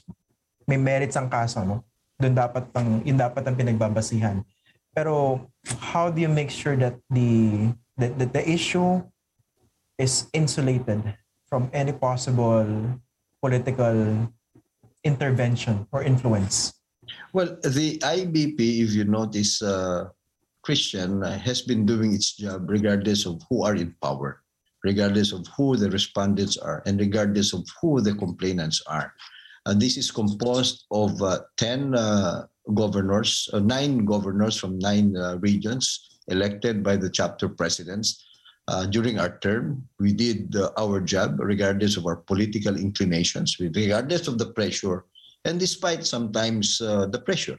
may 0.70 0.78
merits 0.78 1.18
ang 1.18 1.26
kaso, 1.32 1.66
no? 1.66 1.82
Doon 2.22 2.38
dapat 2.38 2.70
pang, 2.70 3.02
yun 3.02 3.18
dapat 3.18 3.42
ang 3.50 3.58
pinagbabasihan. 3.58 4.46
Pero 4.94 5.48
how 5.90 6.14
do 6.14 6.22
you 6.22 6.30
make 6.30 6.54
sure 6.54 6.78
that 6.78 7.00
the, 7.10 7.74
that, 7.98 8.14
that 8.20 8.32
the 8.36 8.44
issue 8.46 9.02
is 9.98 10.30
insulated 10.38 11.02
from 11.50 11.70
any 11.74 11.92
possible 11.92 12.66
political 13.42 14.30
intervention 15.04 15.88
or 15.92 16.04
influence? 16.04 16.74
Well, 17.34 17.58
the 17.64 17.98
IBP, 18.00 18.60
if 18.86 18.94
you 18.94 19.04
notice, 19.04 19.62
uh, 19.62 20.10
Christian 20.62 21.24
uh, 21.24 21.38
has 21.38 21.62
been 21.62 21.86
doing 21.86 22.14
its 22.14 22.36
job 22.36 22.70
regardless 22.70 23.26
of 23.26 23.42
who 23.50 23.64
are 23.64 23.76
in 23.76 23.96
power, 24.02 24.42
regardless 24.84 25.32
of 25.32 25.48
who 25.58 25.76
the 25.78 25.90
respondents 25.90 26.58
are, 26.58 26.84
and 26.86 27.00
regardless 27.00 27.54
of 27.54 27.66
who 27.82 28.02
the 28.02 28.14
complainants 28.14 28.82
are. 28.88 29.14
And 29.66 29.82
this 29.82 29.98
is 29.98 30.12
composed 30.12 30.86
of 30.92 31.22
uh, 31.22 31.42
10 31.58 31.96
uh, 31.96 32.46
governors, 32.74 33.50
uh, 33.54 33.60
nine 33.60 34.06
governors 34.06 34.58
from 34.58 34.80
nine 34.80 35.16
uh, 35.18 35.38
regions 35.38 36.20
elected 36.28 36.84
by 36.84 36.96
the 36.96 37.10
chapter 37.10 37.50
presidents. 37.50 38.29
Uh, 38.70 38.86
during 38.86 39.18
our 39.18 39.34
term, 39.40 39.82
we 39.98 40.14
did 40.14 40.56
uh, 40.56 40.70
our 40.78 41.02
job 41.02 41.40
regardless 41.40 41.98
of 41.98 42.06
our 42.06 42.18
political 42.18 42.78
inclinations, 42.78 43.58
regardless 43.60 44.28
of 44.28 44.38
the 44.38 44.46
pressure 44.46 45.06
and 45.44 45.60
despite 45.60 46.06
sometimes 46.06 46.80
uh, 46.80 47.08
the 47.08 47.18
pressure. 47.18 47.58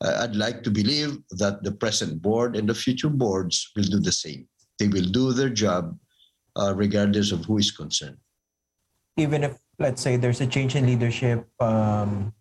Uh, 0.00 0.22
I'd 0.22 0.36
like 0.36 0.62
to 0.62 0.70
believe 0.70 1.18
that 1.42 1.64
the 1.64 1.72
present 1.72 2.22
board 2.22 2.54
and 2.54 2.68
the 2.68 2.78
future 2.78 3.08
boards 3.08 3.72
will 3.74 3.90
do 3.90 3.98
the 3.98 4.12
same. 4.12 4.46
They 4.78 4.86
will 4.86 5.10
do 5.10 5.32
their 5.32 5.50
job 5.50 5.98
uh, 6.54 6.72
regardless 6.76 7.32
of 7.32 7.44
who 7.44 7.58
is 7.58 7.72
concerned. 7.74 8.18
even 9.16 9.42
if 9.48 9.58
let's 9.80 10.04
say 10.04 10.14
there's 10.20 10.44
a 10.44 10.46
change 10.46 10.76
in 10.78 10.84
leadership 10.86 11.48
um, 11.58 12.36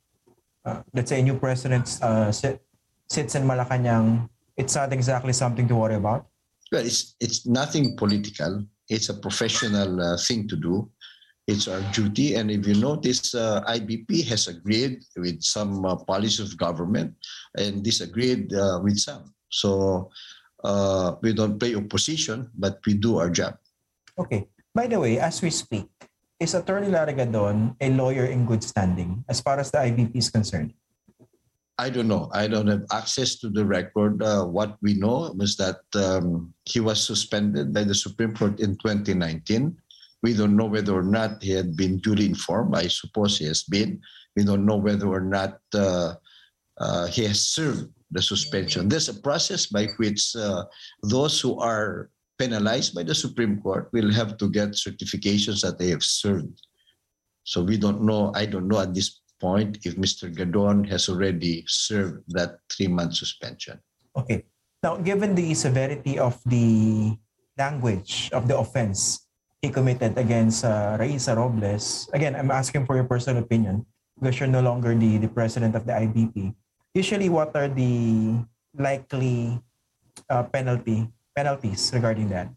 let's 0.93 1.10
say 1.10 1.24
a 1.24 1.26
new 1.26 1.38
president 1.39 1.88
sit, 2.36 2.60
sits 3.08 3.34
in 3.34 3.47
Malacanang 3.47 4.30
it's 4.60 4.76
not 4.76 4.91
exactly 4.91 5.32
something 5.32 5.68
to 5.72 5.76
worry 5.82 5.95
about 5.95 6.28
Well, 6.76 6.84
it's 6.84 7.15
it's 7.23 7.47
nothing 7.47 7.95
political. 7.95 8.67
It's 8.91 9.07
a 9.07 9.15
professional 9.15 9.95
uh, 9.95 10.19
thing 10.19 10.43
to 10.51 10.59
do. 10.59 10.91
It's 11.47 11.71
our 11.71 11.80
duty, 11.95 12.36
and 12.36 12.51
if 12.51 12.67
you 12.67 12.76
notice, 12.76 13.32
uh, 13.32 13.63
IBP 13.63 14.28
has 14.28 14.51
agreed 14.51 14.99
with 15.15 15.39
some 15.39 15.88
uh, 15.88 15.95
policies 16.03 16.51
of 16.51 16.59
government 16.59 17.15
and 17.55 17.80
disagreed 17.80 18.51
uh, 18.51 18.84
with 18.84 18.99
some. 18.99 19.32
So 19.47 20.11
uh, 20.67 21.15
we 21.23 21.32
don't 21.32 21.55
play 21.55 21.80
opposition, 21.80 22.51
but 22.59 22.84
we 22.84 22.99
do 22.99 23.23
our 23.23 23.32
job. 23.32 23.55
okay 24.15 24.47
by 24.71 24.88
the 24.88 24.99
way 24.99 25.19
as 25.19 25.43
we 25.43 25.51
speak 25.51 25.91
is 26.39 26.55
attorney 26.55 26.88
Larry 26.88 27.11
Gadon 27.11 27.76
a 27.84 27.91
lawyer 27.91 28.32
in 28.32 28.47
good 28.47 28.63
standing 28.63 29.23
as 29.28 29.43
far 29.43 29.59
as 29.59 29.71
the 29.71 29.80
IBP 29.84 30.15
is 30.15 30.32
concerned 30.32 30.71
I 31.78 31.89
don't 31.89 32.07
know. 32.07 32.30
I 32.34 32.47
don't 32.47 32.67
have 32.67 32.86
access 32.91 33.36
to 33.39 33.49
the 33.49 33.65
record. 33.65 34.23
Uh, 34.23 34.45
what 34.45 34.78
we 34.82 34.93
know 34.93 35.34
was 35.36 35.57
that 35.57 35.82
um, 35.95 36.53
he 36.63 36.80
was 36.80 37.05
suspended 37.05 37.73
by 37.73 37.84
the 37.84 37.95
Supreme 37.95 38.34
Court 38.34 38.59
in 38.61 38.78
2019. 38.78 39.76
We 40.23 40.34
don't 40.34 40.55
know 40.55 40.65
whether 40.65 40.93
or 40.93 41.03
not 41.03 41.43
he 41.43 41.51
had 41.51 41.76
been 41.76 41.99
duly 41.99 42.26
informed. 42.26 42.76
I 42.76 42.88
suppose 42.88 43.38
he 43.38 43.45
has 43.45 43.63
been. 43.63 43.99
We 44.36 44.45
don't 44.45 44.65
know 44.65 44.78
whether 44.78 45.07
or 45.07 45.19
not 45.19 45.59
uh, 45.73 46.15
uh, 46.78 47.07
he 47.07 47.26
has 47.26 47.41
served 47.41 47.91
the 48.11 48.21
suspension. 48.21 48.88
There's 48.88 49.09
a 49.09 49.21
process 49.21 49.65
by 49.65 49.88
which 49.97 50.36
uh, 50.36 50.63
those 51.03 51.41
who 51.41 51.59
are 51.59 52.09
penalized 52.39 52.95
by 52.95 53.03
the 53.03 53.15
Supreme 53.15 53.61
Court 53.61 53.89
will 53.91 54.11
have 54.11 54.38
to 54.38 54.49
get 54.49 54.71
certifications 54.71 55.61
that 55.61 55.78
they 55.78 55.89
have 55.89 56.03
served. 56.03 56.61
So 57.43 57.61
we 57.63 57.78
don't 57.78 58.01
know. 58.01 58.32
I 58.34 58.45
don't 58.45 58.67
know 58.67 58.80
at 58.80 58.93
this 58.93 59.21
point 59.39 59.83
if 59.86 59.95
Mr. 59.95 60.31
Gadon 60.31 60.83
has 60.88 61.09
already 61.09 61.63
served 61.67 62.23
that 62.29 62.59
three-month 62.71 63.15
suspension. 63.15 63.79
okay 64.15 64.47
now 64.83 64.95
given 64.95 65.36
the 65.36 65.51
severity 65.53 66.15
of 66.19 66.39
the 66.47 67.11
language 67.59 68.31
of 68.31 68.47
the 68.47 68.55
offense 68.55 69.27
he 69.61 69.67
committed 69.67 70.15
against 70.17 70.63
uh, 70.63 70.95
Raisa 70.99 71.36
Robles 71.36 72.07
again 72.13 72.36
I'm 72.36 72.51
asking 72.51 72.86
for 72.88 72.95
your 72.95 73.07
personal 73.07 73.43
opinion 73.43 73.83
because 74.15 74.39
you're 74.39 74.51
no 74.51 74.63
longer 74.63 74.95
the, 74.95 75.17
the 75.19 75.27
president 75.27 75.75
of 75.75 75.83
the 75.83 75.93
IBP 75.93 76.55
usually 76.95 77.27
what 77.27 77.51
are 77.55 77.67
the 77.67 78.39
likely 78.77 79.59
uh, 80.29 80.43
penalty 80.47 81.11
penalties 81.36 81.91
regarding 81.91 82.29
that 82.31 82.47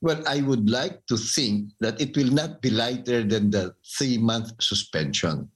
Well, 0.00 0.24
I 0.24 0.40
would 0.40 0.64
like 0.68 1.04
to 1.12 1.16
think 1.20 1.76
that 1.84 2.00
it 2.00 2.16
will 2.16 2.32
not 2.32 2.64
be 2.64 2.72
lighter 2.72 3.20
than 3.20 3.52
the 3.52 3.76
three-month 3.84 4.56
suspension. 4.56 5.52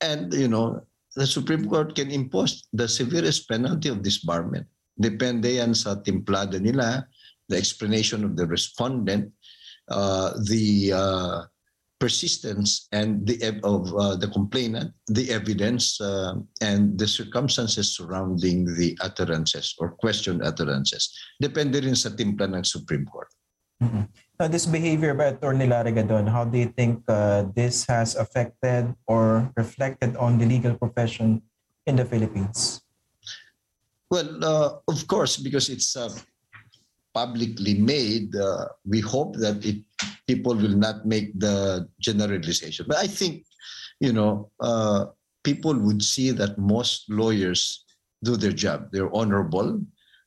And, 0.00 0.32
you 0.32 0.48
know, 0.48 0.82
the 1.16 1.26
Supreme 1.26 1.68
Court 1.68 1.94
can 1.94 2.10
impose 2.10 2.62
the 2.72 2.86
severest 2.88 3.48
penalty 3.48 3.88
of 3.88 3.98
disbarment. 4.06 4.66
Depende 4.98 5.58
yan 5.58 5.74
sa 5.74 5.98
timplada 5.98 6.60
nila, 6.60 7.06
the 7.48 7.56
explanation 7.56 8.24
of 8.24 8.36
the 8.36 8.46
respondent, 8.46 9.32
uh, 9.90 10.34
the 10.46 10.92
uh, 10.92 11.38
persistence 11.98 12.86
and 12.92 13.26
the 13.26 13.42
of 13.64 13.90
uh, 13.94 14.14
the 14.14 14.28
complainant, 14.28 14.94
the 15.08 15.30
evidence, 15.30 16.00
uh, 16.00 16.34
and 16.62 16.98
the 16.98 17.06
circumstances 17.06 17.96
surrounding 17.96 18.64
the 18.78 18.96
utterances 19.00 19.74
or 19.78 19.98
questioned 19.98 20.42
utterances. 20.42 21.10
Depende 21.42 21.82
rin 21.82 21.98
sa 21.98 22.10
timpla 22.10 22.46
ng 22.46 22.62
Supreme 22.62 23.06
Court. 23.06 23.30
Mhm. 23.78 24.10
Now, 24.38 24.48
this 24.48 24.66
behavior 24.66 25.14
by 25.14 25.34
Attorney 25.34 25.66
Larry 25.66 25.92
Gadon, 25.92 26.26
how 26.26 26.44
do 26.44 26.58
you 26.58 26.70
think 26.74 27.02
uh, 27.06 27.46
this 27.54 27.86
has 27.86 28.16
affected 28.18 28.94
or 29.06 29.50
reflected 29.56 30.16
on 30.16 30.38
the 30.38 30.46
legal 30.46 30.74
profession 30.74 31.42
in 31.86 31.94
the 31.94 32.04
Philippines? 32.04 32.82
Well, 34.10 34.44
uh, 34.44 34.70
of 34.88 35.06
course, 35.06 35.36
because 35.36 35.68
it's 35.68 35.94
uh, 35.94 36.10
publicly 37.14 37.74
made, 37.74 38.34
uh, 38.34 38.66
we 38.86 39.00
hope 39.00 39.36
that 39.36 39.62
it, 39.64 39.84
people 40.26 40.54
will 40.54 40.74
not 40.74 41.06
make 41.06 41.38
the 41.38 41.86
generalization. 42.00 42.86
But 42.88 42.98
I 42.98 43.06
think, 43.06 43.46
you 44.00 44.12
know, 44.12 44.50
uh, 44.58 45.14
people 45.44 45.74
would 45.78 46.02
see 46.02 46.30
that 46.32 46.58
most 46.58 47.10
lawyers 47.10 47.84
do 48.24 48.36
their 48.36 48.52
job. 48.52 48.90
They're 48.90 49.12
honorable. 49.14 49.82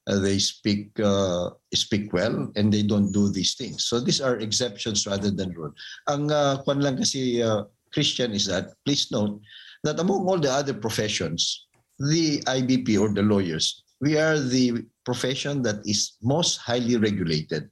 Uh, 0.07 0.19
they 0.19 0.39
speak 0.39 0.91
uh, 0.99 1.51
speak 1.73 2.13
well, 2.13 2.51
and 2.55 2.73
they 2.73 2.83
don't 2.83 3.11
do 3.11 3.29
these 3.29 3.55
things. 3.55 3.85
So 3.85 3.99
these 3.99 4.21
are 4.21 4.37
exceptions 4.37 5.05
rather 5.05 5.31
than 5.31 5.53
rule. 5.53 5.73
Ang 6.09 6.31
uh, 6.31 6.61
kwan 6.63 6.81
lang 6.81 6.97
kasi 6.97 7.41
uh, 7.41 7.65
Christian 7.93 8.33
is 8.33 8.47
that 8.47 8.73
please 8.85 9.11
note 9.11 9.39
that 9.83 9.99
among 9.99 10.25
all 10.27 10.39
the 10.39 10.51
other 10.51 10.73
professions, 10.73 11.67
the 11.99 12.41
IBP 12.47 12.99
or 12.99 13.09
the 13.13 13.21
lawyers, 13.21 13.83
we 14.01 14.17
are 14.17 14.39
the 14.39 14.85
profession 15.05 15.61
that 15.61 15.81
is 15.85 16.17
most 16.21 16.57
highly 16.57 16.97
regulated 16.97 17.69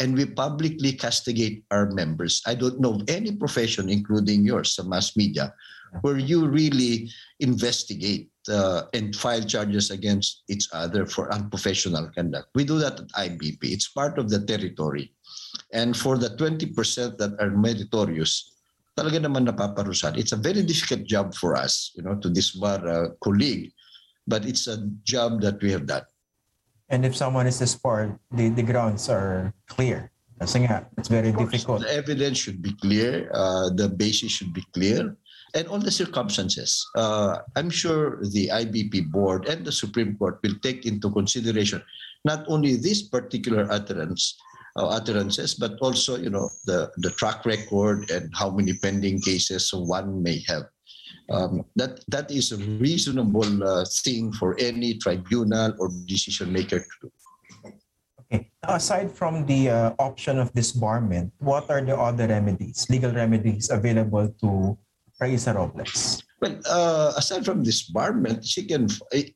and 0.00 0.16
we 0.16 0.24
publicly 0.26 0.92
castigate 0.92 1.64
our 1.70 1.90
members. 1.92 2.42
I 2.46 2.54
don't 2.54 2.80
know 2.80 2.94
of 2.94 3.08
any 3.08 3.32
profession, 3.32 3.88
including 3.88 4.44
yours, 4.44 4.74
the 4.76 4.84
mass 4.84 5.16
media, 5.16 5.54
where 6.00 6.18
you 6.18 6.48
really 6.48 7.10
investigate 7.40 8.31
uh, 8.48 8.84
and 8.92 9.14
file 9.14 9.42
charges 9.42 9.90
against 9.90 10.42
each 10.48 10.68
other 10.72 11.06
for 11.06 11.32
unprofessional 11.32 12.10
conduct. 12.14 12.48
We 12.54 12.64
do 12.64 12.78
that 12.78 13.00
at 13.00 13.08
IBP. 13.08 13.62
It's 13.62 13.88
part 13.88 14.18
of 14.18 14.30
the 14.30 14.40
territory. 14.44 15.12
And 15.72 15.96
for 15.96 16.18
the 16.18 16.30
20% 16.30 17.18
that 17.18 17.32
are 17.40 17.50
meritorious, 17.50 18.52
talaga 18.96 19.24
naman 19.24 19.48
napaparusahan. 19.48 20.18
It's 20.18 20.32
a 20.32 20.40
very 20.40 20.62
difficult 20.62 21.04
job 21.04 21.34
for 21.34 21.56
us, 21.56 21.92
you 21.94 22.02
know, 22.02 22.16
to 22.20 22.28
disbar 22.28 22.84
a 22.84 23.14
colleague, 23.24 23.72
but 24.26 24.44
it's 24.44 24.66
a 24.66 24.84
job 25.04 25.40
that 25.42 25.62
we 25.62 25.72
have 25.72 25.86
done. 25.86 26.04
And 26.88 27.06
if 27.06 27.16
someone 27.16 27.46
is 27.46 27.58
disbarred, 27.58 28.18
the, 28.30 28.50
the 28.50 28.62
grounds 28.62 29.08
are 29.08 29.54
clear. 29.66 30.12
Kasi 30.42 30.66
nga, 30.66 30.84
it's 30.98 31.08
very 31.08 31.32
course, 31.32 31.50
difficult. 31.50 31.80
The 31.82 31.94
evidence 31.94 32.36
should 32.36 32.60
be 32.60 32.74
clear. 32.82 33.30
Uh, 33.32 33.70
the 33.70 33.88
basis 33.88 34.32
should 34.32 34.52
be 34.52 34.64
clear. 34.74 35.16
And 35.54 35.68
all 35.68 35.78
the 35.78 35.90
circumstances. 35.90 36.88
Uh, 36.96 37.38
I'm 37.56 37.68
sure 37.68 38.24
the 38.32 38.48
IBP 38.48 39.12
board 39.12 39.48
and 39.48 39.64
the 39.64 39.72
Supreme 39.72 40.16
Court 40.16 40.40
will 40.42 40.56
take 40.62 40.86
into 40.86 41.10
consideration 41.10 41.82
not 42.24 42.44
only 42.48 42.76
this 42.76 43.02
particular 43.02 43.66
utterance, 43.70 44.38
uh, 44.76 44.88
utterances, 44.88 45.54
but 45.54 45.76
also, 45.80 46.16
you 46.16 46.30
know, 46.30 46.48
the, 46.64 46.90
the 46.98 47.10
track 47.10 47.44
record 47.44 48.10
and 48.10 48.30
how 48.34 48.50
many 48.50 48.72
pending 48.74 49.20
cases 49.20 49.72
one 49.74 50.22
may 50.22 50.42
have. 50.48 50.64
Um, 51.30 51.64
that 51.76 52.02
that 52.08 52.30
is 52.30 52.52
a 52.52 52.58
reasonable 52.82 53.62
uh, 53.62 53.84
thing 53.84 54.32
for 54.32 54.58
any 54.58 54.98
tribunal 54.98 55.72
or 55.78 55.88
decision 56.06 56.52
maker 56.52 56.80
to 56.80 56.94
do. 57.00 57.12
Okay. 58.26 58.50
Aside 58.64 59.12
from 59.12 59.46
the 59.46 59.70
uh, 59.70 59.94
option 59.98 60.38
of 60.38 60.52
disbarment, 60.52 61.30
what 61.38 61.70
are 61.70 61.80
the 61.80 61.96
other 61.96 62.26
remedies, 62.26 62.86
legal 62.90 63.12
remedies 63.12 63.70
available 63.70 64.28
to 64.40 64.76
Robles? 65.54 66.22
Well, 66.40 66.58
uh, 66.68 67.12
aside 67.16 67.44
from 67.44 67.62
disbarment, 67.62 68.42
she 68.44 68.66
can, 68.66 68.88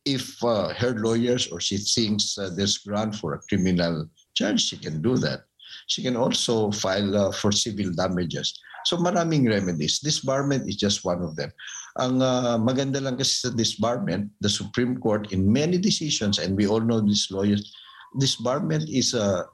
if 0.04 0.42
uh, 0.42 0.74
her 0.74 0.98
lawyers 0.98 1.46
or 1.46 1.60
she 1.60 1.78
thinks 1.78 2.36
uh, 2.38 2.50
there's 2.54 2.78
ground 2.78 3.14
for 3.14 3.34
a 3.34 3.40
criminal 3.48 4.10
charge, 4.34 4.60
she 4.62 4.76
can 4.76 5.02
do 5.02 5.16
that. 5.18 5.46
She 5.86 6.02
can 6.02 6.16
also 6.16 6.70
file 6.72 7.16
uh, 7.16 7.32
for 7.32 7.52
civil 7.52 7.92
damages. 7.94 8.58
So 8.86 8.96
maraming 8.96 9.48
remedies. 9.48 10.00
Disbarment 10.00 10.68
is 10.68 10.76
just 10.76 11.04
one 11.04 11.22
of 11.22 11.34
them. 11.34 11.50
Ang 11.98 12.22
uh, 12.22 12.58
maganda 12.58 13.02
lang 13.02 13.18
kasi 13.18 13.46
sa 13.46 13.50
disbarment, 13.50 14.30
the 14.40 14.50
Supreme 14.50 14.98
Court 14.98 15.30
in 15.32 15.46
many 15.46 15.78
decisions, 15.78 16.38
and 16.38 16.54
we 16.54 16.66
all 16.66 16.82
know 16.82 17.02
these 17.02 17.26
lawyers, 17.30 17.74
disbarment 18.18 18.86
is 18.90 19.14
a 19.14 19.46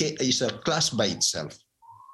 is 0.00 0.40
a 0.40 0.52
class 0.62 0.88
by 0.90 1.06
itself. 1.06 1.56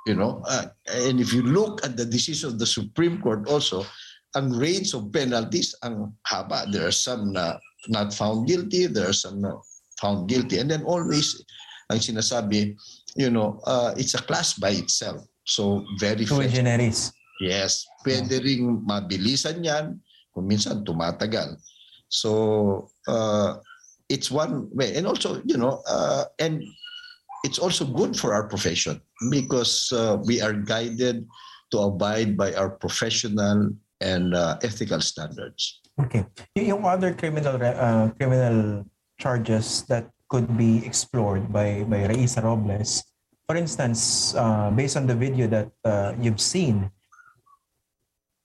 You 0.04 0.14
know, 0.14 0.44
uh, 0.44 0.68
and 0.84 1.16
if 1.16 1.32
you 1.32 1.40
look 1.40 1.80
at 1.80 1.96
the 1.96 2.04
decision 2.04 2.52
of 2.52 2.58
the 2.60 2.68
Supreme 2.68 3.24
Court 3.24 3.48
also, 3.48 3.88
ang 4.36 4.52
range 4.52 4.92
of 4.92 5.08
penalties 5.08 5.72
ang 5.80 6.12
haba. 6.28 6.68
There 6.68 6.84
are 6.84 6.94
some 6.94 7.32
na 7.32 7.56
not 7.88 8.12
found 8.12 8.44
guilty, 8.44 8.84
there 8.84 9.08
are 9.08 9.16
some 9.16 9.40
na 9.40 9.56
found 9.96 10.28
guilty. 10.28 10.60
And 10.60 10.68
then 10.68 10.84
always, 10.84 11.40
ang 11.88 12.04
sinasabi, 12.04 12.76
you 13.16 13.30
know, 13.30 13.64
uh, 13.64 13.94
it's 13.96 14.12
a 14.12 14.20
class 14.20 14.58
by 14.60 14.76
itself. 14.76 15.24
So 15.48 15.84
very 15.96 16.28
Sui 16.28 16.52
generis. 16.52 17.12
Yes, 17.40 17.88
pwede 18.04 18.44
ring 18.44 18.84
mabilisan 18.84 19.64
yan, 19.64 20.00
kung 20.36 20.46
minsan 20.46 20.86
tumatagal. 20.86 21.58
So, 22.08 22.90
uh, 23.10 23.58
it's 24.08 24.30
one 24.30 24.70
way. 24.70 24.94
And 24.94 25.06
also, 25.06 25.42
you 25.42 25.58
know, 25.58 25.82
uh, 25.88 26.30
and 26.38 26.62
it's 27.44 27.60
also 27.60 27.84
good 27.84 28.16
for 28.16 28.32
our 28.32 28.48
profession 28.48 28.98
because 29.30 29.92
uh, 29.92 30.16
we 30.24 30.40
are 30.40 30.56
guided 30.56 31.28
to 31.70 31.78
abide 31.78 32.36
by 32.36 32.56
our 32.56 32.70
professional 32.72 33.70
and 34.00 34.34
uh, 34.34 34.56
ethical 34.64 35.00
standards. 35.00 35.80
Okay. 36.00 36.24
Y- 36.56 36.72
Yung 36.72 36.82
other 36.88 37.12
criminal 37.14 37.60
uh, 37.60 38.08
criminal 38.16 38.82
charges 39.20 39.84
that 39.92 40.08
could 40.32 40.48
be 40.56 40.82
explored 40.82 41.52
by 41.52 41.84
by 41.86 42.08
Raisa 42.08 42.40
Robles, 42.42 43.04
for 43.46 43.54
instance, 43.60 44.32
uh, 44.34 44.72
based 44.72 44.96
on 44.96 45.06
the 45.06 45.14
video 45.14 45.46
that 45.46 45.68
uh, 45.84 46.16
you've 46.18 46.40
seen, 46.40 46.90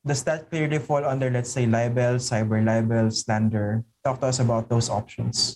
does 0.06 0.22
that 0.28 0.52
clearly 0.52 0.78
fall 0.78 1.02
under, 1.08 1.32
let's 1.32 1.50
say, 1.50 1.66
libel, 1.66 2.20
cyber 2.22 2.60
libel, 2.62 3.10
slander? 3.10 3.82
Talk 4.04 4.20
to 4.22 4.28
us 4.28 4.40
about 4.40 4.70
those 4.70 4.92
options. 4.92 5.56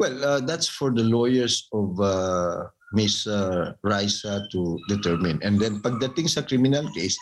Well, 0.00 0.24
uh, 0.24 0.40
that's 0.40 0.66
for 0.66 0.90
the 0.90 1.04
lawyers 1.04 1.68
of 1.76 2.00
uh, 2.00 2.72
Ms. 2.96 3.26
Uh, 3.26 3.76
Raisa 3.84 4.48
to 4.50 4.78
determine. 4.88 5.38
And 5.44 5.60
then 5.60 5.84
pagdating 5.84 6.32
sa 6.32 6.40
criminal 6.40 6.88
case, 6.96 7.20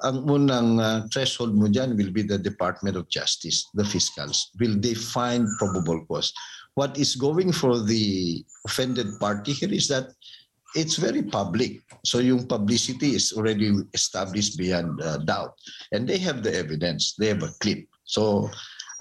ang 0.00 0.24
unang 0.24 0.80
uh, 0.80 1.04
threshold 1.12 1.52
mo 1.52 1.68
dyan 1.68 2.00
will 2.00 2.08
be 2.08 2.24
the 2.24 2.40
Department 2.40 2.96
of 2.96 3.12
Justice, 3.12 3.68
the 3.76 3.84
fiscals. 3.84 4.48
Will 4.56 4.72
they 4.80 4.96
find 4.96 5.44
probable 5.60 6.00
cause? 6.08 6.32
What 6.80 6.96
is 6.96 7.12
going 7.12 7.52
for 7.52 7.84
the 7.84 8.40
offended 8.64 9.20
party 9.20 9.52
here 9.52 9.70
is 9.70 9.86
that 9.92 10.08
it's 10.74 10.96
very 10.96 11.22
public. 11.22 11.84
So 12.08 12.24
yung 12.24 12.48
publicity 12.48 13.14
is 13.14 13.36
already 13.36 13.70
established 13.92 14.56
beyond 14.56 14.96
uh, 15.04 15.20
doubt. 15.28 15.60
And 15.92 16.08
they 16.08 16.18
have 16.24 16.42
the 16.42 16.56
evidence. 16.56 17.14
They 17.20 17.28
have 17.28 17.44
a 17.44 17.52
clip. 17.60 17.84
So 18.08 18.48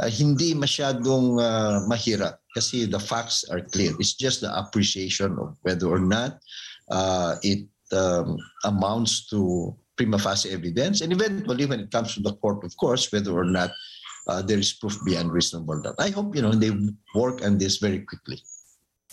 uh, 0.03 0.11
hindi 0.11 0.51
masyadong 0.51 1.39
uh, 1.39 1.87
mahirap 1.87 2.43
kasi 2.51 2.83
the 2.83 2.99
facts 2.99 3.47
are 3.47 3.63
clear. 3.63 3.95
It's 4.03 4.19
just 4.19 4.43
the 4.43 4.51
appreciation 4.51 5.39
of 5.39 5.55
whether 5.63 5.87
or 5.87 6.03
not 6.03 6.43
uh, 6.91 7.39
it 7.39 7.63
um, 7.95 8.35
amounts 8.67 9.31
to 9.31 9.71
prima 9.95 10.19
facie 10.19 10.51
evidence. 10.51 10.99
And 10.99 11.15
eventually, 11.15 11.65
when 11.65 11.79
it 11.79 11.89
comes 11.89 12.13
to 12.15 12.21
the 12.21 12.35
court, 12.43 12.67
of 12.67 12.75
course, 12.75 13.07
whether 13.15 13.31
or 13.31 13.47
not 13.47 13.71
uh, 14.27 14.43
there 14.43 14.59
is 14.59 14.75
proof 14.75 14.99
beyond 15.07 15.31
reasonable 15.31 15.79
doubt. 15.79 15.95
I 15.99 16.11
hope 16.11 16.35
you 16.35 16.43
know 16.43 16.51
they 16.51 16.75
work 17.15 17.39
on 17.45 17.57
this 17.57 17.79
very 17.79 18.03
quickly. 18.03 18.43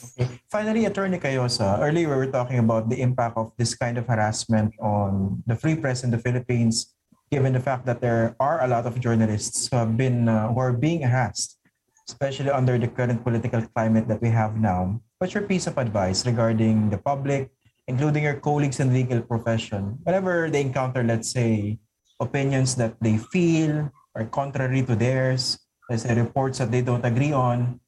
Okay. 0.00 0.40
Finally, 0.48 0.88
Attorney 0.88 1.20
Cayosa, 1.20 1.76
earlier 1.78 2.08
we 2.08 2.16
were 2.16 2.32
talking 2.32 2.58
about 2.58 2.88
the 2.88 2.98
impact 3.04 3.36
of 3.36 3.52
this 3.60 3.76
kind 3.76 4.00
of 4.00 4.08
harassment 4.08 4.72
on 4.80 5.44
the 5.44 5.54
free 5.54 5.76
press 5.76 6.02
in 6.02 6.10
the 6.10 6.16
Philippines, 6.16 6.96
given 7.30 7.54
the 7.54 7.62
fact 7.62 7.86
that 7.86 8.02
there 8.02 8.34
are 8.42 8.58
a 8.66 8.68
lot 8.68 8.86
of 8.86 8.98
journalists 8.98 9.70
who 9.70 9.78
have 9.78 9.94
been 9.96 10.26
uh, 10.26 10.50
who 10.50 10.58
are 10.58 10.74
being 10.74 11.06
harassed, 11.06 11.62
especially 12.10 12.50
under 12.50 12.74
the 12.74 12.90
current 12.90 13.22
political 13.22 13.62
climate 13.70 14.10
that 14.10 14.18
we 14.18 14.28
have 14.28 14.58
now. 14.58 14.98
What's 15.18 15.34
your 15.34 15.46
piece 15.46 15.70
of 15.70 15.78
advice 15.78 16.26
regarding 16.26 16.90
the 16.90 16.98
public, 16.98 17.54
including 17.86 18.26
your 18.26 18.42
colleagues 18.42 18.82
in 18.82 18.90
the 18.90 19.06
legal 19.06 19.22
profession, 19.22 20.02
whenever 20.02 20.50
they 20.50 20.60
encounter, 20.60 21.06
let's 21.06 21.30
say, 21.30 21.78
opinions 22.18 22.74
that 22.74 22.98
they 22.98 23.16
feel 23.30 23.88
are 24.18 24.26
contrary 24.26 24.82
to 24.82 24.98
theirs, 24.98 25.54
let's 25.88 26.02
say 26.02 26.18
reports 26.18 26.58
that 26.58 26.74
they 26.74 26.82
don't 26.82 27.06
agree 27.06 27.30
on, 27.30 27.78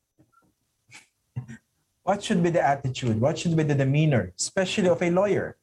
what 2.07 2.23
should 2.23 2.47
be 2.47 2.51
the 2.55 2.63
attitude? 2.63 3.19
What 3.19 3.43
should 3.43 3.59
be 3.59 3.67
the 3.67 3.75
demeanor, 3.75 4.31
especially 4.39 4.87
of 4.87 5.03
a 5.03 5.11
lawyer? 5.11 5.59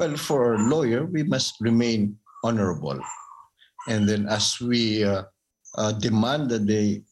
Well, 0.00 0.16
for 0.16 0.54
a 0.54 0.58
lawyer, 0.58 1.04
we 1.04 1.22
must 1.22 1.60
remain 1.60 2.16
honorable. 2.44 3.00
And 3.88 4.08
then 4.08 4.28
as 4.28 4.60
we 4.60 5.02
uh, 5.02 5.24
uh, 5.76 5.92
demand 5.92 6.50
that 6.50 6.66
they, 6.66 7.02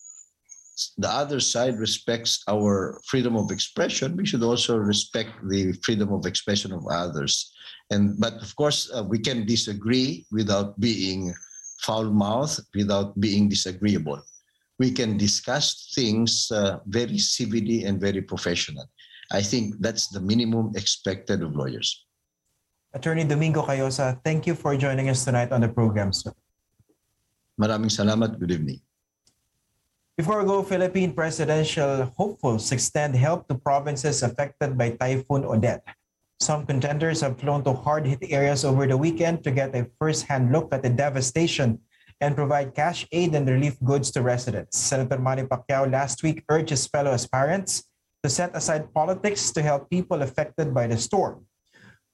the 0.96 1.08
other 1.08 1.40
side 1.40 1.78
respects 1.78 2.44
our 2.48 3.00
freedom 3.06 3.36
of 3.36 3.50
expression, 3.50 4.16
we 4.16 4.26
should 4.26 4.42
also 4.42 4.76
respect 4.76 5.30
the 5.48 5.72
freedom 5.84 6.12
of 6.12 6.26
expression 6.26 6.72
of 6.72 6.84
others. 6.90 7.52
And 7.90 8.20
but 8.20 8.34
of 8.40 8.54
course, 8.56 8.90
uh, 8.94 9.04
we 9.04 9.18
can 9.18 9.44
disagree 9.44 10.24
without 10.30 10.78
being 10.80 11.34
foul-mouthed, 11.82 12.60
without 12.74 13.18
being 13.20 13.48
disagreeable. 13.48 14.20
We 14.78 14.90
can 14.92 15.16
discuss 15.16 15.92
things 15.94 16.50
uh, 16.50 16.78
very 16.86 17.18
civilly 17.18 17.84
and 17.84 18.00
very 18.00 18.22
professional. 18.22 18.86
I 19.30 19.42
think 19.42 19.76
that's 19.80 20.08
the 20.08 20.20
minimum 20.20 20.72
expected 20.74 21.42
of 21.42 21.54
lawyers. 21.54 22.04
Attorney 22.92 23.24
Domingo 23.24 23.64
Cayosa, 23.64 24.20
thank 24.20 24.46
you 24.46 24.54
for 24.54 24.76
joining 24.76 25.08
us 25.08 25.24
tonight 25.24 25.50
on 25.50 25.64
the 25.64 25.68
program, 25.68 26.12
sir. 26.12 26.32
Maraming 27.56 27.88
salamat. 27.88 28.36
Good 28.36 28.52
evening. 28.52 28.80
Before 30.12 30.36
we 30.40 30.44
go, 30.44 30.60
Philippine 30.60 31.16
presidential 31.16 32.12
hopefuls 32.20 32.68
extend 32.68 33.16
help 33.16 33.48
to 33.48 33.56
provinces 33.56 34.20
affected 34.20 34.76
by 34.76 34.92
Typhoon 35.00 35.48
Odette. 35.48 35.80
Some 36.36 36.68
contenders 36.68 37.24
have 37.24 37.40
flown 37.40 37.64
to 37.64 37.72
hard-hit 37.72 38.28
areas 38.28 38.60
over 38.60 38.84
the 38.84 38.98
weekend 39.00 39.40
to 39.44 39.50
get 39.50 39.72
a 39.72 39.88
first-hand 39.96 40.52
look 40.52 40.68
at 40.68 40.84
the 40.84 40.92
devastation 40.92 41.80
and 42.20 42.36
provide 42.36 42.76
cash 42.76 43.08
aid 43.08 43.32
and 43.32 43.48
relief 43.48 43.80
goods 43.80 44.12
to 44.12 44.20
residents. 44.20 44.76
Senator 44.76 45.16
Manny 45.16 45.48
Pacquiao 45.48 45.88
last 45.88 46.22
week 46.22 46.44
urged 46.52 46.76
his 46.76 46.84
fellow 46.86 47.16
aspirants 47.16 47.88
to 48.22 48.28
set 48.28 48.52
aside 48.52 48.92
politics 48.92 49.50
to 49.50 49.62
help 49.62 49.88
people 49.88 50.20
affected 50.20 50.74
by 50.74 50.86
the 50.86 50.98
storm. 50.98 51.46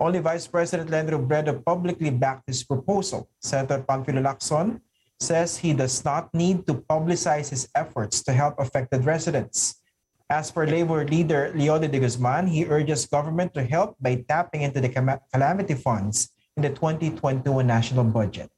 Only 0.01 0.21
Vice 0.21 0.47
President 0.47 0.91
Leni 0.91 1.11
Robredo 1.11 1.65
publicly 1.65 2.11
backed 2.11 2.47
this 2.47 2.63
proposal. 2.63 3.29
Senator 3.43 3.83
Panfilo 3.83 4.23
Lacson 4.23 4.81
says 5.19 5.59
he 5.59 5.75
does 5.75 6.05
not 6.05 6.33
need 6.33 6.67
to 6.69 6.75
publicize 6.75 7.51
his 7.51 7.69
efforts 7.75 8.23
to 8.23 8.33
help 8.33 8.55
affected 8.61 9.05
residents. 9.05 9.83
As 10.31 10.51
for 10.53 10.67
Labor 10.67 11.05
leader 11.05 11.53
Leody 11.57 11.91
de 11.91 11.99
Guzman, 11.99 12.47
he 12.47 12.65
urges 12.67 13.07
government 13.07 13.55
to 13.55 13.65
help 13.65 13.97
by 13.99 14.23
tapping 14.29 14.63
into 14.63 14.81
the 14.81 14.89
calamity 15.33 15.75
funds 15.75 16.31
in 16.57 16.63
the 16.63 16.71
2021 16.71 17.67
national 17.67 18.05
budget. 18.05 18.51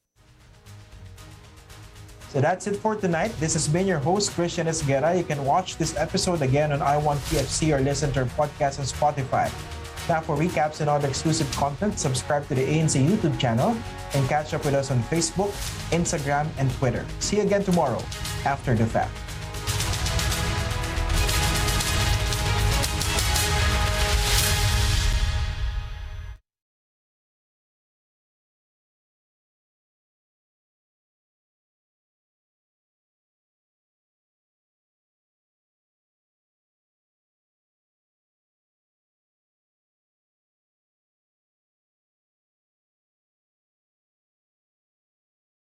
So 2.28 2.40
that's 2.40 2.66
it 2.66 2.76
for 2.76 2.94
tonight. 2.94 3.32
This 3.40 3.54
has 3.54 3.66
been 3.66 3.86
your 3.86 3.98
host, 3.98 4.32
Christian 4.32 4.66
Esguera. 4.66 5.16
You 5.16 5.24
can 5.24 5.44
watch 5.44 5.78
this 5.78 5.96
episode 5.96 6.42
again 6.42 6.70
on 6.70 6.80
iWantTFC 6.80 7.74
or 7.74 7.80
listen 7.80 8.12
to 8.12 8.20
our 8.20 8.26
podcast 8.36 8.78
on 8.78 8.84
Spotify. 8.84 9.50
Now, 10.10 10.20
for 10.20 10.36
recaps 10.36 10.80
and 10.80 10.90
other 10.90 11.06
exclusive 11.06 11.48
content, 11.52 11.96
subscribe 11.96 12.48
to 12.48 12.56
the 12.56 12.66
ANC 12.66 12.98
YouTube 13.00 13.38
channel 13.38 13.76
and 14.12 14.28
catch 14.28 14.52
up 14.52 14.64
with 14.64 14.74
us 14.74 14.90
on 14.90 15.00
Facebook, 15.04 15.52
Instagram, 15.92 16.48
and 16.58 16.68
Twitter. 16.72 17.06
See 17.20 17.36
you 17.36 17.42
again 17.42 17.62
tomorrow 17.62 18.02
after 18.44 18.74
the 18.74 18.86
fact. 18.86 19.12